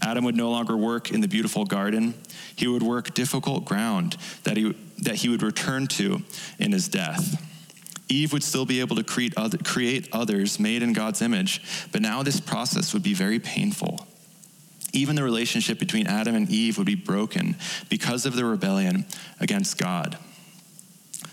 Adam 0.03 0.25
would 0.25 0.35
no 0.35 0.51
longer 0.51 0.77
work 0.77 1.12
in 1.12 1.20
the 1.20 1.29
beautiful 1.29 1.64
garden. 1.64 2.14
He 2.57 2.66
would 2.66 2.83
work 2.83 3.14
difficult 3.14 3.64
ground 3.64 4.16
that 4.42 4.57
he, 4.57 4.75
that 5.03 5.14
he 5.14 5.29
would 5.29 5.44
return 5.44 5.87
to 5.87 6.22
in 6.59 6.72
his 6.72 6.88
death. 6.88 7.40
Eve 8.09 8.33
would 8.33 8.42
still 8.42 8.64
be 8.64 8.81
able 8.81 8.97
to 8.97 9.03
create, 9.03 9.35
other, 9.37 9.59
create 9.59 10.09
others 10.12 10.61
made 10.61 10.83
in 10.83 10.92
God's 10.92 11.23
image, 11.23 11.62
but 11.90 12.03
now 12.03 12.23
this 12.23 12.40
process 12.40 12.95
would 12.95 13.03
be 13.03 13.14
very 13.14 13.38
painful. 13.38 14.07
Even 14.92 15.16
the 15.16 15.25
relationship 15.25 15.79
between 15.79 16.07
Adam 16.07 16.35
and 16.35 16.49
Eve 16.49 16.79
would 16.79 16.87
be 16.87 16.95
broken 16.95 17.57
because 17.88 18.25
of 18.25 18.37
the 18.37 18.45
rebellion 18.45 19.05
against 19.40 19.77
God. 19.77 20.16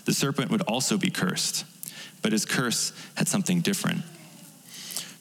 The 0.04 0.12
serpent 0.12 0.50
would 0.50 0.62
also 0.62 0.98
be 0.98 1.10
cursed, 1.10 1.64
but 2.22 2.32
his 2.32 2.44
curse 2.44 2.92
had 3.16 3.28
something 3.28 3.60
different. 3.60 4.02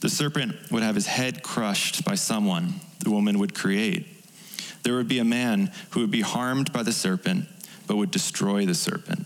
The 0.01 0.09
serpent 0.09 0.55
would 0.71 0.83
have 0.83 0.95
his 0.95 1.07
head 1.07 1.43
crushed 1.43 2.03
by 2.03 2.15
someone 2.15 2.81
the 2.99 3.11
woman 3.11 3.39
would 3.39 3.53
create. 3.53 4.07
There 4.83 4.95
would 4.95 5.07
be 5.07 5.19
a 5.19 5.23
man 5.23 5.71
who 5.91 6.01
would 6.01 6.11
be 6.11 6.21
harmed 6.21 6.73
by 6.73 6.83
the 6.83 6.91
serpent, 6.91 7.45
but 7.87 7.95
would 7.95 8.11
destroy 8.11 8.65
the 8.65 8.75
serpent. 8.75 9.25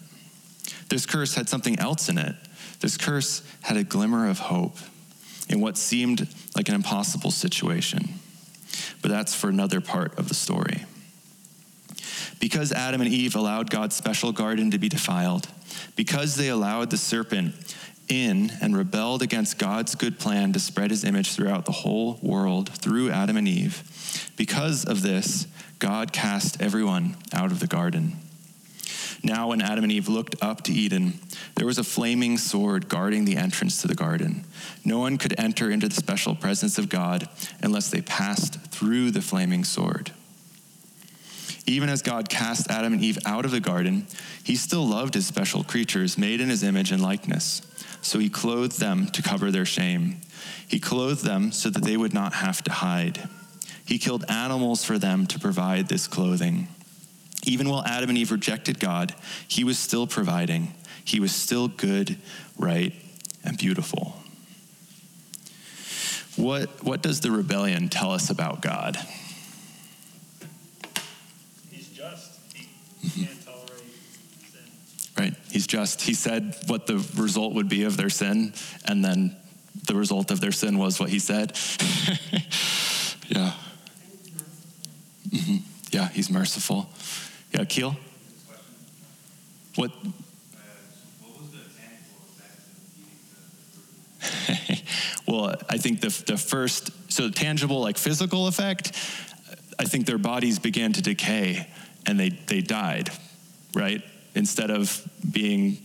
This 0.89 1.05
curse 1.05 1.35
had 1.35 1.49
something 1.49 1.79
else 1.79 2.09
in 2.09 2.17
it. 2.17 2.35
This 2.79 2.97
curse 2.97 3.41
had 3.61 3.77
a 3.77 3.83
glimmer 3.83 4.29
of 4.29 4.39
hope 4.39 4.77
in 5.49 5.61
what 5.61 5.77
seemed 5.77 6.27
like 6.55 6.69
an 6.69 6.75
impossible 6.75 7.31
situation. 7.31 8.19
But 9.01 9.11
that's 9.11 9.33
for 9.33 9.49
another 9.49 9.81
part 9.81 10.17
of 10.17 10.27
the 10.27 10.35
story. 10.35 10.85
Because 12.39 12.71
Adam 12.71 13.01
and 13.01 13.11
Eve 13.11 13.35
allowed 13.35 13.69
God's 13.69 13.95
special 13.95 14.31
garden 14.31 14.71
to 14.71 14.77
be 14.77 14.89
defiled, 14.89 15.47
because 15.95 16.35
they 16.35 16.49
allowed 16.49 16.89
the 16.89 16.97
serpent 16.97 17.55
in 18.07 18.51
and 18.61 18.77
rebelled 18.77 19.21
against 19.21 19.57
God's 19.57 19.95
good 19.95 20.19
plan 20.19 20.53
to 20.53 20.59
spread 20.59 20.91
his 20.91 21.03
image 21.03 21.33
throughout 21.33 21.65
the 21.65 21.71
whole 21.71 22.19
world 22.21 22.69
through 22.69 23.09
Adam 23.09 23.37
and 23.37 23.47
Eve, 23.47 24.31
because 24.37 24.85
of 24.85 25.01
this, 25.01 25.47
God 25.79 26.13
cast 26.13 26.61
everyone 26.61 27.17
out 27.33 27.51
of 27.51 27.59
the 27.59 27.67
garden. 27.67 28.17
Now, 29.23 29.49
when 29.49 29.61
Adam 29.61 29.83
and 29.83 29.91
Eve 29.91 30.07
looked 30.07 30.35
up 30.41 30.63
to 30.63 30.73
Eden, 30.73 31.19
there 31.55 31.65
was 31.65 31.77
a 31.77 31.83
flaming 31.83 32.37
sword 32.37 32.89
guarding 32.89 33.25
the 33.25 33.37
entrance 33.37 33.81
to 33.81 33.87
the 33.87 33.95
garden. 33.95 34.45
No 34.85 34.99
one 34.99 35.17
could 35.17 35.39
enter 35.39 35.69
into 35.69 35.87
the 35.87 35.95
special 35.95 36.35
presence 36.35 36.77
of 36.77 36.89
God 36.89 37.27
unless 37.61 37.89
they 37.89 38.01
passed 38.01 38.59
through 38.71 39.11
the 39.11 39.21
flaming 39.21 39.63
sword. 39.63 40.11
Even 41.65 41.89
as 41.89 42.01
God 42.01 42.29
cast 42.29 42.71
Adam 42.71 42.93
and 42.93 43.03
Eve 43.03 43.17
out 43.25 43.43
of 43.43 43.51
the 43.51 43.59
garden, 43.59 44.07
he 44.43 44.55
still 44.55 44.87
loved 44.87 45.13
his 45.13 45.27
special 45.27 45.63
creatures 45.63 46.17
made 46.17 46.39
in 46.39 46.47
his 46.49 46.63
image 46.63 46.91
and 46.91 47.03
likeness. 47.03 47.61
So 48.01 48.19
he 48.19 48.29
clothed 48.29 48.79
them 48.79 49.07
to 49.07 49.21
cover 49.21 49.51
their 49.51 49.65
shame. 49.65 50.21
He 50.67 50.79
clothed 50.79 51.25
them 51.25 51.51
so 51.51 51.69
that 51.69 51.83
they 51.83 51.97
would 51.97 52.13
not 52.13 52.33
have 52.33 52.63
to 52.63 52.71
hide. 52.71 53.27
He 53.85 53.97
killed 53.97 54.23
animals 54.29 54.85
for 54.85 54.97
them 54.97 55.27
to 55.27 55.39
provide 55.39 55.87
this 55.87 56.07
clothing. 56.07 56.69
Even 57.45 57.69
while 57.69 57.83
Adam 57.85 58.09
and 58.09 58.17
Eve 58.17 58.31
rejected 58.31 58.79
God, 58.79 59.13
he 59.47 59.63
was 59.63 59.79
still 59.79 60.07
providing. 60.07 60.73
He 61.05 61.19
was 61.19 61.33
still 61.33 61.67
good, 61.67 62.17
right, 62.57 62.93
and 63.43 63.57
beautiful. 63.57 64.17
What, 66.35 66.83
what 66.83 67.01
does 67.01 67.21
the 67.21 67.31
rebellion 67.31 67.89
tell 67.89 68.11
us 68.11 68.29
about 68.29 68.61
God? 68.61 68.97
He's 71.71 71.89
just. 71.89 72.39
He 72.53 73.25
can't 73.25 73.45
tolerate 73.45 73.69
sin. 74.51 74.61
Right? 75.17 75.33
He's 75.49 75.65
just. 75.65 76.01
He 76.01 76.13
said 76.13 76.55
what 76.67 76.85
the 76.85 76.97
result 77.15 77.53
would 77.53 77.69
be 77.69 77.83
of 77.83 77.97
their 77.97 78.09
sin, 78.09 78.53
and 78.85 79.03
then 79.03 79.35
the 79.87 79.95
result 79.95 80.29
of 80.29 80.41
their 80.41 80.51
sin 80.51 80.77
was 80.77 80.99
what 80.99 81.09
he 81.09 81.19
said. 81.19 81.57
yeah. 83.29 83.53
hmm 85.33 85.57
Yeah, 85.91 86.09
he's 86.09 86.29
merciful. 86.29 86.89
Yeah, 87.51 87.65
Keel? 87.65 87.95
What? 89.75 89.91
well, 95.27 95.55
I 95.69 95.77
think 95.77 96.01
the, 96.01 96.09
the 96.25 96.37
first, 96.37 96.91
so 97.11 97.29
tangible, 97.29 97.79
like 97.79 97.97
physical 97.97 98.47
effect, 98.47 98.91
I 99.79 99.85
think 99.85 100.05
their 100.05 100.17
bodies 100.17 100.59
began 100.59 100.93
to 100.93 101.01
decay 101.01 101.67
and 102.05 102.19
they, 102.19 102.29
they 102.29 102.61
died, 102.61 103.11
right? 103.75 104.03
Instead 104.33 104.71
of 104.71 105.07
being 105.31 105.77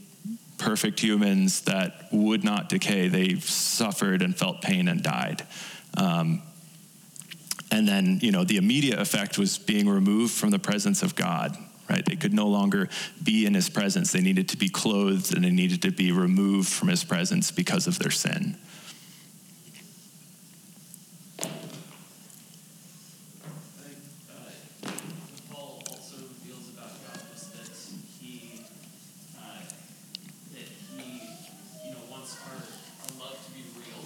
perfect 0.59 1.01
humans 1.01 1.63
that 1.63 2.07
would 2.13 2.45
not 2.45 2.69
decay, 2.69 3.09
they 3.09 3.35
suffered 3.41 4.23
and 4.23 4.37
felt 4.37 4.63
pain 4.63 4.89
and 4.89 5.03
died. 5.03 5.45
Um, 5.97 6.43
and 7.73 7.89
then, 7.89 8.19
you 8.23 8.31
know, 8.31 8.45
the 8.45 8.59
immediate 8.59 8.99
effect 9.01 9.39
was 9.39 9.57
being 9.59 9.89
removed 9.89 10.33
from 10.35 10.51
the 10.51 10.59
presence 10.59 11.03
of 11.03 11.15
God, 11.15 11.57
right? 11.89 12.05
They 12.05 12.17
could 12.17 12.35
no 12.35 12.47
longer 12.47 12.89
be 13.23 13.47
in 13.47 13.55
his 13.55 13.71
presence. 13.71 14.13
They 14.13 14.21
needed 14.21 14.51
to 14.51 14.59
be 14.59 14.69
clothed 14.69 15.35
and 15.35 15.43
they 15.45 15.51
needed 15.51 15.81
to 15.83 15.91
be 15.91 16.13
removed 16.13 16.69
from 16.69 16.89
his 16.89 17.03
presence 17.03 17.51
because 17.51 17.87
of 17.87 17.99
their 17.99 18.11
sin. 18.11 18.59
I 21.41 21.45
think 23.89 23.99
uh, 24.87 24.91
Paul 25.51 25.83
also 25.91 26.17
reveals 26.29 26.69
about 26.77 26.93
God 27.07 27.21
just 27.33 27.53
that 27.57 27.69
he, 28.21 28.67
uh, 29.39 29.65
that 30.53 30.69
he, 30.97 31.09
you 31.85 31.91
know, 31.93 32.05
wants 32.11 32.37
our, 32.47 32.57
our 32.57 33.13
love 33.19 33.39
to 33.47 33.51
be 33.53 33.65
real, 33.77 34.05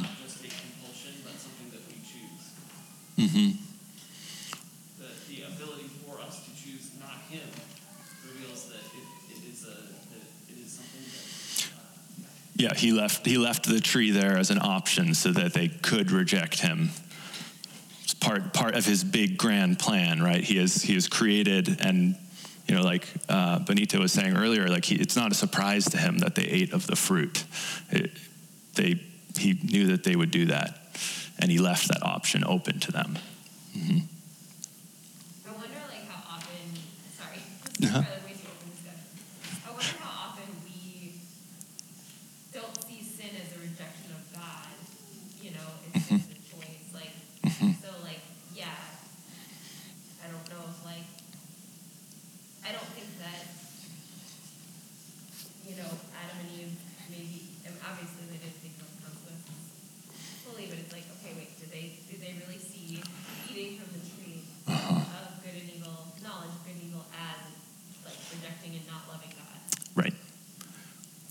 not 0.00 0.08
just 0.22 0.44
a 0.44 0.48
compulsion, 0.48 1.14
but 1.24 1.34
something 1.40 1.70
that 1.70 1.82
we 1.88 1.98
choose. 2.00 2.44
Mm-hmm. 3.18 3.50
The, 5.00 5.08
the 5.28 5.38
ability 5.48 5.88
for 6.04 6.20
us 6.20 6.44
to 6.44 6.50
choose 6.52 6.90
not 7.00 7.16
him 7.30 7.48
reveals 8.24 8.68
that 8.68 8.84
it, 8.92 9.06
it 9.32 9.40
is 9.50 9.64
a 9.64 9.88
that 10.12 10.24
it 10.48 10.56
is 10.64 10.72
something 10.72 11.00
that 11.00 11.72
uh, 11.72 12.28
Yeah, 12.56 12.74
he 12.86 12.92
left 12.92 13.26
he 13.26 13.36
left 13.36 13.66
the 13.66 13.80
tree 13.80 14.12
there 14.12 14.36
as 14.38 14.50
an 14.50 14.58
option 14.62 15.12
so 15.14 15.32
that 15.32 15.52
they 15.52 15.66
could 15.68 16.10
reject 16.12 16.60
him. 16.60 16.90
It's 18.04 18.14
part 18.14 18.52
part 18.54 18.76
of 18.76 18.84
his 18.86 19.02
big 19.02 19.36
grand 19.36 19.78
plan, 19.80 20.22
right? 20.22 20.42
He 20.44 20.56
is 20.58 20.82
he 20.82 20.94
is 20.94 21.08
created 21.08 21.80
and 21.84 22.16
you 22.68 22.74
know, 22.74 22.82
like 22.82 23.06
uh, 23.28 23.60
Benito 23.60 23.98
was 24.00 24.12
saying 24.12 24.36
earlier, 24.36 24.66
like 24.68 24.84
he, 24.84 24.96
it's 24.96 25.14
not 25.16 25.30
a 25.30 25.34
surprise 25.36 25.84
to 25.90 25.98
him 25.98 26.18
that 26.18 26.34
they 26.34 26.42
ate 26.42 26.72
of 26.72 26.86
the 26.86 26.96
fruit. 26.96 27.44
It, 27.90 28.10
they 28.74 29.00
he 29.36 29.54
knew 29.62 29.86
that 29.88 30.02
they 30.02 30.16
would 30.16 30.30
do 30.32 30.46
that, 30.46 30.70
and 31.40 31.50
he 31.50 31.58
left 31.58 31.88
that 31.88 32.02
option 32.02 32.42
open 32.44 32.80
to 32.80 32.90
them. 32.92 33.18
hmm 33.72 33.98
I 35.46 35.52
wonder 35.52 35.78
like 35.88 36.08
how 36.08 36.36
often, 36.36 36.58
sorry, 37.18 37.38
Uh-huh. 37.84 38.02
rather 38.02 38.26
way 38.26 38.34
too 38.34 38.50
open 38.50 38.70
discussion. 38.74 39.06
I 39.66 39.70
wonder 39.70 39.94
how 40.02 40.10
often 40.30 40.48
we 40.66 41.20
don't 42.52 42.74
see 42.88 42.98
sin 43.02 43.30
as 43.42 43.54
a 43.54 43.60
rejection 43.62 44.10
of 44.18 44.22
God. 44.34 44.74
You 45.40 45.52
know, 45.52 45.68
it's 45.94 46.02
Mm-hmm. 46.02 46.18
just 46.18 46.34
a 46.34 46.40
choice. 46.50 46.86
Like, 46.98 47.14
so 47.84 47.90
like, 48.02 48.22
yeah, 48.54 48.74
I 50.24 50.26
don't 50.32 50.46
know 50.50 50.62
if 50.66 50.78
like, 50.84 51.06
I 52.66 52.72
don't 52.74 52.90
think 52.98 53.10
that, 53.22 53.46
you 55.68 55.76
know, 55.78 55.90
Adam 56.18 56.36
and 56.42 56.50
Eve 56.50 56.74
maybe, 57.10 57.54
and 57.66 57.74
obviously 57.86 58.26
they 58.26 58.38
didn't 58.42 58.58
think 58.58 58.74
of 58.82 58.90
consequences 59.06 59.62
fully, 60.42 60.66
but 60.66 60.78
it's 60.82 60.90
like, 60.92 61.06
okay, 61.20 61.32
wait, 61.36 61.54
did 61.62 61.70
they, 61.70 62.00
did 62.10 62.18
they 62.18 62.34
really 62.42 62.58
see 62.58 62.98
eating 63.46 63.78
from 63.78 63.94
the 63.94 64.02
tree 64.18 64.42
of 64.66 65.30
good 65.46 65.54
and 65.62 65.68
evil, 65.78 66.10
knowledge 66.26 66.50
of 66.58 66.60
good 66.66 66.74
and 66.74 66.84
evil 66.90 67.04
as 67.14 67.38
like 68.02 68.18
rejecting 68.34 68.74
and 68.82 68.86
not 68.90 69.06
loving 69.06 69.30
God? 69.30 69.56
Right. 69.94 70.16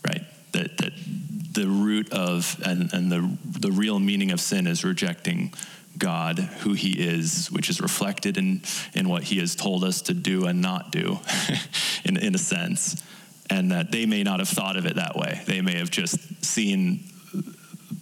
Right. 0.07 0.23
That 0.55 0.77
that 0.79 0.93
the 1.55 1.67
root 1.67 2.11
of 2.11 2.61
and, 2.63 2.93
and 2.93 3.11
the 3.11 3.37
the 3.43 3.71
real 3.71 3.99
meaning 3.99 4.31
of 4.31 4.39
sin 4.39 4.67
is 4.67 4.83
rejecting 4.83 5.53
God, 5.97 6.39
who 6.39 6.73
He 6.73 6.91
is, 6.91 7.47
which 7.51 7.69
is 7.69 7.81
reflected 7.81 8.37
in 8.37 8.61
in 8.93 9.09
what 9.09 9.23
He 9.23 9.39
has 9.39 9.55
told 9.55 9.83
us 9.83 10.01
to 10.03 10.13
do 10.13 10.45
and 10.45 10.61
not 10.61 10.91
do, 10.91 11.19
in 12.05 12.17
in 12.17 12.35
a 12.35 12.39
sense. 12.39 13.01
And 13.49 13.71
that 13.71 13.91
they 13.91 14.05
may 14.07 14.23
not 14.23 14.39
have 14.39 14.49
thought 14.49 14.75
of 14.75 14.87
it 14.87 14.95
that 14.95 15.15
way. 15.15 15.41
They 15.45 15.61
may 15.61 15.75
have 15.75 15.91
just 15.91 16.43
seen 16.43 17.03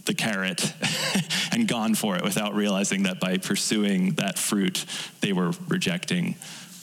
the 0.05 0.13
carrot 0.13 0.73
and 1.51 1.67
gone 1.67 1.95
for 1.95 2.15
it 2.15 2.23
without 2.23 2.55
realizing 2.55 3.03
that 3.03 3.19
by 3.19 3.37
pursuing 3.37 4.13
that 4.15 4.37
fruit, 4.37 4.85
they 5.21 5.33
were 5.33 5.51
rejecting 5.67 6.35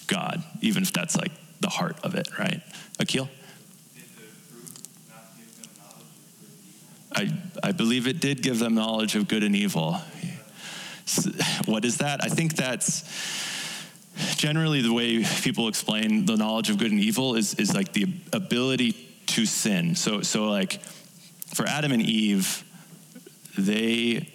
God, 0.07 0.43
even 0.61 0.83
if 0.83 0.93
that's 0.93 1.17
like 1.17 1.33
the 1.61 1.69
heart 1.69 1.97
of 2.03 2.15
it, 2.15 2.29
right? 2.39 2.63
Akil? 2.99 3.29
Did 3.95 4.05
the 4.05 4.23
fruit 4.23 4.89
not 5.09 5.37
give 5.37 5.63
them 5.63 5.71
knowledge 5.79 6.03
of 6.27 6.41
good 6.41 6.51
and 6.51 7.45
evil? 7.45 7.60
I 7.71 7.73
believe 7.73 8.09
it 8.09 8.19
did 8.19 8.43
give 8.43 8.59
them 8.59 8.75
knowledge 8.75 9.15
of 9.15 9.29
good 9.29 9.45
and 9.45 9.55
evil. 9.55 9.93
What 11.67 11.85
is 11.85 11.99
that? 11.99 12.19
I 12.21 12.27
think 12.27 12.57
that's 12.57 13.05
generally 14.35 14.83
the 14.83 14.93
way 14.93 15.23
people 15.43 15.69
explain 15.69 16.27
the 16.27 16.37
knowledge 16.37 16.69
of 16.69 16.79
good 16.79 16.91
and 16.91 16.99
evil 16.99 17.37
is, 17.37 17.55
is 17.55 17.73
like 17.73 17.93
the 17.93 18.13
ability 18.33 18.97
to 19.27 19.47
sin. 19.47 19.95
So, 19.95 20.21
so 20.23 20.51
like 20.51 20.83
for 21.55 21.65
Adam 21.65 21.93
and 21.93 22.03
Eve, 22.03 22.65
they 23.57 24.35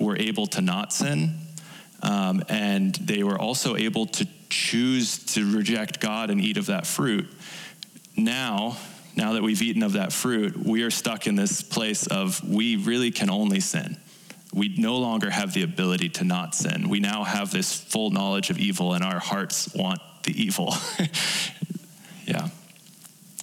were 0.00 0.16
able 0.16 0.48
to 0.48 0.60
not 0.60 0.92
sin, 0.92 1.38
um, 2.02 2.42
and 2.48 2.96
they 2.96 3.22
were 3.22 3.38
also 3.38 3.76
able 3.76 4.06
to 4.06 4.26
choose 4.50 5.18
to 5.34 5.56
reject 5.56 6.00
God 6.00 6.30
and 6.30 6.40
eat 6.40 6.56
of 6.56 6.66
that 6.66 6.84
fruit. 6.84 7.30
Now, 8.16 8.76
now 9.16 9.32
that 9.34 9.42
we've 9.42 9.60
eaten 9.62 9.82
of 9.82 9.92
that 9.94 10.12
fruit, 10.12 10.56
we 10.56 10.82
are 10.82 10.90
stuck 10.90 11.26
in 11.26 11.36
this 11.36 11.62
place 11.62 12.06
of 12.06 12.42
we 12.48 12.76
really 12.76 13.10
can 13.10 13.30
only 13.30 13.60
sin. 13.60 13.96
We 14.54 14.74
no 14.76 14.96
longer 14.98 15.30
have 15.30 15.54
the 15.54 15.62
ability 15.62 16.10
to 16.10 16.24
not 16.24 16.54
sin. 16.54 16.88
We 16.88 17.00
now 17.00 17.24
have 17.24 17.50
this 17.52 17.74
full 17.78 18.10
knowledge 18.10 18.50
of 18.50 18.58
evil, 18.58 18.92
and 18.94 19.02
our 19.02 19.18
hearts 19.18 19.72
want 19.74 20.00
the 20.24 20.32
evil. 20.42 20.74
yeah, 22.26 22.48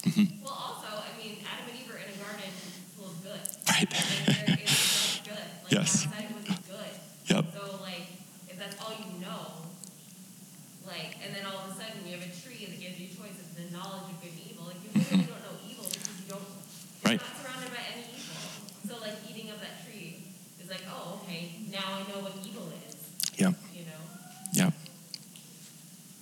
mm-hmm. 0.02 0.44
Well, 0.44 0.52
also, 0.52 0.86
I 0.88 1.22
mean, 1.22 1.38
Adam 1.44 1.68
and 1.68 1.78
Eve 1.78 1.88
were 1.90 1.98
in 1.98 2.14
a 2.14 2.22
garden 2.22 2.50
full 2.96 3.06
of 3.10 3.22
good. 3.22 3.40
right. 3.68 3.90
Like, 3.90 4.46
there 4.46 4.58
is 4.64 5.20
good. 5.24 5.34
Like, 5.34 5.70
Yes. 5.72 6.06
outside 6.06 6.34
was 6.48 6.58
good. 6.66 6.94
Yep. 7.36 7.44
So, 7.54 7.78
like, 7.82 8.06
if 8.48 8.58
that's 8.58 8.76
all 8.80 8.94
you 8.98 9.20
know, 9.20 9.66
like, 10.86 11.16
and 11.26 11.34
then 11.34 11.44
all 11.46 11.66
of 11.66 11.70
a 11.70 11.74
sudden 11.74 12.06
you 12.06 12.16
have 12.16 12.22
a 12.24 12.32
tree 12.42 12.66
that 12.66 12.78
gives 12.80 12.98
you 12.98 13.08
choice 13.08 13.36
of 13.38 13.50
the 13.58 13.66
knowledge 13.76 14.10
of 14.14 14.22
good 14.22 14.30
and 14.32 14.40
evil. 14.50 14.64
Like, 14.66 14.78
you 14.82 14.90
literally 14.94 15.26
don't 15.26 15.42
know 15.42 15.56
evil 15.68 15.84
because 15.90 16.14
you 16.22 16.26
don't, 16.30 16.42
you're 16.42 17.18
Right. 17.18 17.20
not 17.20 17.36
surrounded 17.42 17.70
by 17.74 17.82
any 17.92 18.06
evil. 18.14 18.46
So, 18.88 18.94
like, 19.04 19.18
eating 19.28 19.50
of 19.50 19.60
that 19.60 19.84
tree 19.84 20.22
is 20.62 20.70
like, 20.70 20.82
oh, 20.88 21.20
okay, 21.24 21.52
now 21.70 21.99
I 21.99 21.99
know 22.10 22.20
what 22.26 22.34
evil 22.44 22.66
is, 22.88 22.96
Yep. 23.38 23.54
you 23.74 23.84
know? 23.86 24.02
Yep. 24.52 24.72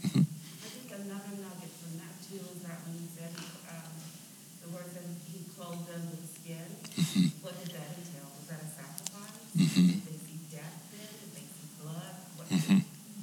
Mm-hmm. 0.05 0.21
I 0.21 0.69
think 0.69 0.89
another 0.93 1.33
nugget 1.41 1.73
from 1.81 1.93
that 1.97 2.15
too 2.29 2.45
is 2.45 2.61
that 2.69 2.85
when 2.85 2.95
he 3.01 3.09
said, 3.09 3.33
um, 3.73 3.89
the 4.63 4.69
word 4.69 4.93
that 4.93 5.05
he 5.33 5.49
clothed 5.57 5.89
them 5.89 6.13
with 6.13 6.29
skin, 6.29 6.69
mm-hmm. 6.93 7.29
what 7.41 7.57
did 7.57 7.73
that 7.73 7.89
entail? 7.97 8.29
Was 8.37 8.53
that 8.53 8.61
a 8.61 8.69
sacrifice? 8.69 9.33
Mm-hmm. 9.57 9.89
Did 9.97 10.05
they 10.05 10.19
see 10.21 10.39
death 10.53 10.77
then? 10.93 11.09
Did 11.09 11.33
they 11.33 11.47
see 11.49 11.69
blood? 11.81 12.15
What, 12.37 12.47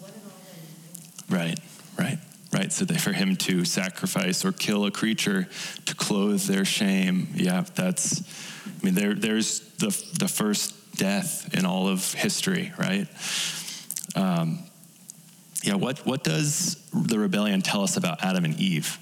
what 0.01 0.09
did 0.09 0.23
all 0.25 0.41
that 0.41 0.57
entail? 0.57 0.97
Right, 1.29 1.59
right, 2.01 2.19
right. 2.51 2.71
So 2.73 2.85
they, 2.85 2.97
for 2.97 3.13
him 3.13 3.35
to 3.45 3.63
sacrifice 3.63 4.43
or 4.43 4.51
kill 4.51 4.85
a 4.85 4.91
creature 4.91 5.47
to 5.85 5.95
clothe 5.95 6.41
their 6.49 6.65
shame, 6.65 7.29
yeah, 7.35 7.63
that's. 7.75 8.23
I 8.65 8.85
mean, 8.85 8.95
there, 8.95 9.13
there's 9.13 9.59
the 9.77 9.89
the 10.17 10.27
first 10.27 10.74
death 10.95 11.53
in 11.53 11.65
all 11.65 11.87
of 11.87 12.13
history, 12.13 12.71
right? 12.77 13.07
Um, 14.15 14.59
yeah. 15.63 15.75
What 15.75 16.05
what 16.05 16.23
does 16.23 16.75
the 16.93 17.17
rebellion 17.19 17.61
tell 17.61 17.81
us 17.83 17.97
about 17.97 18.23
Adam 18.23 18.45
and 18.45 18.59
Eve? 18.59 18.97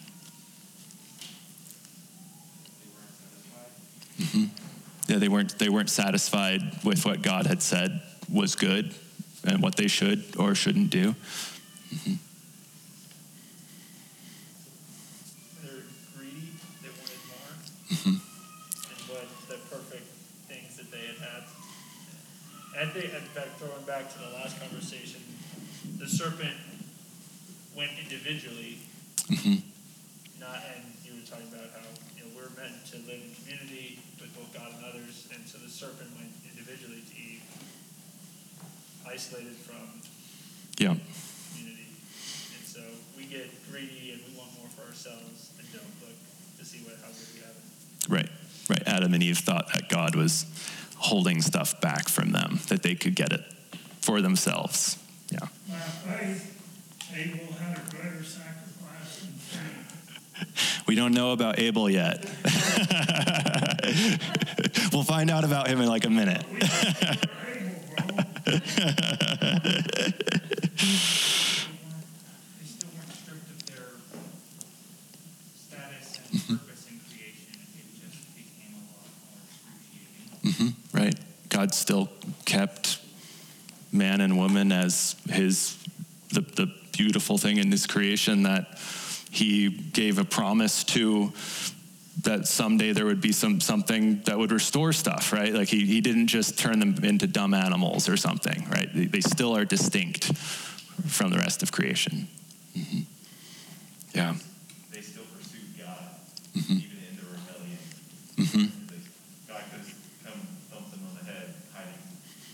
Mhm. 4.20 4.50
Yeah, 5.08 5.18
they 5.18 5.28
weren't 5.28 5.58
they 5.60 5.70
weren't 5.70 5.90
satisfied 5.90 6.62
with 6.84 7.06
what 7.06 7.22
God 7.22 7.46
had 7.48 7.62
said 7.62 8.02
was 8.32 8.56
good 8.56 8.94
and 9.44 9.62
what 9.62 9.76
they 9.76 9.88
should 9.88 10.24
or 10.38 10.56
shouldn't 10.56 10.90
do. 10.90 11.16
They're 15.62 15.84
greedy, 16.16 16.54
they 16.82 16.90
wanted 16.90 17.22
more, 17.28 17.54
Mm-hmm. 17.92 18.18
and 18.90 19.00
what 19.10 19.28
the 19.50 19.58
perfect 19.70 20.08
things 20.48 20.78
that 20.78 20.90
they 20.92 21.06
had 21.08 21.18
had. 21.18 21.44
And 22.80 22.90
I 22.90 22.94
think, 22.94 23.14
in 23.14 23.22
fact, 23.36 23.53
throwing 23.64 23.86
back 23.88 24.12
to 24.12 24.20
the 24.20 24.32
last 24.36 24.60
conversation, 24.60 25.22
the 26.00 26.08
serpent 26.08 26.56
went 27.76 27.92
individually, 28.02 28.78
Mm-hmm. 29.32 29.64
not, 30.44 30.60
and 30.76 30.84
you 31.08 31.16
were 31.16 31.24
talking 31.24 31.48
about 31.48 31.72
how, 31.72 31.88
you 32.20 32.28
know, 32.28 32.32
we're 32.36 32.52
meant 32.60 32.76
to 32.92 33.00
live 33.08 33.24
in 33.24 33.32
community 33.40 34.04
with 34.20 34.36
both 34.36 34.52
God 34.52 34.68
and 34.76 34.84
others, 34.84 35.32
and 35.32 35.48
so 35.48 35.58
the 35.64 35.72
serpent 35.72 36.12
went 36.20 36.28
individually 36.52 37.00
to 37.08 37.14
Eve, 37.16 37.40
isolated 39.08 39.56
from 39.64 40.04
Yeah. 40.76 41.00
community. 41.56 41.88
And 42.52 42.64
so 42.68 42.84
we 43.16 43.32
get 43.32 43.48
greedy 43.72 44.12
and 44.12 44.20
we 44.28 44.36
want 44.36 44.52
more 44.60 44.68
for 44.76 44.84
ourselves 44.92 45.56
and 45.58 45.64
don't 45.72 45.96
look 46.04 46.20
to 46.60 46.66
see 46.68 46.80
what 46.84 47.00
how 47.00 47.08
good 47.16 47.32
we 47.34 47.40
have 47.48 47.56
it. 47.56 48.10
Right, 48.12 48.30
right. 48.68 48.84
Adam 48.86 49.14
and 49.14 49.24
Eve 49.24 49.40
thought 49.40 49.72
that 49.72 49.88
God 49.88 50.16
was 50.20 50.44
holding 51.04 51.42
stuff 51.42 51.80
back 51.82 52.08
from 52.10 52.32
them, 52.32 52.60
that 52.70 52.82
they 52.84 52.96
could 52.96 53.16
get 53.16 53.32
it 53.34 53.44
for 54.02 54.22
themselves. 54.22 54.98
Yeah. 55.30 55.40
By 55.40 55.76
faith, 55.76 56.50
Abel 57.16 57.54
had 57.54 57.78
a 57.78 57.82
greater 57.92 58.24
sacrifice. 58.24 59.28
We 60.88 60.96
don't 60.96 61.14
know 61.14 61.32
about 61.32 61.60
Abel 61.60 61.90
yet. 61.90 62.24
we'll 64.92 65.04
find 65.04 65.30
out 65.32 65.44
about 65.44 65.68
him 65.68 65.80
in 65.82 65.88
like 65.88 66.06
a 66.06 66.10
minute. 66.10 66.46
We 66.52 66.60
Abel, 66.62 67.80
bro. 67.96 68.06
They 68.46 68.60
still 72.66 72.90
weren't 72.94 73.12
stripped 73.14 73.50
of 73.50 73.66
their 73.66 73.88
status 75.56 76.20
and 76.32 76.60
purpose 76.60 76.88
in 76.90 77.00
creation. 77.10 77.54
It 77.76 77.88
just 78.02 78.20
became 78.36 78.76
a 78.76 78.82
lot 78.92 79.08
more 79.24 79.42
excruciating. 80.44 80.74
hmm 80.74 80.98
right. 80.98 81.18
God 81.54 81.74
still 81.74 82.10
kept 82.46 83.00
man 83.92 84.22
and 84.22 84.38
woman 84.38 84.72
as 84.72 85.16
his 85.30 85.78
the, 86.34 86.42
the 86.42 86.72
beautiful 86.92 87.38
thing 87.38 87.58
in 87.58 87.72
his 87.72 87.86
creation 87.88 88.44
that 88.44 88.80
he 89.30 89.70
gave 89.70 90.18
a 90.20 90.24
promise 90.24 90.84
to 90.84 91.32
that 92.24 92.48
someday 92.48 92.92
there 92.94 93.06
would 93.06 93.22
be 93.22 93.32
some 93.32 93.60
something 93.60 94.22
that 94.24 94.38
would 94.38 94.52
restore 94.52 94.94
stuff, 94.94 95.34
right? 95.34 95.54
Like 95.54 95.68
he, 95.68 95.86
he 95.86 96.00
didn't 96.02 96.28
just 96.28 96.58
turn 96.58 96.80
them 96.80 96.96
into 97.04 97.28
dumb 97.28 97.54
animals 97.54 98.08
or 98.10 98.18
something, 98.18 98.68
right? 98.70 98.90
They, 98.94 99.06
they 99.06 99.22
still 99.22 99.56
are 99.58 99.66
distinct 99.66 100.26
from 101.08 101.32
the 101.32 101.38
rest 101.40 101.64
of 101.64 101.72
creation. 101.72 102.28
hmm 102.76 103.00
Yeah. 104.14 104.36
they 104.92 105.02
still 105.02 105.24
pursued 105.36 105.74
God, 105.78 105.98
Mhm. 106.56 106.78
even 106.78 106.98
in 107.10 107.16
the 107.18 107.26
rebellion. 107.34 107.80
hmm 108.38 108.70
They- 108.88 109.52
God 109.52 109.64
could 109.72 109.80
have 109.82 109.94
come 110.24 110.40
thumped 110.72 110.92
them 110.92 111.02
on 111.10 111.14
the 111.18 111.26
head, 111.32 111.48
hiding. 111.74 111.98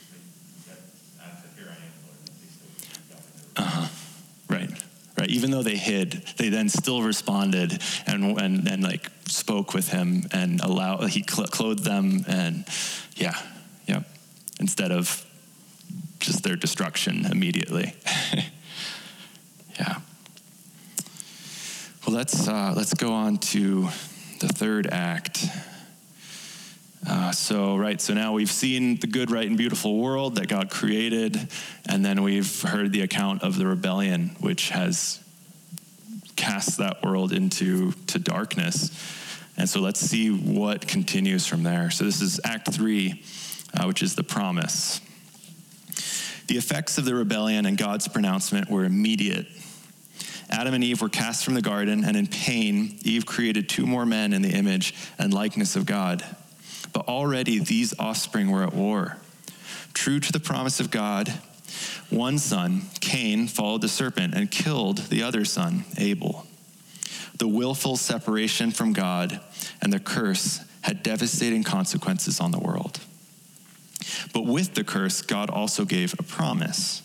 They, 0.09 0.71
that, 0.71 0.79
I 1.19 1.35
said, 1.35 1.51
here 1.57 1.67
I 1.67 1.75
am, 1.83 1.93
Lord. 2.07 2.17
and 2.23 2.31
They 2.39 2.47
still 2.47 2.71
pursued 2.79 3.05
God. 3.11 3.21
in 3.27 3.53
their 3.53 3.65
Uh-huh. 3.67 3.87
Right. 4.47 4.71
Right. 5.17 5.18
Even 5.29 5.51
though 5.51 5.63
they 5.63 5.77
hid, 5.77 6.11
they 6.37 6.49
then 6.49 6.69
still 6.69 7.01
responded 7.01 7.81
and 8.07 8.39
and, 8.39 8.67
and 8.67 8.83
like 8.83 9.09
spoke 9.27 9.73
with 9.73 9.89
him 9.89 10.23
and 10.31 10.59
allow 10.61 11.05
he 11.05 11.23
cl- 11.27 11.47
clothed 11.47 11.83
them 11.83 12.25
and 12.27 12.65
yeah, 13.15 13.35
yeah. 13.85 14.01
Instead 14.59 14.91
of 14.91 15.25
just 16.19 16.43
their 16.43 16.55
destruction 16.55 17.25
immediately. 17.25 17.93
yeah. 19.79 19.99
Well, 22.05 22.15
let's 22.15 22.47
uh, 22.47 22.73
let's 22.75 22.93
go 22.93 23.13
on 23.13 23.37
to 23.37 23.89
the 24.39 24.47
third 24.47 24.87
act. 24.91 25.45
Uh, 27.07 27.31
so, 27.31 27.77
right, 27.77 28.01
so 28.01 28.13
now 28.13 28.33
we've 28.33 28.51
seen 28.51 28.97
the 28.97 29.07
good, 29.07 29.31
right, 29.31 29.47
and 29.47 29.57
beautiful 29.57 29.97
world 29.97 30.35
that 30.35 30.47
God 30.47 30.69
created, 30.69 31.39
and 31.87 32.03
then 32.03 32.23
we've 32.23 32.61
heard 32.61 32.91
the 32.91 33.01
account 33.01 33.41
of 33.41 33.57
the 33.57 33.65
rebellion, 33.65 34.35
which 34.39 34.69
has 34.69 35.23
cast 36.35 36.77
that 36.77 37.03
world 37.03 37.31
into 37.31 37.93
to 38.07 38.19
darkness. 38.19 38.91
And 39.57 39.69
so 39.69 39.79
let's 39.79 39.99
see 39.99 40.29
what 40.29 40.87
continues 40.87 41.45
from 41.47 41.63
there. 41.63 41.89
So, 41.89 42.03
this 42.03 42.21
is 42.21 42.39
Act 42.43 42.73
3, 42.73 43.23
uh, 43.79 43.85
which 43.85 44.03
is 44.03 44.15
the 44.15 44.23
promise. 44.23 44.99
The 46.47 46.57
effects 46.57 46.97
of 46.97 47.05
the 47.05 47.15
rebellion 47.15 47.65
and 47.65 47.77
God's 47.77 48.07
pronouncement 48.07 48.69
were 48.69 48.83
immediate. 48.83 49.47
Adam 50.49 50.73
and 50.73 50.83
Eve 50.83 51.01
were 51.01 51.09
cast 51.09 51.45
from 51.45 51.53
the 51.53 51.61
garden, 51.61 52.03
and 52.03 52.17
in 52.17 52.27
pain, 52.27 52.97
Eve 53.03 53.25
created 53.25 53.69
two 53.69 53.85
more 53.85 54.05
men 54.05 54.33
in 54.33 54.41
the 54.41 54.49
image 54.49 54.95
and 55.17 55.33
likeness 55.33 55.75
of 55.75 55.85
God. 55.85 56.25
But 56.93 57.07
already 57.07 57.59
these 57.59 57.97
offspring 57.99 58.49
were 58.51 58.63
at 58.63 58.73
war. 58.73 59.17
True 59.93 60.19
to 60.19 60.31
the 60.31 60.39
promise 60.39 60.79
of 60.79 60.91
God, 60.91 61.29
one 62.09 62.37
son, 62.37 62.83
Cain, 62.99 63.47
followed 63.47 63.81
the 63.81 63.87
serpent 63.87 64.33
and 64.33 64.49
killed 64.49 64.97
the 65.09 65.21
other 65.23 65.45
son, 65.45 65.85
Abel. 65.97 66.47
The 67.37 67.47
willful 67.47 67.97
separation 67.97 68.71
from 68.71 68.93
God 68.93 69.39
and 69.81 69.93
the 69.93 69.99
curse 69.99 70.61
had 70.81 71.03
devastating 71.03 71.63
consequences 71.63 72.39
on 72.39 72.51
the 72.51 72.59
world. 72.59 72.99
But 74.33 74.45
with 74.45 74.73
the 74.73 74.83
curse, 74.83 75.21
God 75.21 75.49
also 75.49 75.85
gave 75.85 76.13
a 76.17 76.23
promise. 76.23 77.01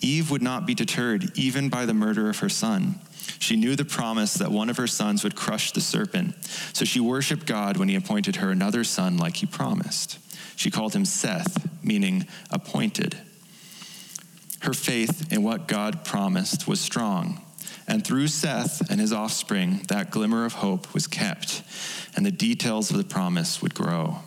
Eve 0.00 0.30
would 0.30 0.42
not 0.42 0.66
be 0.66 0.74
deterred 0.74 1.36
even 1.36 1.68
by 1.68 1.86
the 1.86 1.94
murder 1.94 2.28
of 2.28 2.38
her 2.40 2.48
son. 2.48 3.00
She 3.38 3.56
knew 3.56 3.76
the 3.76 3.84
promise 3.84 4.34
that 4.34 4.50
one 4.50 4.70
of 4.70 4.76
her 4.76 4.86
sons 4.86 5.24
would 5.24 5.36
crush 5.36 5.72
the 5.72 5.80
serpent, 5.80 6.34
so 6.72 6.84
she 6.84 7.00
worshiped 7.00 7.46
God 7.46 7.76
when 7.76 7.88
he 7.88 7.94
appointed 7.94 8.36
her 8.36 8.50
another 8.50 8.84
son 8.84 9.16
like 9.16 9.36
he 9.36 9.46
promised. 9.46 10.18
She 10.56 10.70
called 10.70 10.94
him 10.94 11.04
Seth, 11.04 11.68
meaning 11.84 12.26
appointed. 12.50 13.18
Her 14.60 14.72
faith 14.72 15.32
in 15.32 15.42
what 15.42 15.68
God 15.68 16.04
promised 16.04 16.66
was 16.66 16.80
strong. 16.80 17.42
And 17.86 18.04
through 18.04 18.28
Seth 18.28 18.90
and 18.90 19.00
his 19.00 19.12
offspring, 19.12 19.82
that 19.88 20.10
glimmer 20.10 20.44
of 20.44 20.54
hope 20.54 20.92
was 20.92 21.06
kept, 21.06 21.62
and 22.16 22.26
the 22.26 22.32
details 22.32 22.90
of 22.90 22.96
the 22.96 23.04
promise 23.04 23.62
would 23.62 23.74
grow. 23.74 24.20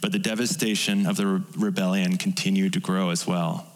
But 0.00 0.10
the 0.10 0.18
devastation 0.18 1.06
of 1.06 1.16
the 1.16 1.44
rebellion 1.56 2.16
continued 2.16 2.72
to 2.72 2.80
grow 2.80 3.10
as 3.10 3.26
well. 3.26 3.71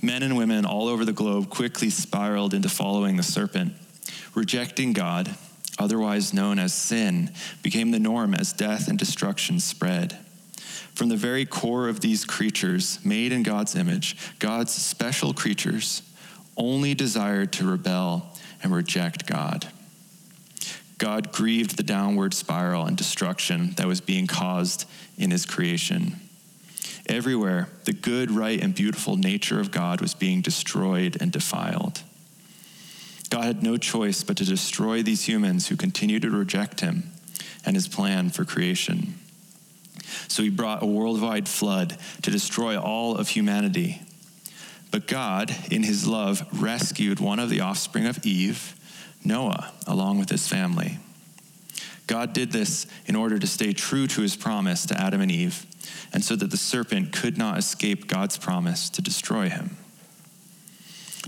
Men 0.00 0.22
and 0.22 0.36
women 0.36 0.64
all 0.64 0.88
over 0.88 1.04
the 1.04 1.12
globe 1.12 1.50
quickly 1.50 1.90
spiraled 1.90 2.54
into 2.54 2.68
following 2.68 3.16
the 3.16 3.22
serpent. 3.22 3.74
Rejecting 4.34 4.92
God, 4.92 5.34
otherwise 5.78 6.32
known 6.32 6.58
as 6.58 6.72
sin, 6.72 7.32
became 7.62 7.90
the 7.90 7.98
norm 7.98 8.34
as 8.34 8.52
death 8.52 8.88
and 8.88 8.98
destruction 8.98 9.58
spread. 9.58 10.18
From 10.94 11.08
the 11.08 11.16
very 11.16 11.44
core 11.44 11.88
of 11.88 12.00
these 12.00 12.24
creatures, 12.24 13.04
made 13.04 13.32
in 13.32 13.42
God's 13.42 13.74
image, 13.74 14.16
God's 14.38 14.72
special 14.72 15.32
creatures, 15.32 16.02
only 16.56 16.94
desired 16.94 17.52
to 17.54 17.68
rebel 17.68 18.36
and 18.62 18.74
reject 18.74 19.26
God. 19.26 19.66
God 20.98 21.32
grieved 21.32 21.76
the 21.76 21.84
downward 21.84 22.34
spiral 22.34 22.84
and 22.84 22.96
destruction 22.96 23.72
that 23.76 23.86
was 23.86 24.00
being 24.00 24.26
caused 24.26 24.88
in 25.16 25.30
his 25.30 25.46
creation. 25.46 26.16
Everywhere, 27.08 27.68
the 27.84 27.92
good, 27.92 28.30
right, 28.30 28.62
and 28.62 28.74
beautiful 28.74 29.16
nature 29.16 29.60
of 29.60 29.70
God 29.70 30.00
was 30.00 30.14
being 30.14 30.42
destroyed 30.42 31.16
and 31.20 31.32
defiled. 31.32 32.02
God 33.30 33.44
had 33.44 33.62
no 33.62 33.76
choice 33.76 34.22
but 34.22 34.36
to 34.38 34.44
destroy 34.44 35.02
these 35.02 35.26
humans 35.26 35.68
who 35.68 35.76
continued 35.76 36.22
to 36.22 36.30
reject 36.30 36.80
him 36.80 37.10
and 37.64 37.76
his 37.76 37.88
plan 37.88 38.30
for 38.30 38.44
creation. 38.44 39.18
So 40.28 40.42
he 40.42 40.50
brought 40.50 40.82
a 40.82 40.86
worldwide 40.86 41.48
flood 41.48 41.96
to 42.22 42.30
destroy 42.30 42.78
all 42.78 43.16
of 43.16 43.28
humanity. 43.28 44.02
But 44.90 45.06
God, 45.06 45.54
in 45.70 45.82
his 45.82 46.06
love, 46.06 46.46
rescued 46.52 47.20
one 47.20 47.38
of 47.38 47.50
the 47.50 47.60
offspring 47.60 48.06
of 48.06 48.24
Eve, 48.24 48.74
Noah, 49.24 49.72
along 49.86 50.18
with 50.18 50.30
his 50.30 50.48
family. 50.48 50.98
God 52.06 52.32
did 52.32 52.52
this 52.52 52.86
in 53.06 53.14
order 53.14 53.38
to 53.38 53.46
stay 53.46 53.74
true 53.74 54.06
to 54.06 54.22
his 54.22 54.34
promise 54.34 54.86
to 54.86 54.98
Adam 54.98 55.20
and 55.20 55.30
Eve, 55.30 55.66
and 56.12 56.24
so 56.24 56.36
that 56.36 56.50
the 56.50 56.56
serpent 56.56 57.12
could 57.12 57.38
not 57.38 57.58
escape 57.58 58.06
God's 58.06 58.38
promise 58.38 58.88
to 58.90 59.02
destroy 59.02 59.48
him. 59.48 59.76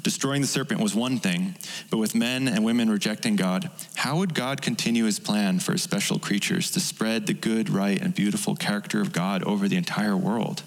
Destroying 0.03 0.41
the 0.41 0.47
serpent 0.47 0.81
was 0.81 0.95
one 0.95 1.19
thing, 1.19 1.57
but 1.91 1.99
with 1.99 2.15
men 2.15 2.49
and 2.49 2.65
women 2.65 2.89
rejecting 2.89 3.37
God, 3.37 3.71
how 3.97 4.17
would 4.19 4.35
God 4.35 4.63
continue 4.63 5.05
his 5.05 5.19
plan 5.19 5.61
for 5.61 5.73
his 5.73 5.83
special 5.83 6.19
creatures 6.19 6.71
to 6.71 6.81
spread 6.81 7.27
the 7.27 7.35
good, 7.35 7.69
right, 7.69 8.01
and 8.01 8.15
beautiful 8.15 8.57
character 8.57 9.01
of 9.01 9.13
God 9.13 9.43
over 9.45 9.69
the 9.69 9.77
entire 9.77 10.17
world? 10.17 10.63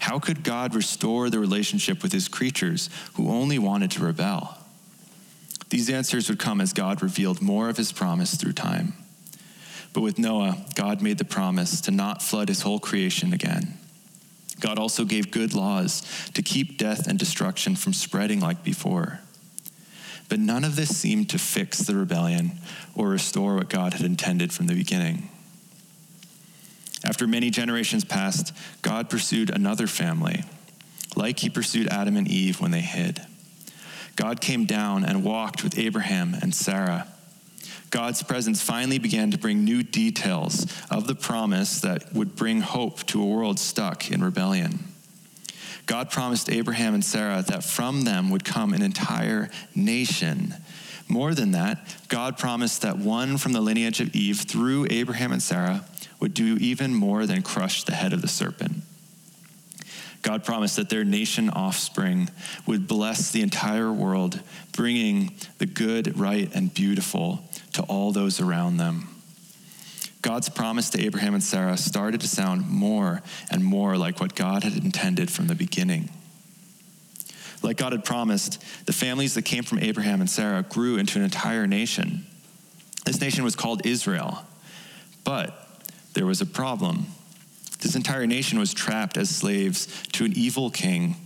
How 0.00 0.18
could 0.18 0.42
God 0.42 0.74
restore 0.74 1.30
the 1.30 1.38
relationship 1.38 2.02
with 2.02 2.12
his 2.12 2.28
creatures 2.28 2.90
who 3.14 3.30
only 3.30 3.58
wanted 3.58 3.92
to 3.92 4.04
rebel? 4.04 4.58
These 5.70 5.88
answers 5.88 6.28
would 6.28 6.38
come 6.38 6.60
as 6.60 6.72
God 6.72 7.02
revealed 7.02 7.40
more 7.40 7.68
of 7.68 7.76
his 7.76 7.92
promise 7.92 8.34
through 8.34 8.54
time. 8.54 8.92
But 9.92 10.02
with 10.02 10.18
Noah, 10.18 10.64
God 10.74 11.02
made 11.02 11.18
the 11.18 11.24
promise 11.24 11.80
to 11.82 11.90
not 11.90 12.22
flood 12.22 12.48
his 12.48 12.62
whole 12.62 12.78
creation 12.78 13.32
again. 13.32 13.78
God 14.60 14.78
also 14.78 15.04
gave 15.04 15.30
good 15.30 15.54
laws 15.54 16.02
to 16.34 16.42
keep 16.42 16.78
death 16.78 17.06
and 17.06 17.18
destruction 17.18 17.76
from 17.76 17.92
spreading 17.92 18.40
like 18.40 18.62
before. 18.62 19.20
But 20.28 20.38
none 20.38 20.64
of 20.64 20.76
this 20.76 20.96
seemed 20.96 21.28
to 21.30 21.38
fix 21.38 21.78
the 21.78 21.96
rebellion 21.96 22.52
or 22.94 23.08
restore 23.08 23.56
what 23.56 23.68
God 23.68 23.94
had 23.94 24.02
intended 24.02 24.52
from 24.52 24.68
the 24.68 24.74
beginning. 24.74 25.28
After 27.04 27.26
many 27.26 27.50
generations 27.50 28.04
passed, 28.04 28.52
God 28.82 29.10
pursued 29.10 29.50
another 29.50 29.86
family, 29.86 30.44
like 31.16 31.40
he 31.40 31.50
pursued 31.50 31.88
Adam 31.88 32.16
and 32.16 32.28
Eve 32.28 32.60
when 32.60 32.70
they 32.70 32.80
hid. 32.80 33.22
God 34.16 34.40
came 34.40 34.66
down 34.66 35.04
and 35.04 35.24
walked 35.24 35.64
with 35.64 35.78
Abraham 35.78 36.36
and 36.40 36.54
Sarah. 36.54 37.08
God's 37.90 38.22
presence 38.22 38.62
finally 38.62 38.98
began 38.98 39.32
to 39.32 39.38
bring 39.38 39.64
new 39.64 39.82
details 39.82 40.66
of 40.90 41.06
the 41.06 41.14
promise 41.14 41.80
that 41.80 42.12
would 42.14 42.36
bring 42.36 42.60
hope 42.60 43.04
to 43.06 43.20
a 43.20 43.26
world 43.26 43.58
stuck 43.58 44.10
in 44.10 44.22
rebellion. 44.22 44.84
God 45.86 46.10
promised 46.10 46.50
Abraham 46.50 46.94
and 46.94 47.04
Sarah 47.04 47.42
that 47.48 47.64
from 47.64 48.02
them 48.02 48.30
would 48.30 48.44
come 48.44 48.72
an 48.72 48.82
entire 48.82 49.50
nation. 49.74 50.54
More 51.08 51.34
than 51.34 51.50
that, 51.50 51.96
God 52.06 52.38
promised 52.38 52.82
that 52.82 52.98
one 52.98 53.38
from 53.38 53.52
the 53.52 53.60
lineage 53.60 54.00
of 54.00 54.14
Eve 54.14 54.38
through 54.42 54.86
Abraham 54.88 55.32
and 55.32 55.42
Sarah 55.42 55.84
would 56.20 56.32
do 56.32 56.56
even 56.60 56.94
more 56.94 57.26
than 57.26 57.42
crush 57.42 57.82
the 57.82 57.94
head 57.94 58.12
of 58.12 58.22
the 58.22 58.28
serpent. 58.28 58.82
God 60.22 60.44
promised 60.44 60.76
that 60.76 60.90
their 60.90 61.02
nation 61.02 61.50
offspring 61.50 62.28
would 62.66 62.86
bless 62.86 63.32
the 63.32 63.42
entire 63.42 63.90
world, 63.90 64.40
bringing 64.72 65.32
the 65.58 65.66
good, 65.66 66.16
right, 66.16 66.48
and 66.54 66.72
beautiful 66.72 67.42
to 67.72 67.82
all 67.82 68.12
those 68.12 68.40
around 68.40 68.76
them. 68.76 69.08
God's 70.22 70.48
promise 70.48 70.90
to 70.90 71.02
Abraham 71.02 71.34
and 71.34 71.42
Sarah 71.42 71.76
started 71.76 72.20
to 72.20 72.28
sound 72.28 72.68
more 72.68 73.22
and 73.50 73.64
more 73.64 73.96
like 73.96 74.20
what 74.20 74.34
God 74.34 74.64
had 74.64 74.76
intended 74.76 75.30
from 75.30 75.46
the 75.46 75.54
beginning. 75.54 76.10
Like 77.62 77.76
God 77.78 77.92
had 77.92 78.04
promised, 78.04 78.62
the 78.86 78.92
families 78.92 79.34
that 79.34 79.42
came 79.42 79.64
from 79.64 79.78
Abraham 79.78 80.20
and 80.20 80.28
Sarah 80.28 80.62
grew 80.62 80.96
into 80.96 81.18
an 81.18 81.24
entire 81.24 81.66
nation. 81.66 82.26
This 83.04 83.20
nation 83.20 83.44
was 83.44 83.56
called 83.56 83.86
Israel. 83.86 84.44
But 85.24 85.68
there 86.14 86.26
was 86.26 86.40
a 86.40 86.46
problem. 86.46 87.06
This 87.80 87.94
entire 87.94 88.26
nation 88.26 88.58
was 88.58 88.74
trapped 88.74 89.16
as 89.16 89.30
slaves 89.30 89.86
to 90.12 90.24
an 90.24 90.32
evil 90.36 90.70
king, 90.70 91.16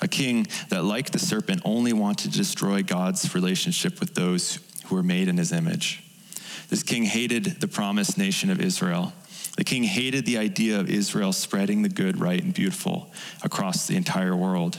a 0.00 0.08
king 0.08 0.46
that, 0.70 0.84
like 0.84 1.10
the 1.10 1.18
serpent, 1.18 1.62
only 1.64 1.92
wanted 1.92 2.32
to 2.32 2.38
destroy 2.38 2.82
God's 2.82 3.34
relationship 3.34 4.00
with 4.00 4.14
those 4.14 4.58
who 4.88 4.96
were 4.96 5.02
made 5.02 5.28
in 5.28 5.36
his 5.36 5.52
image. 5.52 6.02
This 6.68 6.82
king 6.82 7.04
hated 7.04 7.60
the 7.60 7.68
promised 7.68 8.18
nation 8.18 8.50
of 8.50 8.60
Israel. 8.60 9.12
The 9.56 9.64
king 9.64 9.82
hated 9.84 10.26
the 10.26 10.38
idea 10.38 10.78
of 10.78 10.90
Israel 10.90 11.32
spreading 11.32 11.82
the 11.82 11.88
good, 11.88 12.20
right, 12.20 12.42
and 12.42 12.54
beautiful 12.54 13.10
across 13.42 13.86
the 13.86 13.96
entire 13.96 14.36
world. 14.36 14.78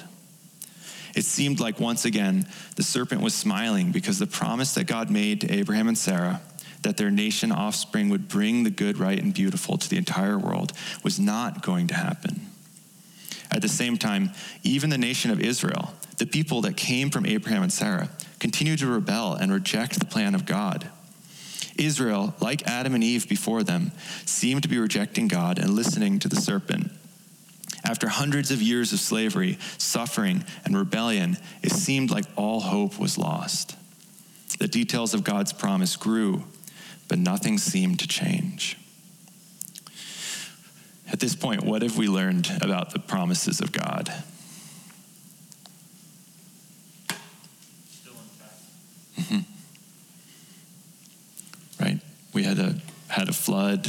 It 1.16 1.26
seemed 1.26 1.60
like 1.60 1.80
once 1.80 2.06
again 2.06 2.48
the 2.76 2.84
serpent 2.84 3.22
was 3.22 3.34
smiling 3.34 3.92
because 3.92 4.20
the 4.20 4.28
promise 4.28 4.76
that 4.76 4.86
God 4.86 5.10
made 5.10 5.42
to 5.42 5.52
Abraham 5.52 5.88
and 5.88 5.98
Sarah 5.98 6.42
that 6.84 6.98
their 6.98 7.12
nation 7.12 7.52
offspring 7.52 8.10
would 8.10 8.28
bring 8.28 8.64
the 8.64 8.70
good, 8.70 8.98
right, 8.98 9.22
and 9.22 9.34
beautiful 9.34 9.78
to 9.78 9.90
the 9.90 9.98
entire 9.98 10.38
world 10.38 10.72
was 11.04 11.20
not 11.20 11.62
going 11.62 11.88
to 11.88 11.94
happen. 11.94 12.48
At 13.52 13.62
the 13.62 13.68
same 13.68 13.98
time, 13.98 14.32
even 14.64 14.90
the 14.90 14.98
nation 14.98 15.32
of 15.32 15.42
Israel, 15.42 15.94
the 16.18 16.26
people 16.26 16.62
that 16.62 16.78
came 16.78 17.10
from 17.10 17.26
Abraham 17.26 17.64
and 17.64 17.74
Sarah, 17.74 18.10
continued 18.40 18.80
to 18.80 18.88
rebel 18.88 19.34
and 19.34 19.52
reject 19.52 20.00
the 20.00 20.06
plan 20.06 20.36
of 20.36 20.46
God. 20.46 20.90
Israel, 21.78 22.34
like 22.40 22.68
Adam 22.68 22.94
and 22.94 23.04
Eve 23.04 23.30
before 23.30 23.64
them, 23.64 23.92
seemed 24.26 24.64
to 24.64 24.70
be 24.70 24.78
rejecting 24.78 25.28
God 25.28 25.60
and 25.60 25.72
listening 25.72 26.20
to 26.20 26.28
the 26.28 26.36
serpent. 26.36 26.92
After 27.86 28.08
hundreds 28.10 28.52
of 28.52 28.62
years 28.62 28.92
of 28.92 29.00
slavery, 29.00 29.58
suffering, 29.78 30.44
and 30.66 30.78
rebellion, 30.78 31.38
it 31.64 31.72
seemed 31.72 32.12
like 32.12 32.26
all 32.36 32.60
hope 32.60 33.00
was 33.00 33.18
lost. 33.18 33.78
The 34.60 34.68
details 34.68 35.14
of 35.14 35.24
God's 35.24 35.54
promise 35.54 35.96
grew 35.96 36.44
but 37.10 37.20
nothing 37.20 37.58
seemed 37.58 38.00
to 38.00 38.08
change. 38.08 38.78
At 41.12 41.20
this 41.20 41.36
point, 41.36 41.64
what 41.64 41.82
have 41.82 41.98
we 41.98 42.08
learned 42.08 42.50
about 42.62 42.92
the 42.92 43.00
promises 43.00 43.60
of 43.60 43.72
God? 43.74 44.14
Still 47.90 48.14
intact. 48.14 48.54
Mm-hmm. 49.18 49.40
Right? 51.84 52.00
We 52.40 52.46
had 52.46 52.60
a 52.60 52.76
had 53.10 53.28
a 53.28 53.34
flood. 53.34 53.86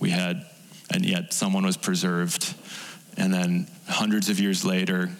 We 0.00 0.08
had, 0.08 0.46
and 0.90 1.04
yet 1.04 1.34
someone 1.34 1.66
was 1.66 1.76
preserved. 1.76 2.54
And 3.18 3.32
then 3.32 3.68
hundreds 3.86 4.30
of 4.30 4.40
years 4.40 4.64
later, 4.64 5.10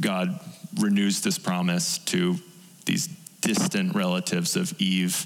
God 0.00 0.40
renews 0.78 1.20
this 1.20 1.38
promise 1.38 1.98
to 1.98 2.36
these 2.84 3.06
distant 3.40 3.94
relatives 3.94 4.56
of 4.56 4.74
Eve 4.80 5.24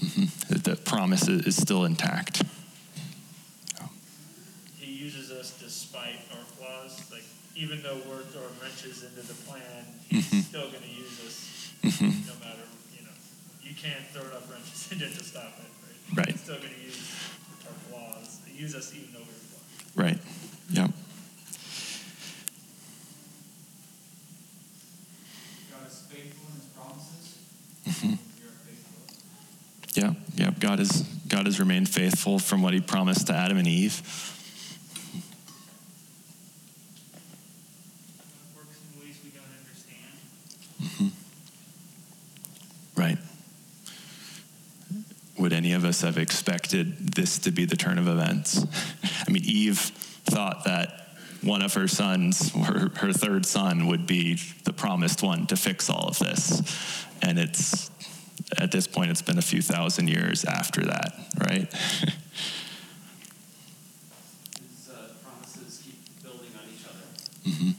Mm-hmm. 0.00 0.54
The 0.64 0.76
promise 0.76 1.28
is 1.28 1.56
still 1.56 1.84
intact. 1.84 2.42
He 4.78 4.92
uses 4.92 5.30
us 5.30 5.58
despite 5.60 6.16
our 6.32 6.44
flaws. 6.56 7.04
Like 7.12 7.24
even 7.54 7.82
though 7.82 8.00
we're 8.08 8.24
throwing 8.32 8.56
wrenches 8.62 9.04
into 9.04 9.20
the 9.20 9.34
plan, 9.44 9.84
he's 10.08 10.24
mm-hmm. 10.26 10.40
still 10.40 10.70
going 10.70 10.82
to 10.82 10.88
use 10.88 11.20
us, 11.20 11.72
mm-hmm. 11.82 12.26
no 12.26 12.34
matter 12.40 12.64
you 12.96 13.04
know. 13.04 13.12
You 13.62 13.74
can't 13.74 14.06
throw 14.08 14.24
enough 14.24 14.50
wrenches 14.50 14.88
in 14.92 15.02
it 15.02 15.18
to 15.18 15.24
stop 15.24 15.52
it, 15.60 15.69
right? 16.14 16.18
Right. 16.18 16.28
He's 16.28 16.40
still 16.40 16.56
going 16.56 16.68
to 16.74 16.80
use 16.80 17.28
our 17.66 17.72
flaws. 17.72 18.40
Use 18.54 18.74
us 18.74 18.94
even 18.94 19.12
though 19.12 19.20
we're 19.20 19.24
flawed. 19.24 20.06
Right. 20.06 20.18
Yep. 20.70 20.90
God 25.70 25.86
is 25.88 25.98
faithful 26.08 26.48
in 26.48 26.54
His 26.54 26.66
promises. 26.76 27.38
Mm-hmm. 27.88 28.14
Yeah, 29.94 30.14
yeah. 30.36 30.50
God 30.58 30.78
has 30.78 31.02
God 31.28 31.46
has 31.46 31.58
remained 31.58 31.88
faithful 31.88 32.38
from 32.38 32.62
what 32.62 32.74
He 32.74 32.80
promised 32.80 33.26
to 33.28 33.34
Adam 33.34 33.58
and 33.58 33.66
Eve. 33.66 34.02
Would 45.40 45.52
any 45.52 45.72
of 45.72 45.84
us 45.84 46.02
have 46.02 46.18
expected 46.18 47.14
this 47.14 47.38
to 47.40 47.50
be 47.50 47.64
the 47.64 47.76
turn 47.76 47.98
of 47.98 48.06
events? 48.06 48.64
I 49.26 49.30
mean, 49.30 49.42
Eve 49.44 49.78
thought 49.78 50.64
that 50.64 51.08
one 51.42 51.62
of 51.62 51.72
her 51.74 51.88
sons, 51.88 52.52
her, 52.52 52.90
her 52.96 53.12
third 53.12 53.46
son, 53.46 53.86
would 53.86 54.06
be 54.06 54.38
the 54.64 54.72
promised 54.72 55.22
one 55.22 55.46
to 55.46 55.56
fix 55.56 55.88
all 55.88 56.06
of 56.08 56.18
this. 56.18 57.06
And 57.22 57.38
it's, 57.38 57.90
at 58.58 58.70
this 58.70 58.86
point, 58.86 59.10
it's 59.10 59.22
been 59.22 59.38
a 59.38 59.42
few 59.42 59.62
thousand 59.62 60.08
years 60.08 60.44
after 60.44 60.82
that, 60.82 61.14
right? 61.38 61.72
His 61.72 62.10
uh, 64.92 65.08
promises 65.24 65.82
keep 65.82 66.22
building 66.22 66.50
on 66.54 66.68
each 66.74 66.84
other. 66.86 67.00
Mm-hmm. 67.48 67.70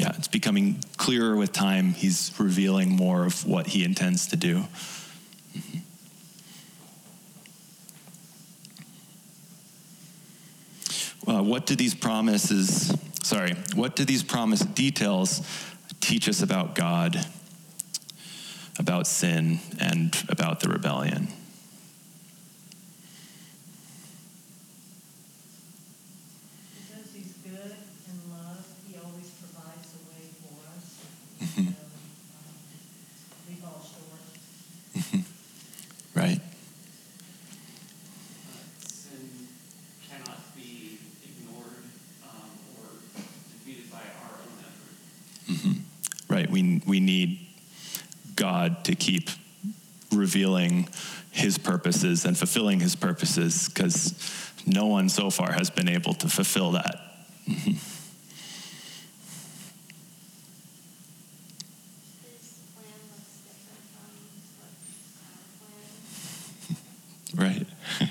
Yeah, 0.00 0.12
it's 0.18 0.28
becoming 0.28 0.82
clearer 0.96 1.36
with 1.36 1.52
time. 1.52 1.90
He's 1.90 2.32
revealing 2.38 2.90
more 2.90 3.24
of 3.24 3.46
what 3.46 3.68
he 3.68 3.84
intends 3.84 4.26
to 4.28 4.36
do. 4.36 4.64
Mm-hmm. 5.56 5.78
Uh, 11.28 11.35
what 11.46 11.66
do 11.66 11.74
these 11.76 11.94
promises, 11.94 12.92
sorry, 13.22 13.54
what 13.74 13.96
do 13.96 14.04
these 14.04 14.22
promise 14.22 14.60
details 14.60 15.42
teach 16.00 16.28
us 16.28 16.42
about 16.42 16.74
God, 16.74 17.24
about 18.78 19.06
sin, 19.06 19.58
and 19.80 20.16
about 20.28 20.60
the 20.60 20.68
rebellion? 20.68 21.28
Because 26.74 27.12
he's 27.14 27.32
good 27.44 27.76
and 28.08 28.20
love, 28.32 28.64
he 28.88 28.96
always 29.02 29.30
provides 29.30 29.94
a 29.94 30.02
way 30.10 30.30
for 30.42 30.54
us. 30.74 30.84
Mhm. 31.42 31.54
So, 31.54 31.62
um, 31.62 32.54
we 33.48 33.54
fall 33.56 33.80
short. 33.82 34.20
Right? 36.14 36.40
Uh, 36.40 36.50
sin 38.88 39.48
cannot 40.08 40.40
be 40.56 40.98
ignored 41.24 41.84
um, 42.24 42.50
or 42.78 42.86
defeated 43.52 43.90
by 43.90 43.98
our 43.98 44.32
own 44.42 44.56
effort. 44.60 44.96
hmm 45.62 45.80
Right. 46.32 46.50
We, 46.86 47.00
need 47.00 47.40
God 48.34 48.84
to 48.84 48.94
keep 48.94 49.30
revealing 50.12 50.88
his 51.30 51.58
purposes 51.58 52.24
and 52.24 52.36
fulfilling 52.36 52.80
his 52.80 52.96
purposes 52.96 53.68
because 53.68 54.14
no 54.66 54.86
one 54.86 55.08
so 55.08 55.30
far 55.30 55.52
has 55.52 55.70
been 55.70 55.88
able 55.88 56.14
to 56.14 56.28
fulfill 56.28 56.72
that. 56.72 57.00
Right. 67.36 67.66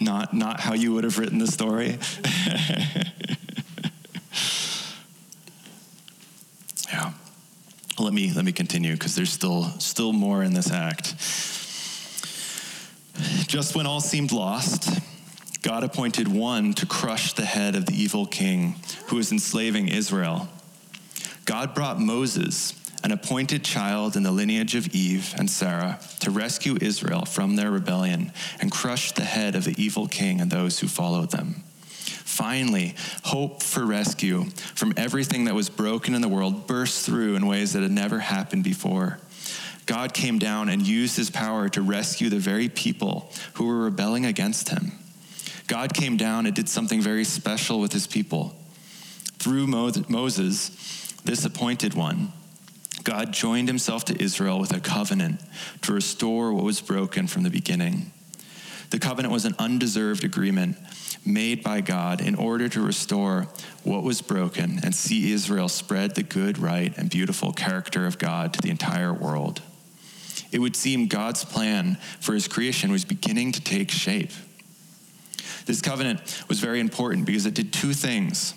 not, 0.00 0.32
not 0.32 0.60
how 0.60 0.72
you 0.72 0.94
would 0.94 1.04
have 1.04 1.18
written 1.18 1.38
the 1.38 1.46
story. 1.46 1.98
yeah. 6.90 7.12
Let 7.98 8.05
me, 8.16 8.32
let 8.32 8.46
me 8.46 8.52
continue 8.52 8.94
because 8.94 9.14
there's 9.14 9.30
still, 9.30 9.64
still 9.78 10.14
more 10.14 10.42
in 10.42 10.54
this 10.54 10.72
act. 10.72 11.14
Just 13.46 13.76
when 13.76 13.86
all 13.86 14.00
seemed 14.00 14.32
lost, 14.32 15.00
God 15.62 15.84
appointed 15.84 16.26
one 16.26 16.72
to 16.74 16.86
crush 16.86 17.34
the 17.34 17.44
head 17.44 17.76
of 17.76 17.84
the 17.84 17.94
evil 17.94 18.26
king 18.26 18.76
who 19.08 19.16
was 19.16 19.32
enslaving 19.32 19.88
Israel. 19.88 20.48
God 21.44 21.74
brought 21.74 22.00
Moses, 22.00 22.74
an 23.04 23.12
appointed 23.12 23.62
child 23.62 24.16
in 24.16 24.22
the 24.22 24.32
lineage 24.32 24.74
of 24.74 24.94
Eve 24.94 25.34
and 25.36 25.50
Sarah, 25.50 26.00
to 26.20 26.30
rescue 26.30 26.78
Israel 26.80 27.26
from 27.26 27.56
their 27.56 27.70
rebellion 27.70 28.32
and 28.60 28.72
crush 28.72 29.12
the 29.12 29.24
head 29.24 29.54
of 29.54 29.64
the 29.64 29.74
evil 29.76 30.08
king 30.08 30.40
and 30.40 30.50
those 30.50 30.78
who 30.78 30.88
followed 30.88 31.32
them. 31.32 31.64
Finally, 32.36 32.94
hope 33.24 33.62
for 33.62 33.86
rescue 33.86 34.44
from 34.74 34.92
everything 34.98 35.46
that 35.46 35.54
was 35.54 35.70
broken 35.70 36.14
in 36.14 36.20
the 36.20 36.28
world 36.28 36.66
burst 36.66 37.06
through 37.06 37.34
in 37.34 37.46
ways 37.46 37.72
that 37.72 37.82
had 37.82 37.90
never 37.90 38.18
happened 38.18 38.62
before. 38.62 39.18
God 39.86 40.12
came 40.12 40.38
down 40.38 40.68
and 40.68 40.86
used 40.86 41.16
his 41.16 41.30
power 41.30 41.70
to 41.70 41.80
rescue 41.80 42.28
the 42.28 42.38
very 42.38 42.68
people 42.68 43.32
who 43.54 43.64
were 43.64 43.84
rebelling 43.84 44.26
against 44.26 44.68
him. 44.68 44.92
God 45.66 45.94
came 45.94 46.18
down 46.18 46.44
and 46.44 46.54
did 46.54 46.68
something 46.68 47.00
very 47.00 47.24
special 47.24 47.80
with 47.80 47.94
his 47.94 48.06
people. 48.06 48.54
Through 49.38 49.66
Moses, 49.68 51.14
this 51.24 51.42
appointed 51.46 51.94
one, 51.94 52.34
God 53.02 53.32
joined 53.32 53.68
himself 53.68 54.04
to 54.06 54.22
Israel 54.22 54.60
with 54.60 54.76
a 54.76 54.80
covenant 54.80 55.40
to 55.82 55.94
restore 55.94 56.52
what 56.52 56.64
was 56.64 56.82
broken 56.82 57.28
from 57.28 57.44
the 57.44 57.50
beginning. 57.50 58.12
The 58.90 58.98
covenant 58.98 59.32
was 59.32 59.44
an 59.44 59.54
undeserved 59.58 60.24
agreement 60.24 60.76
made 61.24 61.62
by 61.62 61.80
God 61.80 62.20
in 62.20 62.34
order 62.34 62.68
to 62.68 62.80
restore 62.80 63.48
what 63.82 64.02
was 64.02 64.22
broken 64.22 64.80
and 64.84 64.94
see 64.94 65.32
Israel 65.32 65.68
spread 65.68 66.14
the 66.14 66.22
good, 66.22 66.58
right, 66.58 66.96
and 66.96 67.10
beautiful 67.10 67.52
character 67.52 68.06
of 68.06 68.18
God 68.18 68.52
to 68.54 68.62
the 68.62 68.70
entire 68.70 69.12
world. 69.12 69.60
It 70.52 70.60
would 70.60 70.76
seem 70.76 71.08
God's 71.08 71.44
plan 71.44 71.98
for 72.20 72.32
his 72.32 72.48
creation 72.48 72.92
was 72.92 73.04
beginning 73.04 73.52
to 73.52 73.60
take 73.60 73.90
shape. 73.90 74.30
This 75.66 75.82
covenant 75.82 76.44
was 76.48 76.60
very 76.60 76.78
important 76.78 77.26
because 77.26 77.46
it 77.46 77.54
did 77.54 77.72
two 77.72 77.92
things. 77.92 78.54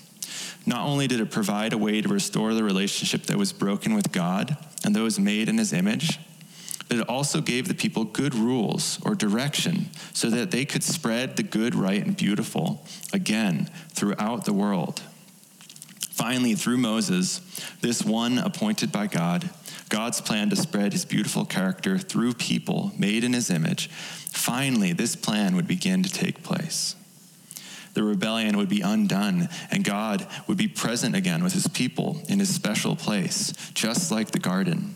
Not 0.65 0.85
only 0.85 1.07
did 1.07 1.19
it 1.19 1.31
provide 1.31 1.73
a 1.73 1.77
way 1.77 2.01
to 2.01 2.07
restore 2.07 2.53
the 2.53 2.63
relationship 2.63 3.23
that 3.23 3.37
was 3.37 3.51
broken 3.51 3.95
with 3.95 4.11
God 4.11 4.55
and 4.85 4.95
those 4.95 5.19
made 5.19 5.49
in 5.49 5.57
his 5.57 5.73
image, 5.73 6.19
but 6.89 6.97
it 6.97 7.07
also 7.07 7.39
gave 7.39 7.67
the 7.67 7.73
people 7.73 8.03
good 8.03 8.35
rules 8.35 8.99
or 9.05 9.15
direction 9.15 9.89
so 10.11 10.29
that 10.31 10.51
they 10.51 10.65
could 10.65 10.83
spread 10.83 11.37
the 11.37 11.43
good, 11.43 11.75
right, 11.75 12.03
and 12.03 12.17
beautiful 12.17 12.83
again 13.13 13.69
throughout 13.89 14.43
the 14.43 14.53
world. 14.53 15.01
Finally, 16.09 16.55
through 16.55 16.77
Moses, 16.77 17.39
this 17.79 18.03
one 18.03 18.39
appointed 18.39 18.91
by 18.91 19.07
God, 19.07 19.49
God's 19.87 20.19
plan 20.19 20.49
to 20.49 20.55
spread 20.55 20.91
his 20.91 21.05
beautiful 21.05 21.45
character 21.45 21.97
through 21.97 22.33
people 22.33 22.91
made 22.97 23.23
in 23.23 23.33
his 23.33 23.49
image, 23.49 23.87
finally, 23.89 24.91
this 24.91 25.15
plan 25.15 25.55
would 25.55 25.67
begin 25.67 26.03
to 26.03 26.09
take 26.09 26.43
place. 26.43 26.95
The 27.93 28.03
rebellion 28.03 28.57
would 28.57 28.69
be 28.69 28.81
undone, 28.81 29.49
and 29.71 29.83
God 29.83 30.27
would 30.47 30.57
be 30.57 30.67
present 30.67 31.15
again 31.15 31.43
with 31.43 31.53
his 31.53 31.67
people 31.67 32.21
in 32.27 32.39
his 32.39 32.53
special 32.53 32.95
place, 32.95 33.53
just 33.73 34.11
like 34.11 34.31
the 34.31 34.39
garden. 34.39 34.95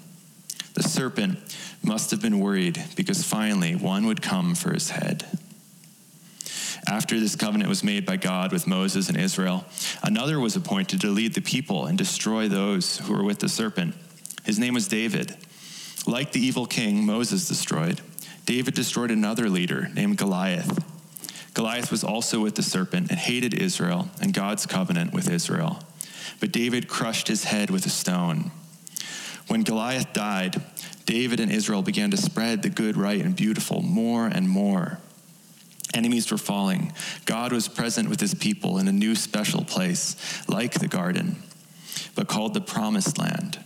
The 0.74 0.84
serpent 0.84 1.39
must 1.84 2.11
have 2.11 2.21
been 2.21 2.39
worried 2.39 2.84
because 2.95 3.24
finally 3.24 3.76
one 3.76 4.05
would 4.05 4.21
come 4.21 4.55
for 4.55 4.74
his 4.74 4.89
head. 4.89 5.26
After 6.88 7.19
this 7.19 7.36
covenant 7.36 7.69
was 7.69 7.84
made 7.84 8.05
by 8.05 8.17
God 8.17 8.51
with 8.51 8.67
Moses 8.67 9.07
and 9.07 9.17
Israel, 9.17 9.65
another 10.01 10.39
was 10.39 10.55
appointed 10.55 11.01
to 11.01 11.07
lead 11.07 11.34
the 11.34 11.41
people 11.41 11.86
and 11.86 11.97
destroy 11.97 12.47
those 12.47 12.97
who 12.99 13.13
were 13.13 13.24
with 13.24 13.39
the 13.39 13.47
serpent. 13.47 13.95
His 14.43 14.59
name 14.59 14.74
was 14.74 14.88
David. 14.88 15.38
Like 16.05 16.34
the 16.34 16.41
evil 16.45 16.65
king 16.65 17.05
Moses 17.05 17.47
destroyed, 17.47 18.01
David 18.45 18.74
destroyed 18.74 19.11
another 19.11 19.49
leader 19.49 19.89
named 19.93 20.17
Goliath. 20.17 20.84
Goliath 21.53 21.91
was 21.91 22.03
also 22.03 22.41
with 22.41 22.55
the 22.55 22.63
serpent 22.63 23.09
and 23.09 23.19
hated 23.19 23.53
Israel 23.53 24.09
and 24.21 24.34
God's 24.34 24.65
covenant 24.65 25.13
with 25.13 25.30
Israel. 25.30 25.80
But 26.39 26.51
David 26.51 26.89
crushed 26.89 27.30
his 27.30 27.45
head 27.45 27.69
with 27.69 27.86
a 27.86 27.89
stone. 27.89 28.51
When 29.47 29.63
Goliath 29.63 30.13
died, 30.13 30.61
David 31.05 31.39
and 31.39 31.51
Israel 31.51 31.81
began 31.81 32.11
to 32.11 32.17
spread 32.17 32.61
the 32.61 32.69
good, 32.69 32.97
right, 32.97 33.21
and 33.21 33.35
beautiful 33.35 33.81
more 33.81 34.27
and 34.27 34.49
more. 34.49 34.99
Enemies 35.93 36.31
were 36.31 36.37
falling. 36.37 36.91
God 37.25 37.51
was 37.51 37.67
present 37.67 38.09
with 38.09 38.19
his 38.19 38.33
people 38.33 38.79
in 38.79 38.87
a 38.87 38.91
new 38.91 39.15
special 39.15 39.63
place, 39.63 40.15
like 40.49 40.73
the 40.73 40.87
garden, 40.87 41.43
but 42.15 42.27
called 42.27 42.53
the 42.53 42.61
promised 42.61 43.19
land. 43.19 43.63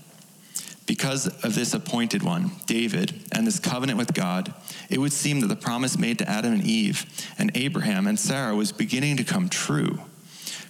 Because 0.85 1.27
of 1.43 1.53
this 1.53 1.73
appointed 1.73 2.23
one, 2.23 2.51
David, 2.65 3.13
and 3.31 3.45
this 3.45 3.59
covenant 3.59 3.97
with 3.97 4.13
God, 4.13 4.53
it 4.89 4.99
would 4.99 5.13
seem 5.13 5.41
that 5.41 5.47
the 5.47 5.55
promise 5.55 5.97
made 5.97 6.17
to 6.19 6.29
Adam 6.29 6.53
and 6.53 6.63
Eve 6.63 7.05
and 7.37 7.51
Abraham 7.55 8.07
and 8.07 8.19
Sarah 8.19 8.55
was 8.55 8.71
beginning 8.71 9.17
to 9.17 9.23
come 9.23 9.49
true. 9.49 9.99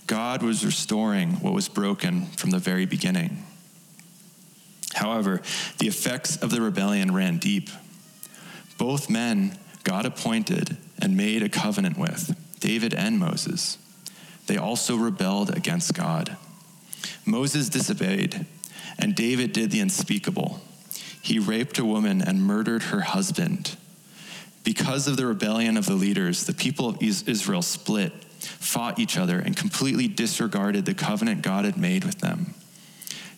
God 0.08 0.42
was 0.42 0.66
restoring 0.66 1.34
what 1.34 1.54
was 1.54 1.70
broken 1.70 2.26
from 2.38 2.50
the 2.50 2.60
very 2.60 2.86
beginning. 2.86 3.44
However, 4.94 5.42
the 5.80 5.88
effects 5.88 6.38
of 6.38 6.50
the 6.50 6.62
rebellion 6.62 7.14
ran 7.14 7.38
deep. 7.38 7.70
Both 8.78 9.10
men 9.10 9.58
God 9.84 10.06
appointed 10.06 10.78
and 11.02 11.16
made 11.16 11.44
a 11.44 11.50
covenant 11.50 11.98
with, 11.98 12.36
David 12.60 12.94
and 12.94 13.20
Moses. 13.20 13.78
They 14.48 14.58
also 14.58 14.96
rebelled 14.96 15.56
against 15.56 15.94
God. 15.94 16.36
Moses 17.26 17.70
disobeyed, 17.70 18.46
and 18.98 19.16
David 19.16 19.54
did 19.54 19.72
the 19.72 19.82
unspeakable. 19.82 20.62
He 21.22 21.40
raped 21.40 21.78
a 21.78 21.86
woman 21.86 22.22
and 22.22 22.42
murdered 22.42 22.84
her 22.84 23.02
husband. 23.02 23.76
Because 24.64 25.08
of 25.08 25.18
the 25.18 25.26
rebellion 25.26 25.78
of 25.78 25.86
the 25.86 25.96
leaders, 25.96 26.46
the 26.46 26.54
people 26.54 26.90
of 26.90 27.02
Israel 27.02 27.62
split, 27.62 28.12
fought 28.40 29.00
each 29.00 29.18
other, 29.18 29.40
and 29.40 29.56
completely 29.56 30.08
disregarded 30.08 30.86
the 30.86 30.94
covenant 30.94 31.42
God 31.42 31.66
had 31.66 31.78
made 31.78 32.04
with 32.04 32.20
them. 32.20 32.54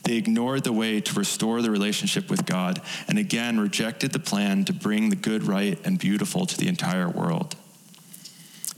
They 0.04 0.16
ignored 0.16 0.64
the 0.64 0.74
way 0.74 1.02
to 1.02 1.20
restore 1.20 1.62
the 1.62 1.72
relationship 1.72 2.30
with 2.30 2.46
God 2.46 2.82
and 3.08 3.20
again 3.20 3.60
rejected 3.60 4.12
the 4.12 4.20
plan 4.20 4.66
to 4.66 4.74
bring 4.74 5.10
the 5.10 5.16
good, 5.16 5.44
right, 5.44 5.80
and 5.86 6.00
beautiful 6.00 6.46
to 6.46 6.58
the 6.58 6.68
entire 6.68 7.10
world. 7.10 7.56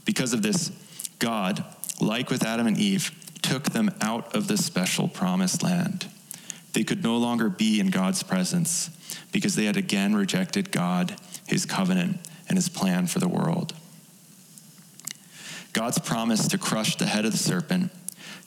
Because 0.04 0.32
of 0.32 0.42
this, 0.42 0.72
God, 1.18 1.64
like 2.00 2.28
with 2.28 2.44
Adam 2.44 2.66
and 2.66 2.76
Eve, 2.76 3.12
took 3.40 3.70
them 3.70 3.90
out 4.00 4.34
of 4.34 4.48
the 4.48 4.56
special 4.56 5.08
promised 5.08 5.62
land. 5.62 6.06
They 6.72 6.84
could 6.84 7.02
no 7.02 7.16
longer 7.16 7.48
be 7.48 7.80
in 7.80 7.90
God's 7.90 8.22
presence 8.22 8.90
because 9.30 9.54
they 9.54 9.64
had 9.64 9.76
again 9.76 10.14
rejected 10.14 10.70
God, 10.70 11.14
his 11.46 11.66
covenant, 11.66 12.18
and 12.48 12.56
his 12.56 12.68
plan 12.68 13.06
for 13.06 13.18
the 13.18 13.28
world. 13.28 13.74
God's 15.72 15.98
promise 15.98 16.48
to 16.48 16.58
crush 16.58 16.96
the 16.96 17.06
head 17.06 17.24
of 17.24 17.32
the 17.32 17.38
serpent, 17.38 17.90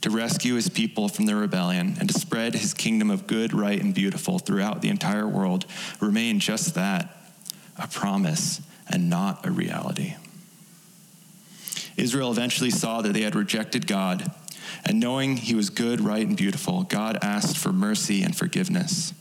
to 0.06 0.12
rescue 0.12 0.54
his 0.54 0.70
people 0.70 1.10
from 1.10 1.26
their 1.26 1.36
rebellion, 1.36 1.98
and 2.00 2.08
to 2.08 2.14
spread 2.14 2.54
his 2.54 2.76
kingdom 2.76 3.10
of 3.10 3.26
good, 3.26 3.52
right, 3.56 3.82
and 3.82 3.92
beautiful 3.92 4.38
throughout 4.38 4.84
the 4.84 4.90
entire 4.90 5.28
world 5.28 5.66
remain 6.00 6.40
just 6.40 6.76
that 6.76 7.34
a 7.76 7.88
promise 7.88 8.62
and 8.88 9.10
not 9.10 9.44
a 9.48 9.50
reality. 9.50 10.14
Israel 11.98 12.30
eventually 12.30 12.70
saw 12.70 13.02
that 13.02 13.14
they 13.14 13.24
had 13.24 13.34
rejected 13.34 13.88
God, 13.88 14.32
and 14.86 15.00
knowing 15.00 15.38
he 15.38 15.56
was 15.56 15.72
good, 15.72 16.00
right, 16.00 16.28
and 16.28 16.38
beautiful, 16.38 16.84
God 16.84 17.18
asked 17.24 17.58
for 17.58 17.74
mercy 17.74 18.22
and 18.22 18.38
forgiveness. 18.38 19.12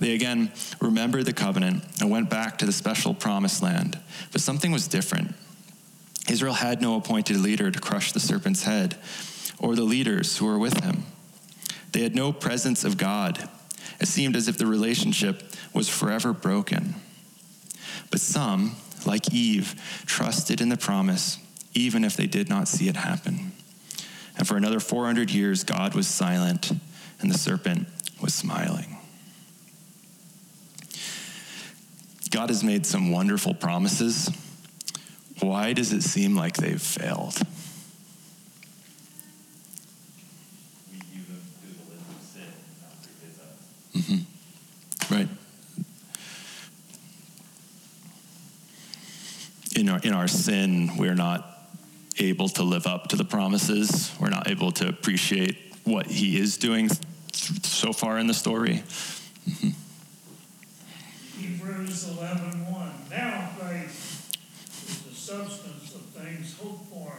They 0.00 0.14
again 0.14 0.50
remembered 0.80 1.26
the 1.26 1.34
covenant 1.34 1.84
and 2.00 2.10
went 2.10 2.30
back 2.30 2.56
to 2.56 2.64
the 2.64 2.72
special 2.72 3.12
promised 3.12 3.62
land, 3.62 4.00
but 4.32 4.40
something 4.40 4.72
was 4.72 4.88
different. 4.88 5.34
Israel 6.26 6.54
had 6.54 6.80
no 6.80 6.96
appointed 6.96 7.36
leader 7.36 7.70
to 7.70 7.80
crush 7.80 8.12
the 8.12 8.20
serpent's 8.20 8.62
head, 8.62 8.96
or 9.58 9.74
the 9.74 9.82
leaders 9.82 10.38
who 10.38 10.46
were 10.46 10.58
with 10.58 10.82
him. 10.82 11.04
They 11.92 12.02
had 12.02 12.14
no 12.14 12.32
presence 12.32 12.84
of 12.84 12.96
God. 12.96 13.48
It 14.00 14.08
seemed 14.08 14.36
as 14.36 14.48
if 14.48 14.58
the 14.58 14.66
relationship 14.66 15.42
was 15.72 15.88
forever 15.88 16.32
broken. 16.32 16.94
But 18.10 18.20
some, 18.20 18.76
like 19.06 19.32
Eve, 19.32 19.74
trusted 20.06 20.60
in 20.60 20.68
the 20.68 20.76
promise, 20.76 21.38
even 21.74 22.04
if 22.04 22.16
they 22.16 22.26
did 22.26 22.48
not 22.48 22.68
see 22.68 22.88
it 22.88 22.96
happen. 22.96 23.52
And 24.36 24.46
for 24.46 24.56
another 24.56 24.80
400 24.80 25.30
years, 25.30 25.62
God 25.64 25.94
was 25.94 26.06
silent, 26.08 26.72
and 27.20 27.30
the 27.30 27.38
serpent 27.38 27.86
was 28.20 28.34
smiling. 28.34 28.98
God 32.30 32.48
has 32.48 32.64
made 32.64 32.84
some 32.84 33.12
wonderful 33.12 33.54
promises. 33.54 34.28
Why 35.40 35.72
does 35.72 35.92
it 35.92 36.02
seem 36.02 36.34
like 36.34 36.56
they've 36.56 36.82
failed? 36.82 37.38
We 40.90 40.98
view 40.98 41.22
them 41.22 41.42
through 41.62 41.74
the 41.74 41.90
lens 41.90 42.10
of 42.10 42.22
sin, 42.24 42.42
not 42.82 43.04
through 43.94 44.02
his 44.02 44.10
eyes. 44.10 44.18
hmm 45.08 45.14
Right. 45.14 45.28
In 49.76 49.88
our, 49.88 49.98
in 50.02 50.12
our 50.12 50.28
sin, 50.28 50.96
we're 50.96 51.14
not 51.14 51.50
able 52.18 52.48
to 52.50 52.62
live 52.62 52.86
up 52.86 53.08
to 53.08 53.16
the 53.16 53.24
promises. 53.24 54.12
We're 54.20 54.30
not 54.30 54.48
able 54.48 54.72
to 54.72 54.88
appreciate 54.88 55.58
what 55.84 56.06
he 56.06 56.38
is 56.38 56.56
doing 56.56 56.88
so 57.32 57.92
far 57.92 58.18
in 58.18 58.26
the 58.28 58.34
story. 58.34 58.84
Hebrews 61.38 62.08
eleven 62.08 62.72
one. 62.72 62.92
Now 63.10 63.50
faith 63.58 64.30
is 64.88 65.02
the 65.02 65.14
substance 65.14 65.94
of 65.94 66.02
things 66.02 66.56
hoped 66.56 66.88
for, 66.88 67.12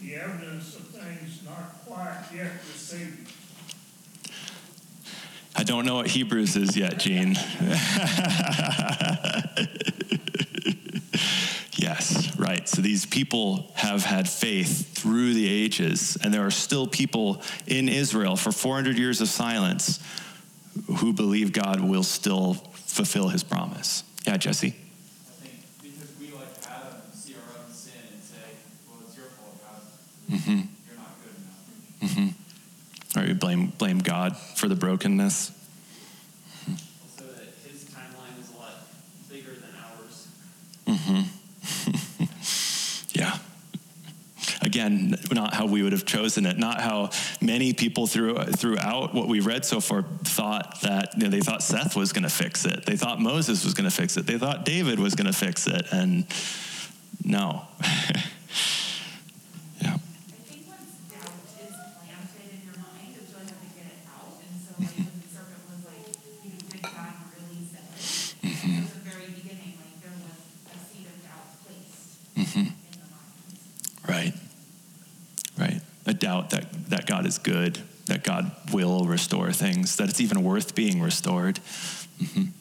the 0.00 0.16
evidence 0.16 0.76
of 0.76 0.82
things 0.88 1.42
not 1.44 1.82
quite 1.86 2.24
yet 2.34 2.52
received. 2.72 3.32
I 5.58 5.62
don't 5.62 5.86
know 5.86 5.94
what 5.94 6.08
Hebrews 6.08 6.54
is 6.56 6.76
yet, 6.76 6.98
Gene. 6.98 7.34
yes, 11.72 12.36
right. 12.38 12.68
So 12.68 12.82
these 12.82 13.06
people 13.06 13.70
have 13.74 14.04
had 14.04 14.28
faith 14.28 14.92
through 14.94 15.32
the 15.32 15.48
ages, 15.48 16.18
and 16.22 16.34
there 16.34 16.44
are 16.44 16.50
still 16.50 16.86
people 16.86 17.40
in 17.66 17.88
Israel 17.88 18.36
for 18.36 18.52
400 18.52 18.98
years 18.98 19.22
of 19.22 19.28
silence 19.28 19.98
who 20.98 21.14
believe 21.14 21.54
God 21.54 21.80
will 21.80 22.02
still 22.02 22.52
fulfill 22.74 23.28
his 23.28 23.42
promise. 23.42 24.04
Yeah, 24.26 24.36
Jesse? 24.36 24.68
I 24.68 24.72
think 25.42 25.54
because 25.82 26.10
we, 26.20 26.32
like 26.32 26.48
Adam, 26.68 27.00
see 27.14 27.32
our 27.34 27.40
own 27.64 27.72
sin 27.72 27.94
and 28.12 28.22
say, 28.22 28.36
well, 28.86 28.98
it's 29.06 29.16
your 29.16 29.26
fault, 29.26 29.58
God. 29.62 29.80
Mm-hmm. 30.30 30.66
Or 33.14 33.24
you 33.24 33.34
blame, 33.34 33.66
blame 33.78 33.98
God 33.98 34.36
for 34.36 34.68
the 34.68 34.74
brokenness. 34.74 35.52
Also, 36.68 37.24
his 37.68 37.84
timeline 37.84 38.38
is 38.40 38.50
a 38.52 38.56
lot 38.58 38.72
bigger 39.30 39.52
than 39.52 39.70
ours. 39.84 40.28
Mm-hmm. 40.86 42.24
yeah. 43.18 43.38
Again, 44.62 45.16
not 45.32 45.54
how 45.54 45.66
we 45.66 45.82
would 45.82 45.92
have 45.92 46.04
chosen 46.04 46.44
it, 46.44 46.58
not 46.58 46.80
how 46.80 47.10
many 47.40 47.72
people 47.72 48.06
through, 48.06 48.34
throughout 48.52 49.14
what 49.14 49.28
we 49.28 49.40
read 49.40 49.64
so 49.64 49.80
far 49.80 50.02
thought 50.24 50.80
that 50.82 51.14
you 51.16 51.22
know, 51.24 51.30
they 51.30 51.40
thought 51.40 51.62
Seth 51.62 51.96
was 51.96 52.12
going 52.12 52.24
to 52.24 52.28
fix 52.30 52.64
it. 52.66 52.84
They 52.84 52.96
thought 52.96 53.20
Moses 53.20 53.64
was 53.64 53.74
going 53.74 53.88
to 53.88 53.94
fix 53.96 54.16
it. 54.16 54.26
They 54.26 54.38
thought 54.38 54.64
David 54.64 54.98
was 54.98 55.14
going 55.14 55.26
to 55.26 55.32
fix 55.32 55.66
it. 55.66 55.86
And 55.92 56.26
no. 57.24 57.62
yeah. 59.80 59.94
I 59.94 59.98
think 60.46 60.66
once 60.66 60.90
doubt 61.10 61.32
is 61.58 61.74
planted 61.96 62.50
in 62.50 62.60
your 62.66 62.76
mind, 62.76 63.14
it's 63.16 63.32
really 63.32 63.46
hard 63.46 63.62
to 63.62 63.68
get 63.74 63.86
it 63.86 64.02
out. 64.10 64.34
And 64.42 64.60
so 64.60 64.74
like 64.78 64.96
when 64.96 65.06
the 65.14 65.20
serpent 65.30 65.62
was 65.70 65.84
like, 65.86 66.06
you 66.44 66.50
know, 66.50 66.58
did 66.70 66.82
God 66.82 67.14
really 67.34 67.62
say? 67.70 67.86
Mm-hmm. 68.46 68.82
At 68.82 68.90
the 68.92 68.98
very 69.10 69.28
beginning, 69.30 69.72
like 69.78 69.94
there 70.02 70.10
was 70.10 70.22
a 70.70 70.72
seed 70.90 71.06
of 71.06 71.22
doubt 71.22 71.46
placed 71.64 72.18
Mm-hmm. 72.36 72.58
in 72.58 72.74
the 72.98 73.06
minds. 73.14 73.62
Right. 74.06 74.34
Right. 75.58 75.80
A 76.06 76.12
doubt 76.14 76.50
that, 76.50 76.70
that 76.90 77.06
Is 77.26 77.38
good, 77.38 77.80
that 78.06 78.22
God 78.22 78.52
will 78.72 79.04
restore 79.04 79.50
things, 79.50 79.96
that 79.96 80.08
it's 80.08 80.20
even 80.20 80.44
worth 80.44 80.76
being 80.76 81.02
restored. 81.02 81.58
hmm 82.22 82.54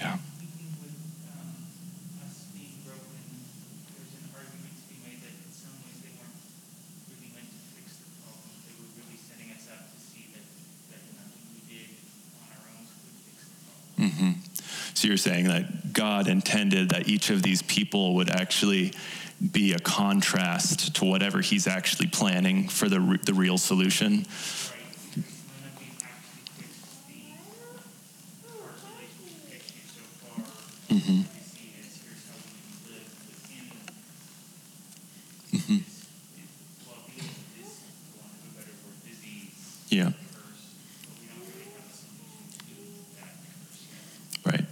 Yeah. 0.00 0.16
Even 0.40 0.72
with 0.80 0.96
um, 1.28 1.52
us 2.24 2.48
being 2.56 2.80
broken, 2.88 3.20
there's 3.92 4.16
an 4.16 4.32
argument 4.32 4.72
to 4.80 4.84
be 4.88 4.96
made 5.04 5.20
that 5.20 5.36
in 5.36 5.52
some 5.52 5.76
ways 5.84 6.00
they 6.00 6.08
weren't 6.16 6.40
really 7.12 7.36
meant 7.36 7.52
to 7.52 7.60
fix 7.76 8.00
the 8.00 8.08
problem. 8.16 8.48
They 8.64 8.72
were 8.80 8.88
really 8.96 9.20
setting 9.20 9.52
us 9.52 9.68
up 9.68 9.92
to 9.92 9.98
see 10.00 10.32
that, 10.32 10.44
that 10.96 11.02
nothing 11.12 11.44
we 11.52 11.60
did 11.68 12.00
on 12.40 12.48
our 12.56 12.64
own 12.80 12.88
could 12.88 13.12
fix 13.28 13.44
the 13.44 13.60
problem. 13.60 14.08
hmm 14.08 14.40
So 14.96 15.04
you're 15.16 15.32
saying 15.32 15.46
that 15.48 15.94
God 15.94 16.28
intended 16.28 16.90
that 16.90 17.08
each 17.08 17.30
of 17.30 17.42
these 17.42 17.62
people 17.62 18.16
would 18.16 18.28
actually 18.28 18.92
be 19.50 19.72
a 19.72 19.78
contrast 19.78 20.94
to 20.96 21.06
whatever 21.06 21.40
He's 21.40 21.66
actually 21.66 22.08
planning 22.08 22.68
for 22.68 22.86
the, 22.90 23.18
the 23.24 23.32
real 23.32 23.56
solution? 23.56 24.10
Right? 24.12 24.26
Because 24.26 25.32
none 25.48 25.72
of 25.72 25.78
these 25.80 25.96
actually 26.04 26.44
fixed 26.60 27.00
the 27.00 28.52
our 28.60 28.76
relationship 28.92 29.56
issue 29.56 29.88
so 29.88 30.04
far. 30.20 30.44
Mhm. 30.92 31.24
We 31.24 31.40
see 31.48 31.72
as 31.80 31.96
here's 31.96 32.28
how 32.28 32.36
we 32.44 32.52
can 32.60 32.76
live 32.92 33.08
within 33.24 33.64
Mhm. 35.56 35.80
this, 35.80 35.96
well, 36.84 37.00
dealing 37.08 37.32
with 37.32 37.56
this, 37.56 37.72
for 37.88 38.20
want 38.20 38.36
of 38.36 38.52
a 38.52 38.60
better 38.60 38.76
word, 38.84 39.00
disease. 39.00 39.56
Yeah. 39.88 40.12
curse, 40.12 40.68
but 41.08 41.16
we 41.16 41.24
don't 41.32 41.40
really 41.40 41.72
have 41.72 41.88
a 41.88 41.96
solution 41.96 42.52
to 42.68 42.76
that 43.16 43.32
curse 43.40 43.80
yet. 43.80 44.44
Right, 44.44 44.66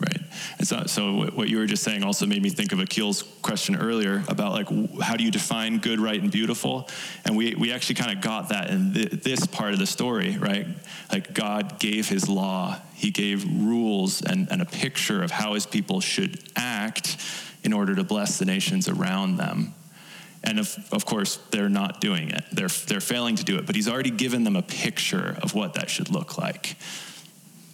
right. 0.00 0.22
And 0.57 0.57
so, 0.68 0.84
so 0.84 1.30
what- 1.34 1.48
you 1.48 1.56
were 1.56 1.64
just 1.64 1.82
saying 1.82 2.02
also 2.02 2.26
made 2.26 2.42
me 2.42 2.50
think 2.50 2.72
of 2.72 2.78
Akil's 2.78 3.22
question 3.40 3.74
earlier 3.74 4.22
about 4.28 4.52
like 4.52 4.68
how 5.00 5.16
do 5.16 5.24
you 5.24 5.30
define 5.30 5.78
good, 5.78 5.98
right, 5.98 6.20
and 6.20 6.30
beautiful? 6.30 6.90
And 7.24 7.38
we 7.38 7.54
we 7.54 7.72
actually 7.72 7.94
kind 7.94 8.14
of 8.14 8.22
got 8.22 8.50
that 8.50 8.68
in 8.68 8.92
th- 8.92 9.10
this 9.22 9.46
part 9.46 9.72
of 9.72 9.78
the 9.78 9.86
story, 9.86 10.36
right? 10.36 10.66
Like 11.10 11.32
God 11.32 11.78
gave 11.78 12.10
His 12.10 12.28
law, 12.28 12.76
He 12.94 13.10
gave 13.10 13.44
rules 13.64 14.20
and, 14.20 14.46
and 14.50 14.60
a 14.60 14.66
picture 14.66 15.22
of 15.22 15.30
how 15.30 15.54
His 15.54 15.64
people 15.64 16.02
should 16.02 16.38
act 16.54 17.16
in 17.64 17.72
order 17.72 17.94
to 17.94 18.04
bless 18.04 18.38
the 18.38 18.44
nations 18.44 18.90
around 18.90 19.38
them. 19.38 19.72
And 20.44 20.58
of, 20.58 20.76
of 20.92 21.06
course, 21.06 21.38
they're 21.50 21.70
not 21.70 22.00
doing 22.02 22.30
it. 22.30 22.44
They're, 22.52 22.68
they're 22.68 23.00
failing 23.00 23.36
to 23.36 23.44
do 23.44 23.56
it. 23.56 23.66
But 23.66 23.74
he's 23.74 23.88
already 23.88 24.10
given 24.10 24.44
them 24.44 24.54
a 24.54 24.62
picture 24.62 25.36
of 25.42 25.54
what 25.54 25.74
that 25.74 25.90
should 25.90 26.10
look 26.10 26.38
like 26.38 26.76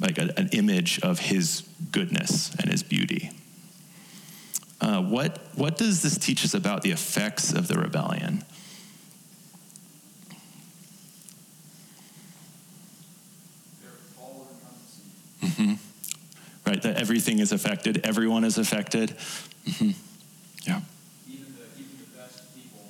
like 0.00 0.18
a, 0.18 0.32
an 0.36 0.48
image 0.52 1.00
of 1.00 1.18
his 1.18 1.62
goodness 1.92 2.54
and 2.56 2.70
his 2.70 2.82
beauty. 2.82 3.30
Uh, 4.80 5.00
what, 5.02 5.38
what 5.54 5.76
does 5.76 6.02
this 6.02 6.18
teach 6.18 6.44
us 6.44 6.52
about 6.54 6.82
the 6.82 6.90
effects 6.90 7.52
of 7.52 7.68
the 7.68 7.78
rebellion? 7.78 8.42
They're 13.82 13.90
all 14.20 14.48
encompassing. 15.40 15.64
hmm 15.64 15.74
Right, 16.66 16.82
that 16.82 16.96
everything 16.96 17.38
is 17.40 17.52
affected, 17.52 18.00
everyone 18.04 18.44
is 18.44 18.58
affected. 18.58 19.10
hmm 19.78 19.90
Yeah, 20.66 20.80
Even 21.28 21.54
the, 21.54 21.80
even 21.80 21.98
the 21.98 22.18
best 22.18 22.54
people 22.54 22.80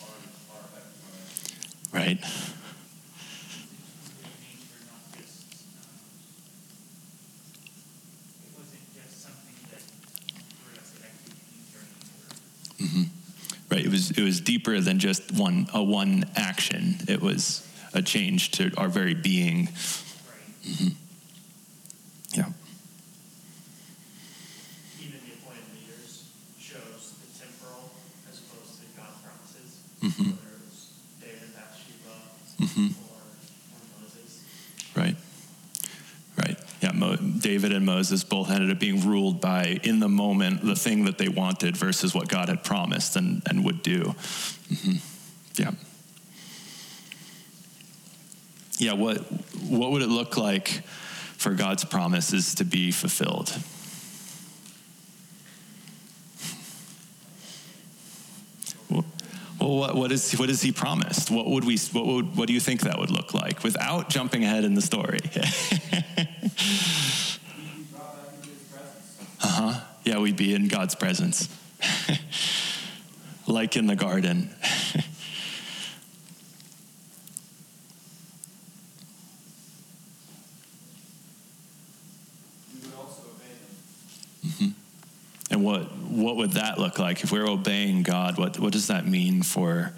are, 0.00 0.56
are 0.56 0.64
affected 0.64 2.20
right. 2.22 2.53
Right. 13.70 13.84
It 13.84 13.90
was 13.90 14.10
it 14.12 14.22
was 14.22 14.40
deeper 14.40 14.80
than 14.80 14.98
just 14.98 15.32
one 15.32 15.66
a 15.72 15.82
one 15.82 16.24
action. 16.36 16.96
It 17.08 17.20
was 17.20 17.66
a 17.92 18.02
change 18.02 18.50
to 18.52 18.70
our 18.76 18.88
very 18.88 19.14
being. 19.14 19.66
Right. 19.66 20.92
Yeah. 22.34 22.46
Even 25.00 25.20
the 25.26 25.34
appointed 25.34 25.64
leaders 25.74 26.24
shows 26.60 27.14
the 27.20 27.38
temporal 27.38 27.90
as 28.30 28.40
opposed 28.40 28.80
to 28.80 28.86
God's 28.96 29.18
promises. 29.22 29.78
Mhm. 30.02 30.32
Whether 30.32 30.54
it 30.54 30.60
was 30.68 30.90
David, 31.20 31.50
Bathsheba, 31.54 32.14
Mhm. 32.60 32.94
or, 33.10 33.22
or 33.22 34.02
Moses. 34.02 34.40
Right. 34.94 35.16
Right. 36.36 36.58
Yeah. 36.82 36.92
Mo- 37.04 37.16
David 37.16 37.72
and 37.72 37.84
Moses 37.84 38.24
both 38.24 38.50
ended 38.50 38.70
up 38.70 38.78
being 38.78 39.06
ruled 39.06 39.40
by, 39.40 39.78
in 39.82 40.00
the 40.00 40.08
moment, 40.08 40.64
the 40.64 40.76
thing 40.76 41.04
that 41.04 41.18
they 41.18 41.28
wanted 41.28 41.76
versus 41.76 42.14
what 42.14 42.28
God 42.28 42.48
had 42.48 42.64
promised 42.64 43.16
and, 43.16 43.42
and 43.48 43.64
would 43.64 43.82
do. 43.82 44.14
hmm 44.68 44.92
Yeah. 45.56 45.72
Yeah. 48.78 48.92
What 48.94 49.18
What 49.68 49.90
would 49.92 50.02
it 50.02 50.08
look 50.08 50.36
like 50.36 50.68
for 51.36 51.52
God's 51.54 51.84
promises 51.84 52.54
to 52.56 52.64
be 52.64 52.90
fulfilled? 52.90 53.52
Well, 59.64 59.76
what, 59.76 59.94
what 59.94 60.12
is 60.12 60.32
what 60.38 60.50
is 60.50 60.60
he 60.60 60.72
promised? 60.72 61.30
What 61.30 61.46
would 61.46 61.64
we? 61.64 61.78
What 61.92 62.04
would? 62.04 62.36
What 62.36 62.48
do 62.48 62.52
you 62.52 62.60
think 62.60 62.82
that 62.82 62.98
would 62.98 63.10
look 63.10 63.32
like 63.32 63.62
without 63.64 64.10
jumping 64.10 64.44
ahead 64.44 64.62
in 64.64 64.74
the 64.74 64.82
story? 64.82 65.20
uh 69.42 69.46
huh. 69.46 69.80
Yeah, 70.04 70.18
we'd 70.18 70.36
be 70.36 70.54
in 70.54 70.68
God's 70.68 70.94
presence, 70.94 71.48
like 73.46 73.74
in 73.74 73.86
the 73.86 73.96
garden. 73.96 74.50
We 82.70 82.80
would 82.82 82.94
also 82.98 83.22
obey 83.34 84.56
him. 84.58 84.74
And 85.50 85.64
what 85.64 85.90
what 86.14 86.36
would 86.36 86.52
that 86.52 86.78
look 86.78 86.98
like 86.98 87.24
if 87.24 87.32
we're 87.32 87.48
obeying 87.48 88.02
God? 88.02 88.38
What 88.38 88.58
what 88.58 88.72
does 88.72 88.86
that 88.86 89.06
mean 89.06 89.42
for 89.42 89.92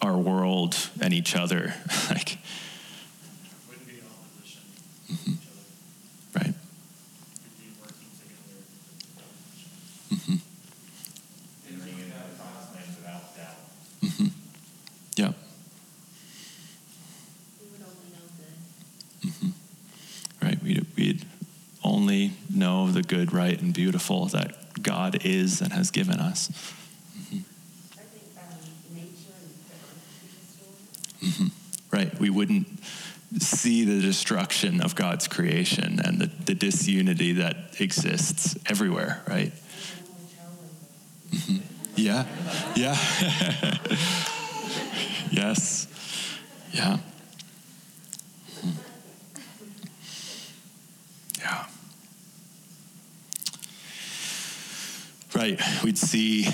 our 0.00 0.16
world 0.16 0.76
and 1.00 1.12
each 1.12 1.36
other? 1.36 1.74
like, 2.10 2.38
Wouldn't 3.68 3.86
be 3.86 3.94
in 3.98 4.04
opposition 4.06 4.62
to 5.06 5.14
each 5.14 5.46
other. 6.36 6.46
right? 6.46 6.54
We'd 7.42 7.58
be 7.58 7.68
working 7.80 8.10
together. 8.18 8.64
hmm 10.10 10.36
Entering 11.68 11.98
into 11.98 12.14
the 12.14 12.34
promised 12.38 12.74
land 12.74 12.90
without 12.96 13.36
doubt. 13.36 13.58
hmm 14.00 14.28
Yep. 15.16 15.34
We 17.60 17.66
would 17.70 17.82
only 17.82 18.08
know 18.14 18.26
good. 18.38 19.30
hmm 19.32 19.50
Right. 20.44 20.62
We'd, 20.62 20.86
we'd 20.96 21.26
only 21.84 22.32
know 22.54 22.90
the 22.90 23.02
good, 23.02 23.32
right, 23.32 23.60
and 23.60 23.74
beautiful 23.74 24.26
that 24.26 24.67
God 24.88 25.24
is 25.24 25.60
and 25.60 25.72
has 25.72 25.90
given 25.90 26.18
us. 26.18 26.48
I 26.48 26.54
think 27.30 27.44
um, 28.38 28.94
nature 28.94 29.34
and 29.38 29.50
the 29.50 29.74
earth 29.74 30.04
is 30.24 31.30
restored. 31.30 31.50
hmm 31.50 31.94
Right. 31.94 32.18
We 32.18 32.30
wouldn't 32.30 32.66
see 33.38 33.84
the 33.84 34.00
destruction 34.00 34.80
of 34.80 34.94
God's 34.94 35.28
creation 35.28 36.00
and 36.02 36.18
the, 36.18 36.26
the 36.46 36.54
disunity 36.54 37.32
that 37.34 37.78
exists 37.80 38.56
everywhere, 38.66 39.22
right? 39.28 39.52
Labor. 41.32 41.62
Yeah. 41.96 42.24
Yeah. 42.74 42.96
yes. 45.30 45.86
Yeah. 46.72 46.98
Right. 55.38 55.60
We'd 55.84 55.96
see 55.96 56.48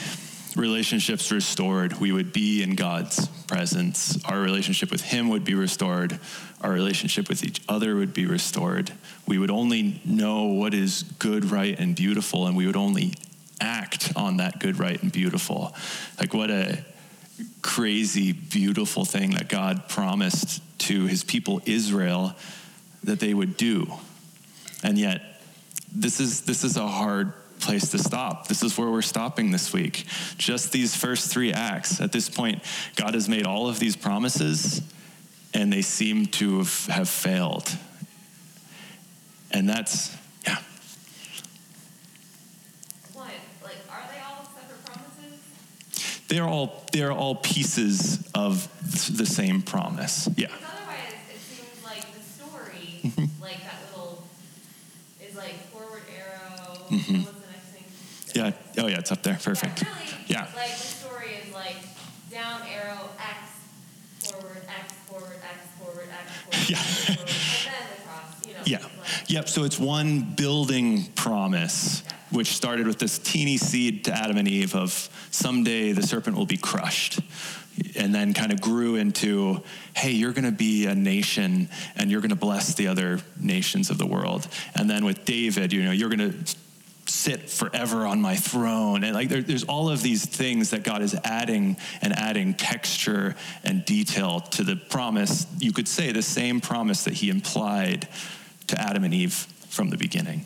relationships 0.56 1.32
restored. 1.32 2.00
We 2.00 2.12
would 2.12 2.34
be 2.34 2.62
in 2.62 2.74
God's 2.74 3.28
presence. 3.46 4.22
Our 4.26 4.38
relationship 4.38 4.90
with 4.90 5.00
Him 5.00 5.30
would 5.30 5.42
be 5.42 5.54
restored. 5.54 6.20
Our 6.60 6.70
relationship 6.70 7.30
with 7.30 7.44
each 7.44 7.62
other 7.66 7.96
would 7.96 8.12
be 8.12 8.26
restored. 8.26 8.92
We 9.26 9.38
would 9.38 9.50
only 9.50 10.02
know 10.04 10.44
what 10.44 10.74
is 10.74 11.02
good, 11.18 11.50
right, 11.50 11.80
and 11.80 11.96
beautiful, 11.96 12.46
and 12.46 12.54
we 12.54 12.66
would 12.66 12.76
only 12.76 13.14
act 13.58 14.12
on 14.16 14.36
that 14.36 14.60
good, 14.60 14.78
right, 14.78 15.02
and 15.02 15.10
beautiful. 15.10 15.74
Like, 16.20 16.34
what 16.34 16.50
a 16.50 16.84
crazy, 17.62 18.32
beautiful 18.32 19.06
thing 19.06 19.30
that 19.30 19.48
God 19.48 19.88
promised 19.88 20.60
to 20.80 21.06
His 21.06 21.24
people 21.24 21.62
Israel 21.64 22.34
that 23.02 23.18
they 23.18 23.32
would 23.32 23.56
do. 23.56 23.90
And 24.82 24.98
yet, 24.98 25.22
this 25.90 26.20
is 26.20 26.42
this 26.42 26.64
is 26.64 26.76
a 26.76 26.86
hard 26.86 27.32
place 27.64 27.88
to 27.90 27.98
stop. 27.98 28.46
This 28.48 28.62
is 28.62 28.76
where 28.78 28.90
we're 28.90 29.02
stopping 29.02 29.50
this 29.50 29.72
week. 29.72 30.04
Just 30.36 30.70
these 30.72 30.94
first 30.94 31.30
three 31.32 31.52
acts. 31.52 32.00
At 32.00 32.12
this 32.12 32.28
point, 32.28 32.62
God 32.96 33.14
has 33.14 33.28
made 33.28 33.46
all 33.46 33.68
of 33.68 33.78
these 33.78 33.96
promises, 33.96 34.82
and 35.52 35.72
they 35.72 35.82
seem 35.82 36.26
to 36.26 36.58
have, 36.58 36.86
have 36.86 37.08
failed. 37.08 37.68
And 39.50 39.68
that's 39.68 40.14
yeah. 40.46 40.58
What? 43.12 43.28
Like, 43.62 43.76
are 43.90 44.02
they 44.12 44.20
all 44.20 44.44
separate 44.54 44.84
promises? 44.84 45.40
They're 46.28 46.44
all 46.44 46.84
they're 46.92 47.12
all 47.12 47.36
pieces 47.36 48.28
of 48.34 48.68
the 49.16 49.26
same 49.26 49.62
promise. 49.62 50.28
Yeah. 50.36 50.48
Because 50.48 50.62
otherwise, 50.64 51.14
it 51.32 51.40
seems 51.40 51.84
like 51.84 52.04
the 52.14 52.20
story, 52.22 53.00
Mm-hmm. 53.04 53.42
like 53.42 53.62
that 53.62 53.76
little, 53.90 54.24
is 55.22 55.36
like 55.36 55.54
forward 55.70 56.02
arrow. 56.16 56.78
Mhm. 56.88 57.24
What's 57.24 57.38
the 57.38 57.46
next 57.52 57.68
thing? 57.70 57.84
Yeah. 58.34 58.52
Oh 58.78 58.86
yeah, 58.88 58.98
it's 58.98 59.12
up 59.12 59.22
there. 59.22 59.38
Perfect. 59.42 59.82
Yeah, 59.82 59.88
really, 59.88 60.24
Yeah. 60.26 60.40
Like 60.56 60.70
the 60.70 60.76
story 60.76 61.28
is 61.46 61.54
like 61.54 61.76
down 62.30 62.62
arrow 62.62 63.08
X 63.18 64.30
forward 64.30 64.62
X 64.68 64.92
forward 65.06 65.38
X 65.42 65.66
forward 65.78 66.08
X 66.10 66.36
forward 66.38 66.70
Yeah. 66.70 66.78
X 66.78 67.04
forward, 67.04 67.20
and 67.20 67.28
then 67.28 67.98
the. 68.42 68.48
You 68.48 68.54
know. 68.54 68.60
Yeah. 68.66 68.78
Like, 68.78 68.90
Yep. 69.28 69.48
So 69.48 69.64
it's 69.64 69.78
one 69.78 70.34
building 70.36 71.04
promise, 71.14 72.02
which 72.30 72.54
started 72.54 72.86
with 72.86 72.98
this 72.98 73.18
teeny 73.18 73.56
seed 73.56 74.04
to 74.06 74.12
Adam 74.12 74.36
and 74.36 74.48
Eve 74.48 74.74
of 74.74 75.08
someday 75.30 75.92
the 75.92 76.02
serpent 76.02 76.36
will 76.36 76.46
be 76.46 76.56
crushed. 76.56 77.20
And 77.96 78.14
then 78.14 78.34
kind 78.34 78.52
of 78.52 78.60
grew 78.60 78.94
into, 78.94 79.60
hey, 79.96 80.12
you're 80.12 80.32
going 80.32 80.44
to 80.44 80.52
be 80.52 80.86
a 80.86 80.94
nation 80.94 81.68
and 81.96 82.08
you're 82.08 82.20
going 82.20 82.30
to 82.30 82.36
bless 82.36 82.74
the 82.74 82.86
other 82.86 83.18
nations 83.40 83.90
of 83.90 83.98
the 83.98 84.06
world. 84.06 84.46
And 84.76 84.88
then 84.88 85.04
with 85.04 85.24
David, 85.24 85.72
you 85.72 85.82
know, 85.82 85.90
you're 85.90 86.08
going 86.08 86.32
to 86.44 86.56
sit 87.06 87.50
forever 87.50 88.06
on 88.06 88.20
my 88.20 88.36
throne. 88.36 89.04
And 89.04 89.14
like 89.14 89.28
there, 89.28 89.42
there's 89.42 89.64
all 89.64 89.88
of 89.88 90.02
these 90.02 90.24
things 90.24 90.70
that 90.70 90.82
God 90.82 91.02
is 91.02 91.14
adding 91.24 91.76
and 92.02 92.12
adding 92.12 92.54
texture 92.54 93.34
and 93.62 93.84
detail 93.84 94.40
to 94.40 94.64
the 94.64 94.76
promise. 94.76 95.46
You 95.58 95.72
could 95.72 95.88
say 95.88 96.12
the 96.12 96.22
same 96.22 96.60
promise 96.60 97.04
that 97.04 97.14
he 97.14 97.30
implied 97.30 98.08
to 98.68 98.80
Adam 98.80 99.04
and 99.04 99.12
Eve 99.12 99.34
from 99.68 99.90
the 99.90 99.96
beginning. 99.96 100.44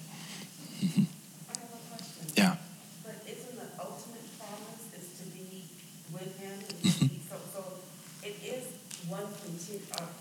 Mm-hmm. 0.80 1.02
I 1.48 1.58
have 1.58 1.70
a. 2.00 2.40
Yeah. 2.40 2.56
But 3.04 3.14
isn't 3.26 3.56
the 3.56 3.82
ultimate 3.82 4.38
promise 4.38 4.86
is 4.96 5.18
to 5.20 5.24
be 5.36 5.64
with 6.12 6.38
him? 6.38 6.52
and 6.52 7.10
to 7.10 7.16
So, 7.28 7.36
so 7.52 7.64
it 8.22 8.36
is 8.44 8.64
one 9.08 9.26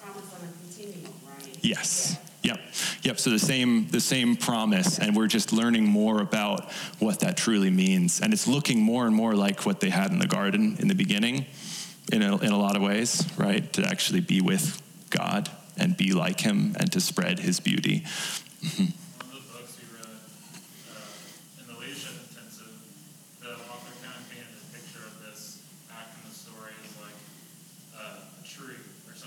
promise 0.02 0.34
on 0.34 0.48
a 0.48 0.52
continuum, 0.62 1.14
right? 1.28 1.58
Yes. 1.62 2.18
Yep. 2.48 2.60
Yep. 3.04 3.20
So 3.20 3.30
the 3.30 3.40
same 3.40 3.88
the 3.90 4.00
same 4.00 4.38
promise, 4.38 5.00
and 5.00 5.14
we're 5.18 5.28
just 5.28 5.52
learning 5.52 5.84
more 5.84 6.22
about 6.22 6.72
what 7.00 7.20
that 7.20 7.36
truly 7.36 7.70
means, 7.70 8.22
and 8.22 8.32
it's 8.32 8.48
looking 8.48 8.82
more 8.82 9.06
and 9.06 9.14
more 9.14 9.36
like 9.36 9.66
what 9.66 9.82
they 9.82 9.90
had 9.90 10.12
in 10.12 10.20
the 10.20 10.28
garden 10.28 10.78
in 10.80 10.88
the 10.88 10.96
beginning, 10.96 11.46
in 12.14 12.22
a, 12.22 12.38
in 12.38 12.52
a 12.54 12.58
lot 12.58 12.78
of 12.78 12.82
ways, 12.82 13.26
right? 13.38 13.72
To 13.74 13.84
actually 13.84 14.22
be 14.22 14.40
with 14.40 14.82
God 15.10 15.50
and 15.76 15.98
be 15.98 16.14
like 16.14 16.40
Him 16.40 16.74
and 16.80 16.90
to 16.94 17.02
spread 17.02 17.40
His 17.40 17.60
beauty. 17.60 18.06
Mhm. 18.64 18.94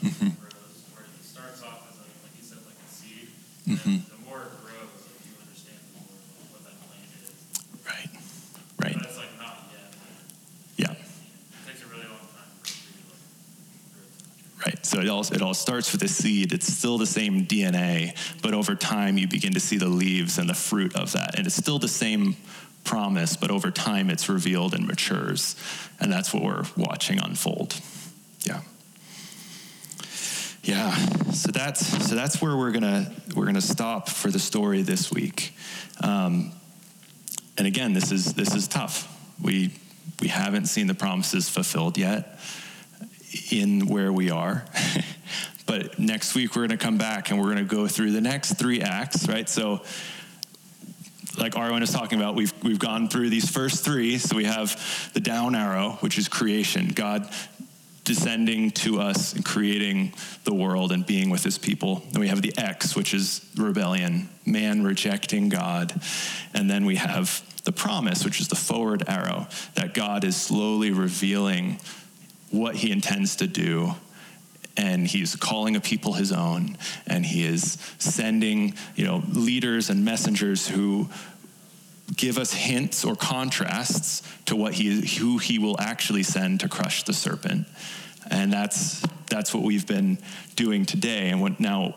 One 0.01 0.40
Mhm. 3.71 4.03
the 4.09 4.17
more 4.29 4.43
it 4.43 4.51
grows, 4.63 5.07
like 5.07 5.23
you 5.27 5.35
understand 5.41 5.79
more 5.95 6.07
what 6.53 6.63
that 6.65 6.77
plant 6.87 7.09
is. 7.23 7.31
Right. 7.87 8.11
Right. 8.79 8.95
But 8.99 9.07
it's 9.07 9.17
like 9.17 9.39
not 9.39 9.71
yet. 9.71 9.95
Yeah. 10.77 10.93
It 10.93 11.67
takes 11.67 11.83
a 11.83 11.87
really 11.87 12.05
long 12.05 12.27
time 12.35 12.51
for 12.63 12.69
a 12.69 12.75
to 12.75 13.01
like. 14.59 14.67
Right. 14.67 14.87
So 14.87 15.01
it 15.01 15.09
all 15.09 15.23
it 15.23 15.43
all 15.43 15.55
starts 15.55 15.93
with 15.93 16.03
a 16.03 16.09
seed. 16.09 16.53
It's 16.53 16.67
still 16.73 16.99
the 16.99 17.07
same 17.07 17.47
DNA, 17.47 18.15
but 18.43 18.55
over 18.55 18.75
time 18.75 19.19
you 19.19 19.27
begin 19.29 19.55
to 19.55 19.61
see 19.61 19.77
the 19.79 19.89
leaves 19.89 20.39
and 20.39 20.49
the 20.49 20.55
fruit 20.55 20.95
of 20.97 21.13
that, 21.13 21.37
and 21.39 21.47
it's 21.47 21.57
still 21.57 21.79
the 21.79 21.89
same 21.89 22.37
promise, 22.85 23.37
but 23.37 23.51
over 23.51 23.71
time 23.71 24.11
it's 24.11 24.29
revealed 24.29 24.75
and 24.75 24.87
matures. 24.87 25.55
And 26.01 26.11
that's 26.11 26.33
what 26.33 26.43
we're 26.43 26.65
watching 26.77 27.19
unfold. 27.23 27.75
Yeah. 28.45 28.63
Yeah. 30.63 30.95
So 31.33 31.51
that's 31.51 31.87
so 32.09 32.15
that's 32.15 32.43
where 32.43 32.57
we're 32.57 32.73
gonna 32.73 33.11
we're 33.35 33.47
gonna 33.47 33.61
stop 33.61 34.09
for 34.09 34.31
the 34.31 34.39
story 34.39 34.83
this 34.83 35.11
week. 35.11 35.55
Um, 36.03 36.53
and 37.57 37.67
again, 37.67 37.93
this 37.93 38.13
is 38.13 38.35
this 38.35 38.55
is 38.55 38.69
tough. 38.69 39.09
We 39.43 39.73
we 40.21 40.29
haven't 40.29 40.67
seen 40.67 40.87
the 40.87 40.95
promises 40.95 41.49
fulfilled 41.49 41.97
yet 41.97 42.39
in 43.51 43.87
where 43.87 44.13
we 44.13 44.31
are. 44.31 44.65
but 45.67 45.99
next 45.99 46.35
week 46.35 46.55
we're 46.55 46.67
to 46.67 46.77
come 46.77 46.99
back 46.99 47.31
and 47.31 47.41
we're 47.41 47.55
to 47.55 47.65
go 47.65 47.87
through 47.87 48.13
the 48.13 48.21
next 48.21 48.55
three 48.55 48.83
acts, 48.83 49.29
right? 49.29 49.49
So 49.49 49.83
like 51.39 51.53
Arwen 51.55 51.83
is 51.83 51.93
talking 51.93 52.19
about, 52.19 52.35
we've, 52.35 52.53
we've 52.63 52.79
gone 52.79 53.09
through 53.09 53.31
these 53.31 53.49
first 53.49 53.85
three. 53.85 54.19
So 54.19 54.37
we 54.37 54.45
have 54.45 55.11
the 55.15 55.21
down 55.21 55.55
arrow, 55.55 55.93
which 56.01 56.19
is 56.19 56.29
creation, 56.29 56.89
God 56.89 57.31
descending 58.11 58.73
to 58.73 59.01
us 59.01 59.35
and 59.35 59.45
creating 59.45 60.13
the 60.43 60.53
world 60.53 60.91
and 60.91 61.07
being 61.07 61.31
with 61.31 61.45
his 61.45 61.59
people. 61.59 62.03
Then 62.11 62.21
we 62.21 62.27
have 62.27 62.43
the 62.43 62.53
X, 62.59 62.97
which 62.97 63.15
is 63.15 63.49
rebellion, 63.57 64.29
man 64.45 64.83
rejecting 64.83 65.49
God. 65.49 65.95
And 66.53 66.69
then 66.69 66.87
we 66.87 66.97
have 66.97 67.41
the 67.63 67.71
promise, 67.71 68.25
which 68.25 68.41
is 68.41 68.49
the 68.49 68.57
forward 68.57 69.05
arrow, 69.07 69.47
that 69.77 69.95
God 69.95 70.25
is 70.25 70.35
slowly 70.35 70.91
revealing 70.91 71.79
what 72.51 72.75
he 72.75 72.91
intends 72.91 73.37
to 73.37 73.47
do 73.47 73.95
and 74.77 75.07
he's 75.07 75.37
calling 75.37 75.77
a 75.77 75.81
people 75.81 76.15
his 76.15 76.33
own 76.33 76.77
and 77.07 77.25
he 77.25 77.45
is 77.45 77.79
sending 77.99 78.75
you 78.95 79.05
know 79.05 79.23
leaders 79.33 79.91
and 79.91 80.05
messengers 80.05 80.69
who 80.69 81.09
give 82.17 82.39
us 82.39 82.53
hints 82.53 83.05
or 83.05 83.15
contrasts 83.15 84.23
to 84.47 84.57
what 84.57 84.75
he 84.75 85.07
who 85.19 85.39
he 85.39 85.59
will 85.59 85.81
actually 85.81 86.23
send 86.23 86.61
to 86.61 86.69
crush 86.69 87.05
the 87.05 87.13
serpent. 87.13 87.67
And 88.31 88.53
that's 88.53 89.03
that's 89.29 89.55
what 89.55 89.63
we've 89.63 89.87
been 89.87 90.19
doing 90.57 90.85
today. 90.85 91.29
And 91.31 91.41
what 91.41 91.61
now 91.61 91.97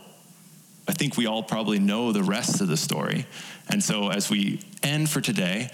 i 0.87 0.91
think 0.91 1.15
we 1.15 1.25
all 1.25 1.41
probably 1.41 1.79
know 1.79 2.11
the 2.11 2.23
rest 2.23 2.61
of 2.61 2.67
the 2.67 2.77
story. 2.77 3.25
And 3.69 3.83
so 3.83 4.09
as 4.09 4.29
we 4.29 4.59
end 4.83 5.09
for 5.09 5.21
today 5.21 5.69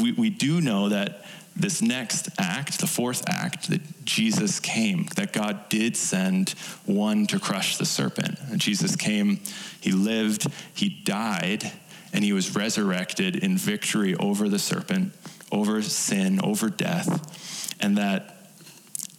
we, 0.00 0.12
we 0.12 0.30
do 0.30 0.60
know 0.60 0.88
that 0.88 1.24
this 1.56 1.80
next 1.80 2.28
act, 2.38 2.80
the 2.80 2.86
fourth 2.86 3.22
act, 3.28 3.70
that 3.70 4.04
Jesus 4.04 4.58
came, 4.58 5.06
that 5.16 5.32
God 5.32 5.68
did 5.68 5.96
send 5.96 6.50
one 6.84 7.26
to 7.28 7.38
crush 7.38 7.76
the 7.76 7.84
serpent. 7.84 8.38
And 8.50 8.60
Jesus 8.60 8.96
came, 8.96 9.40
he 9.80 9.92
lived, 9.92 10.46
he 10.74 10.88
died, 10.88 11.70
and 12.14 12.24
he 12.24 12.32
was 12.32 12.54
resurrected 12.54 13.36
in 13.36 13.58
victory 13.58 14.14
over 14.14 14.48
the 14.48 14.58
serpent, 14.58 15.12
over 15.52 15.82
sin, 15.82 16.40
over 16.42 16.70
death. 16.70 17.76
And 17.80 17.98
that 17.98 18.52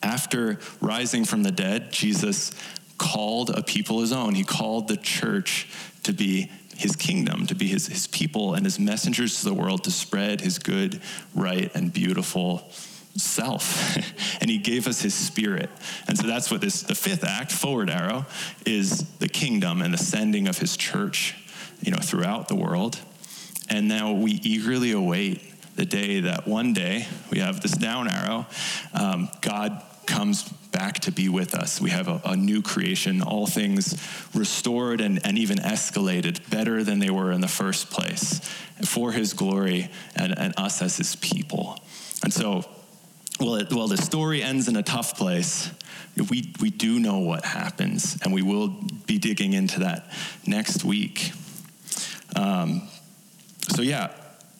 after 0.01 0.59
rising 0.79 1.25
from 1.25 1.43
the 1.43 1.51
dead, 1.51 1.91
Jesus 1.91 2.51
called 2.97 3.49
a 3.49 3.61
people 3.61 3.99
his 3.99 4.13
own. 4.13 4.33
He 4.33 4.45
called 4.45 4.87
the 4.87 4.97
church 4.97 5.67
to 6.03 6.13
be 6.13 6.49
his 6.77 6.95
kingdom, 6.95 7.45
to 7.47 7.55
be 7.55 7.67
his, 7.67 7.87
his 7.87 8.07
people 8.07 8.53
and 8.53 8.65
his 8.65 8.79
messengers 8.79 9.39
to 9.39 9.45
the 9.45 9.53
world 9.53 9.83
to 9.83 9.91
spread 9.91 10.41
his 10.41 10.57
good, 10.57 11.01
right, 11.33 11.73
and 11.75 11.91
beautiful 11.91 12.69
self. 13.17 13.95
and 14.41 14.49
he 14.49 14.57
gave 14.57 14.87
us 14.87 15.01
his 15.01 15.13
spirit. 15.13 15.69
And 16.07 16.17
so 16.17 16.27
that's 16.27 16.51
what 16.51 16.61
this, 16.61 16.81
the 16.83 16.95
fifth 16.95 17.23
act, 17.23 17.51
forward 17.51 17.89
arrow, 17.89 18.25
is 18.65 19.03
the 19.19 19.29
kingdom 19.29 19.81
and 19.81 19.93
the 19.93 19.97
sending 19.97 20.47
of 20.47 20.57
his 20.57 20.77
church, 20.77 21.35
you 21.81 21.91
know, 21.91 21.99
throughout 22.01 22.47
the 22.47 22.55
world. 22.55 22.99
And 23.69 23.87
now 23.87 24.13
we 24.13 24.31
eagerly 24.31 24.91
await 24.91 25.41
the 25.75 25.85
day 25.85 26.21
that 26.21 26.47
one 26.47 26.73
day 26.73 27.07
we 27.31 27.39
have 27.39 27.61
this 27.61 27.71
down 27.71 28.07
arrow, 28.07 28.45
um, 28.93 29.29
God 29.41 29.81
comes 30.05 30.43
back 30.71 30.99
to 30.99 31.11
be 31.11 31.29
with 31.29 31.55
us. 31.55 31.81
We 31.81 31.89
have 31.89 32.07
a, 32.07 32.21
a, 32.25 32.35
new 32.35 32.61
creation, 32.61 33.21
all 33.21 33.47
things 33.47 33.97
restored 34.33 35.01
and, 35.01 35.25
and 35.25 35.37
even 35.37 35.57
escalated 35.57 36.47
better 36.49 36.83
than 36.83 36.99
they 36.99 37.09
were 37.09 37.31
in 37.31 37.41
the 37.41 37.47
first 37.47 37.89
place 37.89 38.39
for 38.83 39.11
his 39.11 39.33
glory 39.33 39.89
and, 40.15 40.37
and 40.37 40.53
us 40.57 40.81
as 40.81 40.97
his 40.97 41.15
people. 41.15 41.79
And 42.23 42.33
so, 42.33 42.65
well, 43.39 43.55
it, 43.55 43.71
well, 43.71 43.87
the 43.87 43.97
story 43.97 44.43
ends 44.43 44.67
in 44.67 44.75
a 44.75 44.83
tough 44.83 45.17
place. 45.17 45.71
We, 46.29 46.53
we 46.61 46.69
do 46.69 46.99
know 46.99 47.19
what 47.19 47.43
happens, 47.43 48.17
and 48.21 48.33
we 48.33 48.41
will 48.41 48.67
be 49.05 49.17
digging 49.17 49.53
into 49.53 49.81
that 49.81 50.11
next 50.45 50.83
week. 50.83 51.31
Um, 52.35 52.87
so, 53.69 53.81
yeah, 53.81 54.11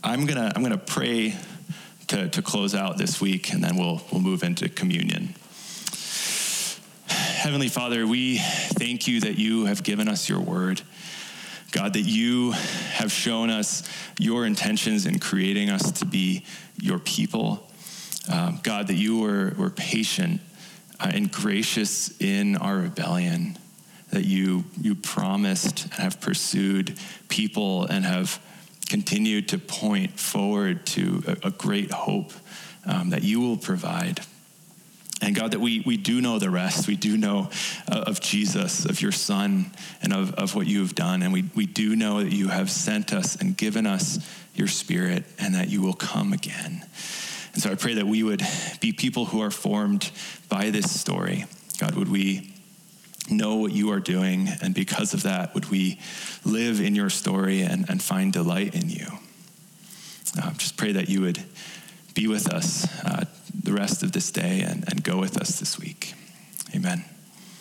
I'm 0.04 0.26
to 0.26 0.52
I'm 0.56 0.64
gonna 0.64 0.78
pray 0.78 1.36
to, 2.08 2.30
to 2.30 2.42
close 2.42 2.76
out 2.76 2.98
this 2.98 3.20
week, 3.20 3.54
and 3.54 3.64
then 3.64 3.76
we'll, 3.76 4.02
we'll 4.12 4.22
move 4.22 4.44
into 4.44 4.70
communion. 4.70 5.36
Heavenly 7.08 7.70
Father, 7.70 8.08
we 8.08 8.40
thank 8.40 9.08
you 9.08 9.22
that 9.22 9.38
you 9.38 9.66
have 9.66 9.84
given 9.84 10.08
us 10.08 10.28
your 10.28 10.40
word. 10.40 10.82
God, 11.72 11.94
that 11.94 12.02
you 12.02 12.52
have 12.52 13.12
shown 13.12 13.50
us 13.50 13.84
your 14.18 14.46
intentions 14.46 15.06
in 15.06 15.20
creating 15.20 15.70
us 15.70 15.92
to 16.00 16.06
be 16.06 16.46
your 16.80 17.00
people. 17.00 17.70
Um, 18.32 18.60
God, 18.64 18.88
that 18.88 18.96
you 18.96 19.20
were, 19.20 19.54
were 19.58 19.70
patient 19.70 20.42
uh, 21.00 21.12
and 21.14 21.32
gracious 21.32 22.20
in 22.22 22.56
our 22.56 22.78
rebellion, 22.78 23.58
that 24.16 24.24
you, 24.24 24.64
you 24.80 24.96
promised 24.96 25.84
and 25.84 25.94
have 25.96 26.22
pursued 26.22 26.98
people 27.28 27.84
and 27.84 28.06
have 28.06 28.42
continued 28.88 29.50
to 29.50 29.58
point 29.58 30.18
forward 30.18 30.86
to 30.86 31.22
a, 31.28 31.48
a 31.48 31.52
great 31.52 31.92
hope 31.92 32.32
um, 32.86 33.10
that 33.10 33.24
you 33.24 33.42
will 33.42 33.58
provide. 33.58 34.22
And 35.22 35.36
God, 35.36 35.52
that 35.52 35.60
we, 35.60 35.82
we 35.86 35.98
do 35.98 36.22
know 36.22 36.40
the 36.40 36.50
rest. 36.50 36.88
We 36.88 36.96
do 36.96 37.18
know 37.18 37.50
uh, 37.92 38.06
of 38.08 38.22
Jesus, 38.22 38.86
of 38.86 39.02
your 39.02 39.12
Son, 39.12 39.72
and 40.02 40.14
of, 40.14 40.34
of 40.36 40.56
what 40.56 40.66
you 40.66 40.80
have 40.80 40.96
done. 40.96 41.22
And 41.22 41.34
we, 41.34 41.44
we 41.54 41.66
do 41.66 41.94
know 41.98 42.24
that 42.24 42.32
you 42.32 42.48
have 42.48 42.72
sent 42.72 43.12
us 43.12 43.36
and 43.36 43.58
given 43.58 43.86
us 43.86 44.20
your 44.54 44.68
Spirit 44.70 45.26
and 45.38 45.56
that 45.56 45.68
you 45.68 45.82
will 45.82 45.94
come 45.94 46.32
again. 46.32 46.86
And 47.54 47.62
so 47.62 47.70
I 47.70 47.76
pray 47.76 47.96
that 47.96 48.08
we 48.08 48.24
would 48.24 48.44
be 48.80 48.94
people 48.94 49.26
who 49.26 49.42
are 49.42 49.52
formed 49.52 50.10
by 50.48 50.70
this 50.70 50.90
story. 50.90 51.48
God, 51.80 51.96
would 51.96 52.10
we 52.10 52.55
know 53.30 53.56
what 53.56 53.72
you 53.72 53.92
are 53.92 54.00
doing? 54.00 54.50
And 54.62 54.74
because 54.74 55.14
of 55.14 55.24
that, 55.24 55.54
would 55.54 55.70
we 55.70 56.00
live 56.44 56.80
in 56.80 56.96
your 56.96 57.10
story 57.10 57.62
and, 57.62 57.90
and 57.90 58.02
find 58.02 58.32
delight 58.32 58.76
in 58.76 58.90
you? 58.90 59.08
Uh, 60.42 60.52
just 60.54 60.78
pray 60.78 60.92
that 60.92 61.10
you 61.10 61.22
would 61.22 61.44
be 62.14 62.28
with 62.28 62.52
us 62.52 62.88
uh, 63.04 63.26
the 63.64 63.74
rest 63.74 64.04
of 64.04 64.12
this 64.12 64.32
day 64.32 64.62
and, 64.62 64.84
and 64.90 65.04
go 65.04 65.18
with 65.18 65.38
us 65.40 65.60
this 65.60 65.80
week. 65.80 66.14
Amen. 66.74 67.04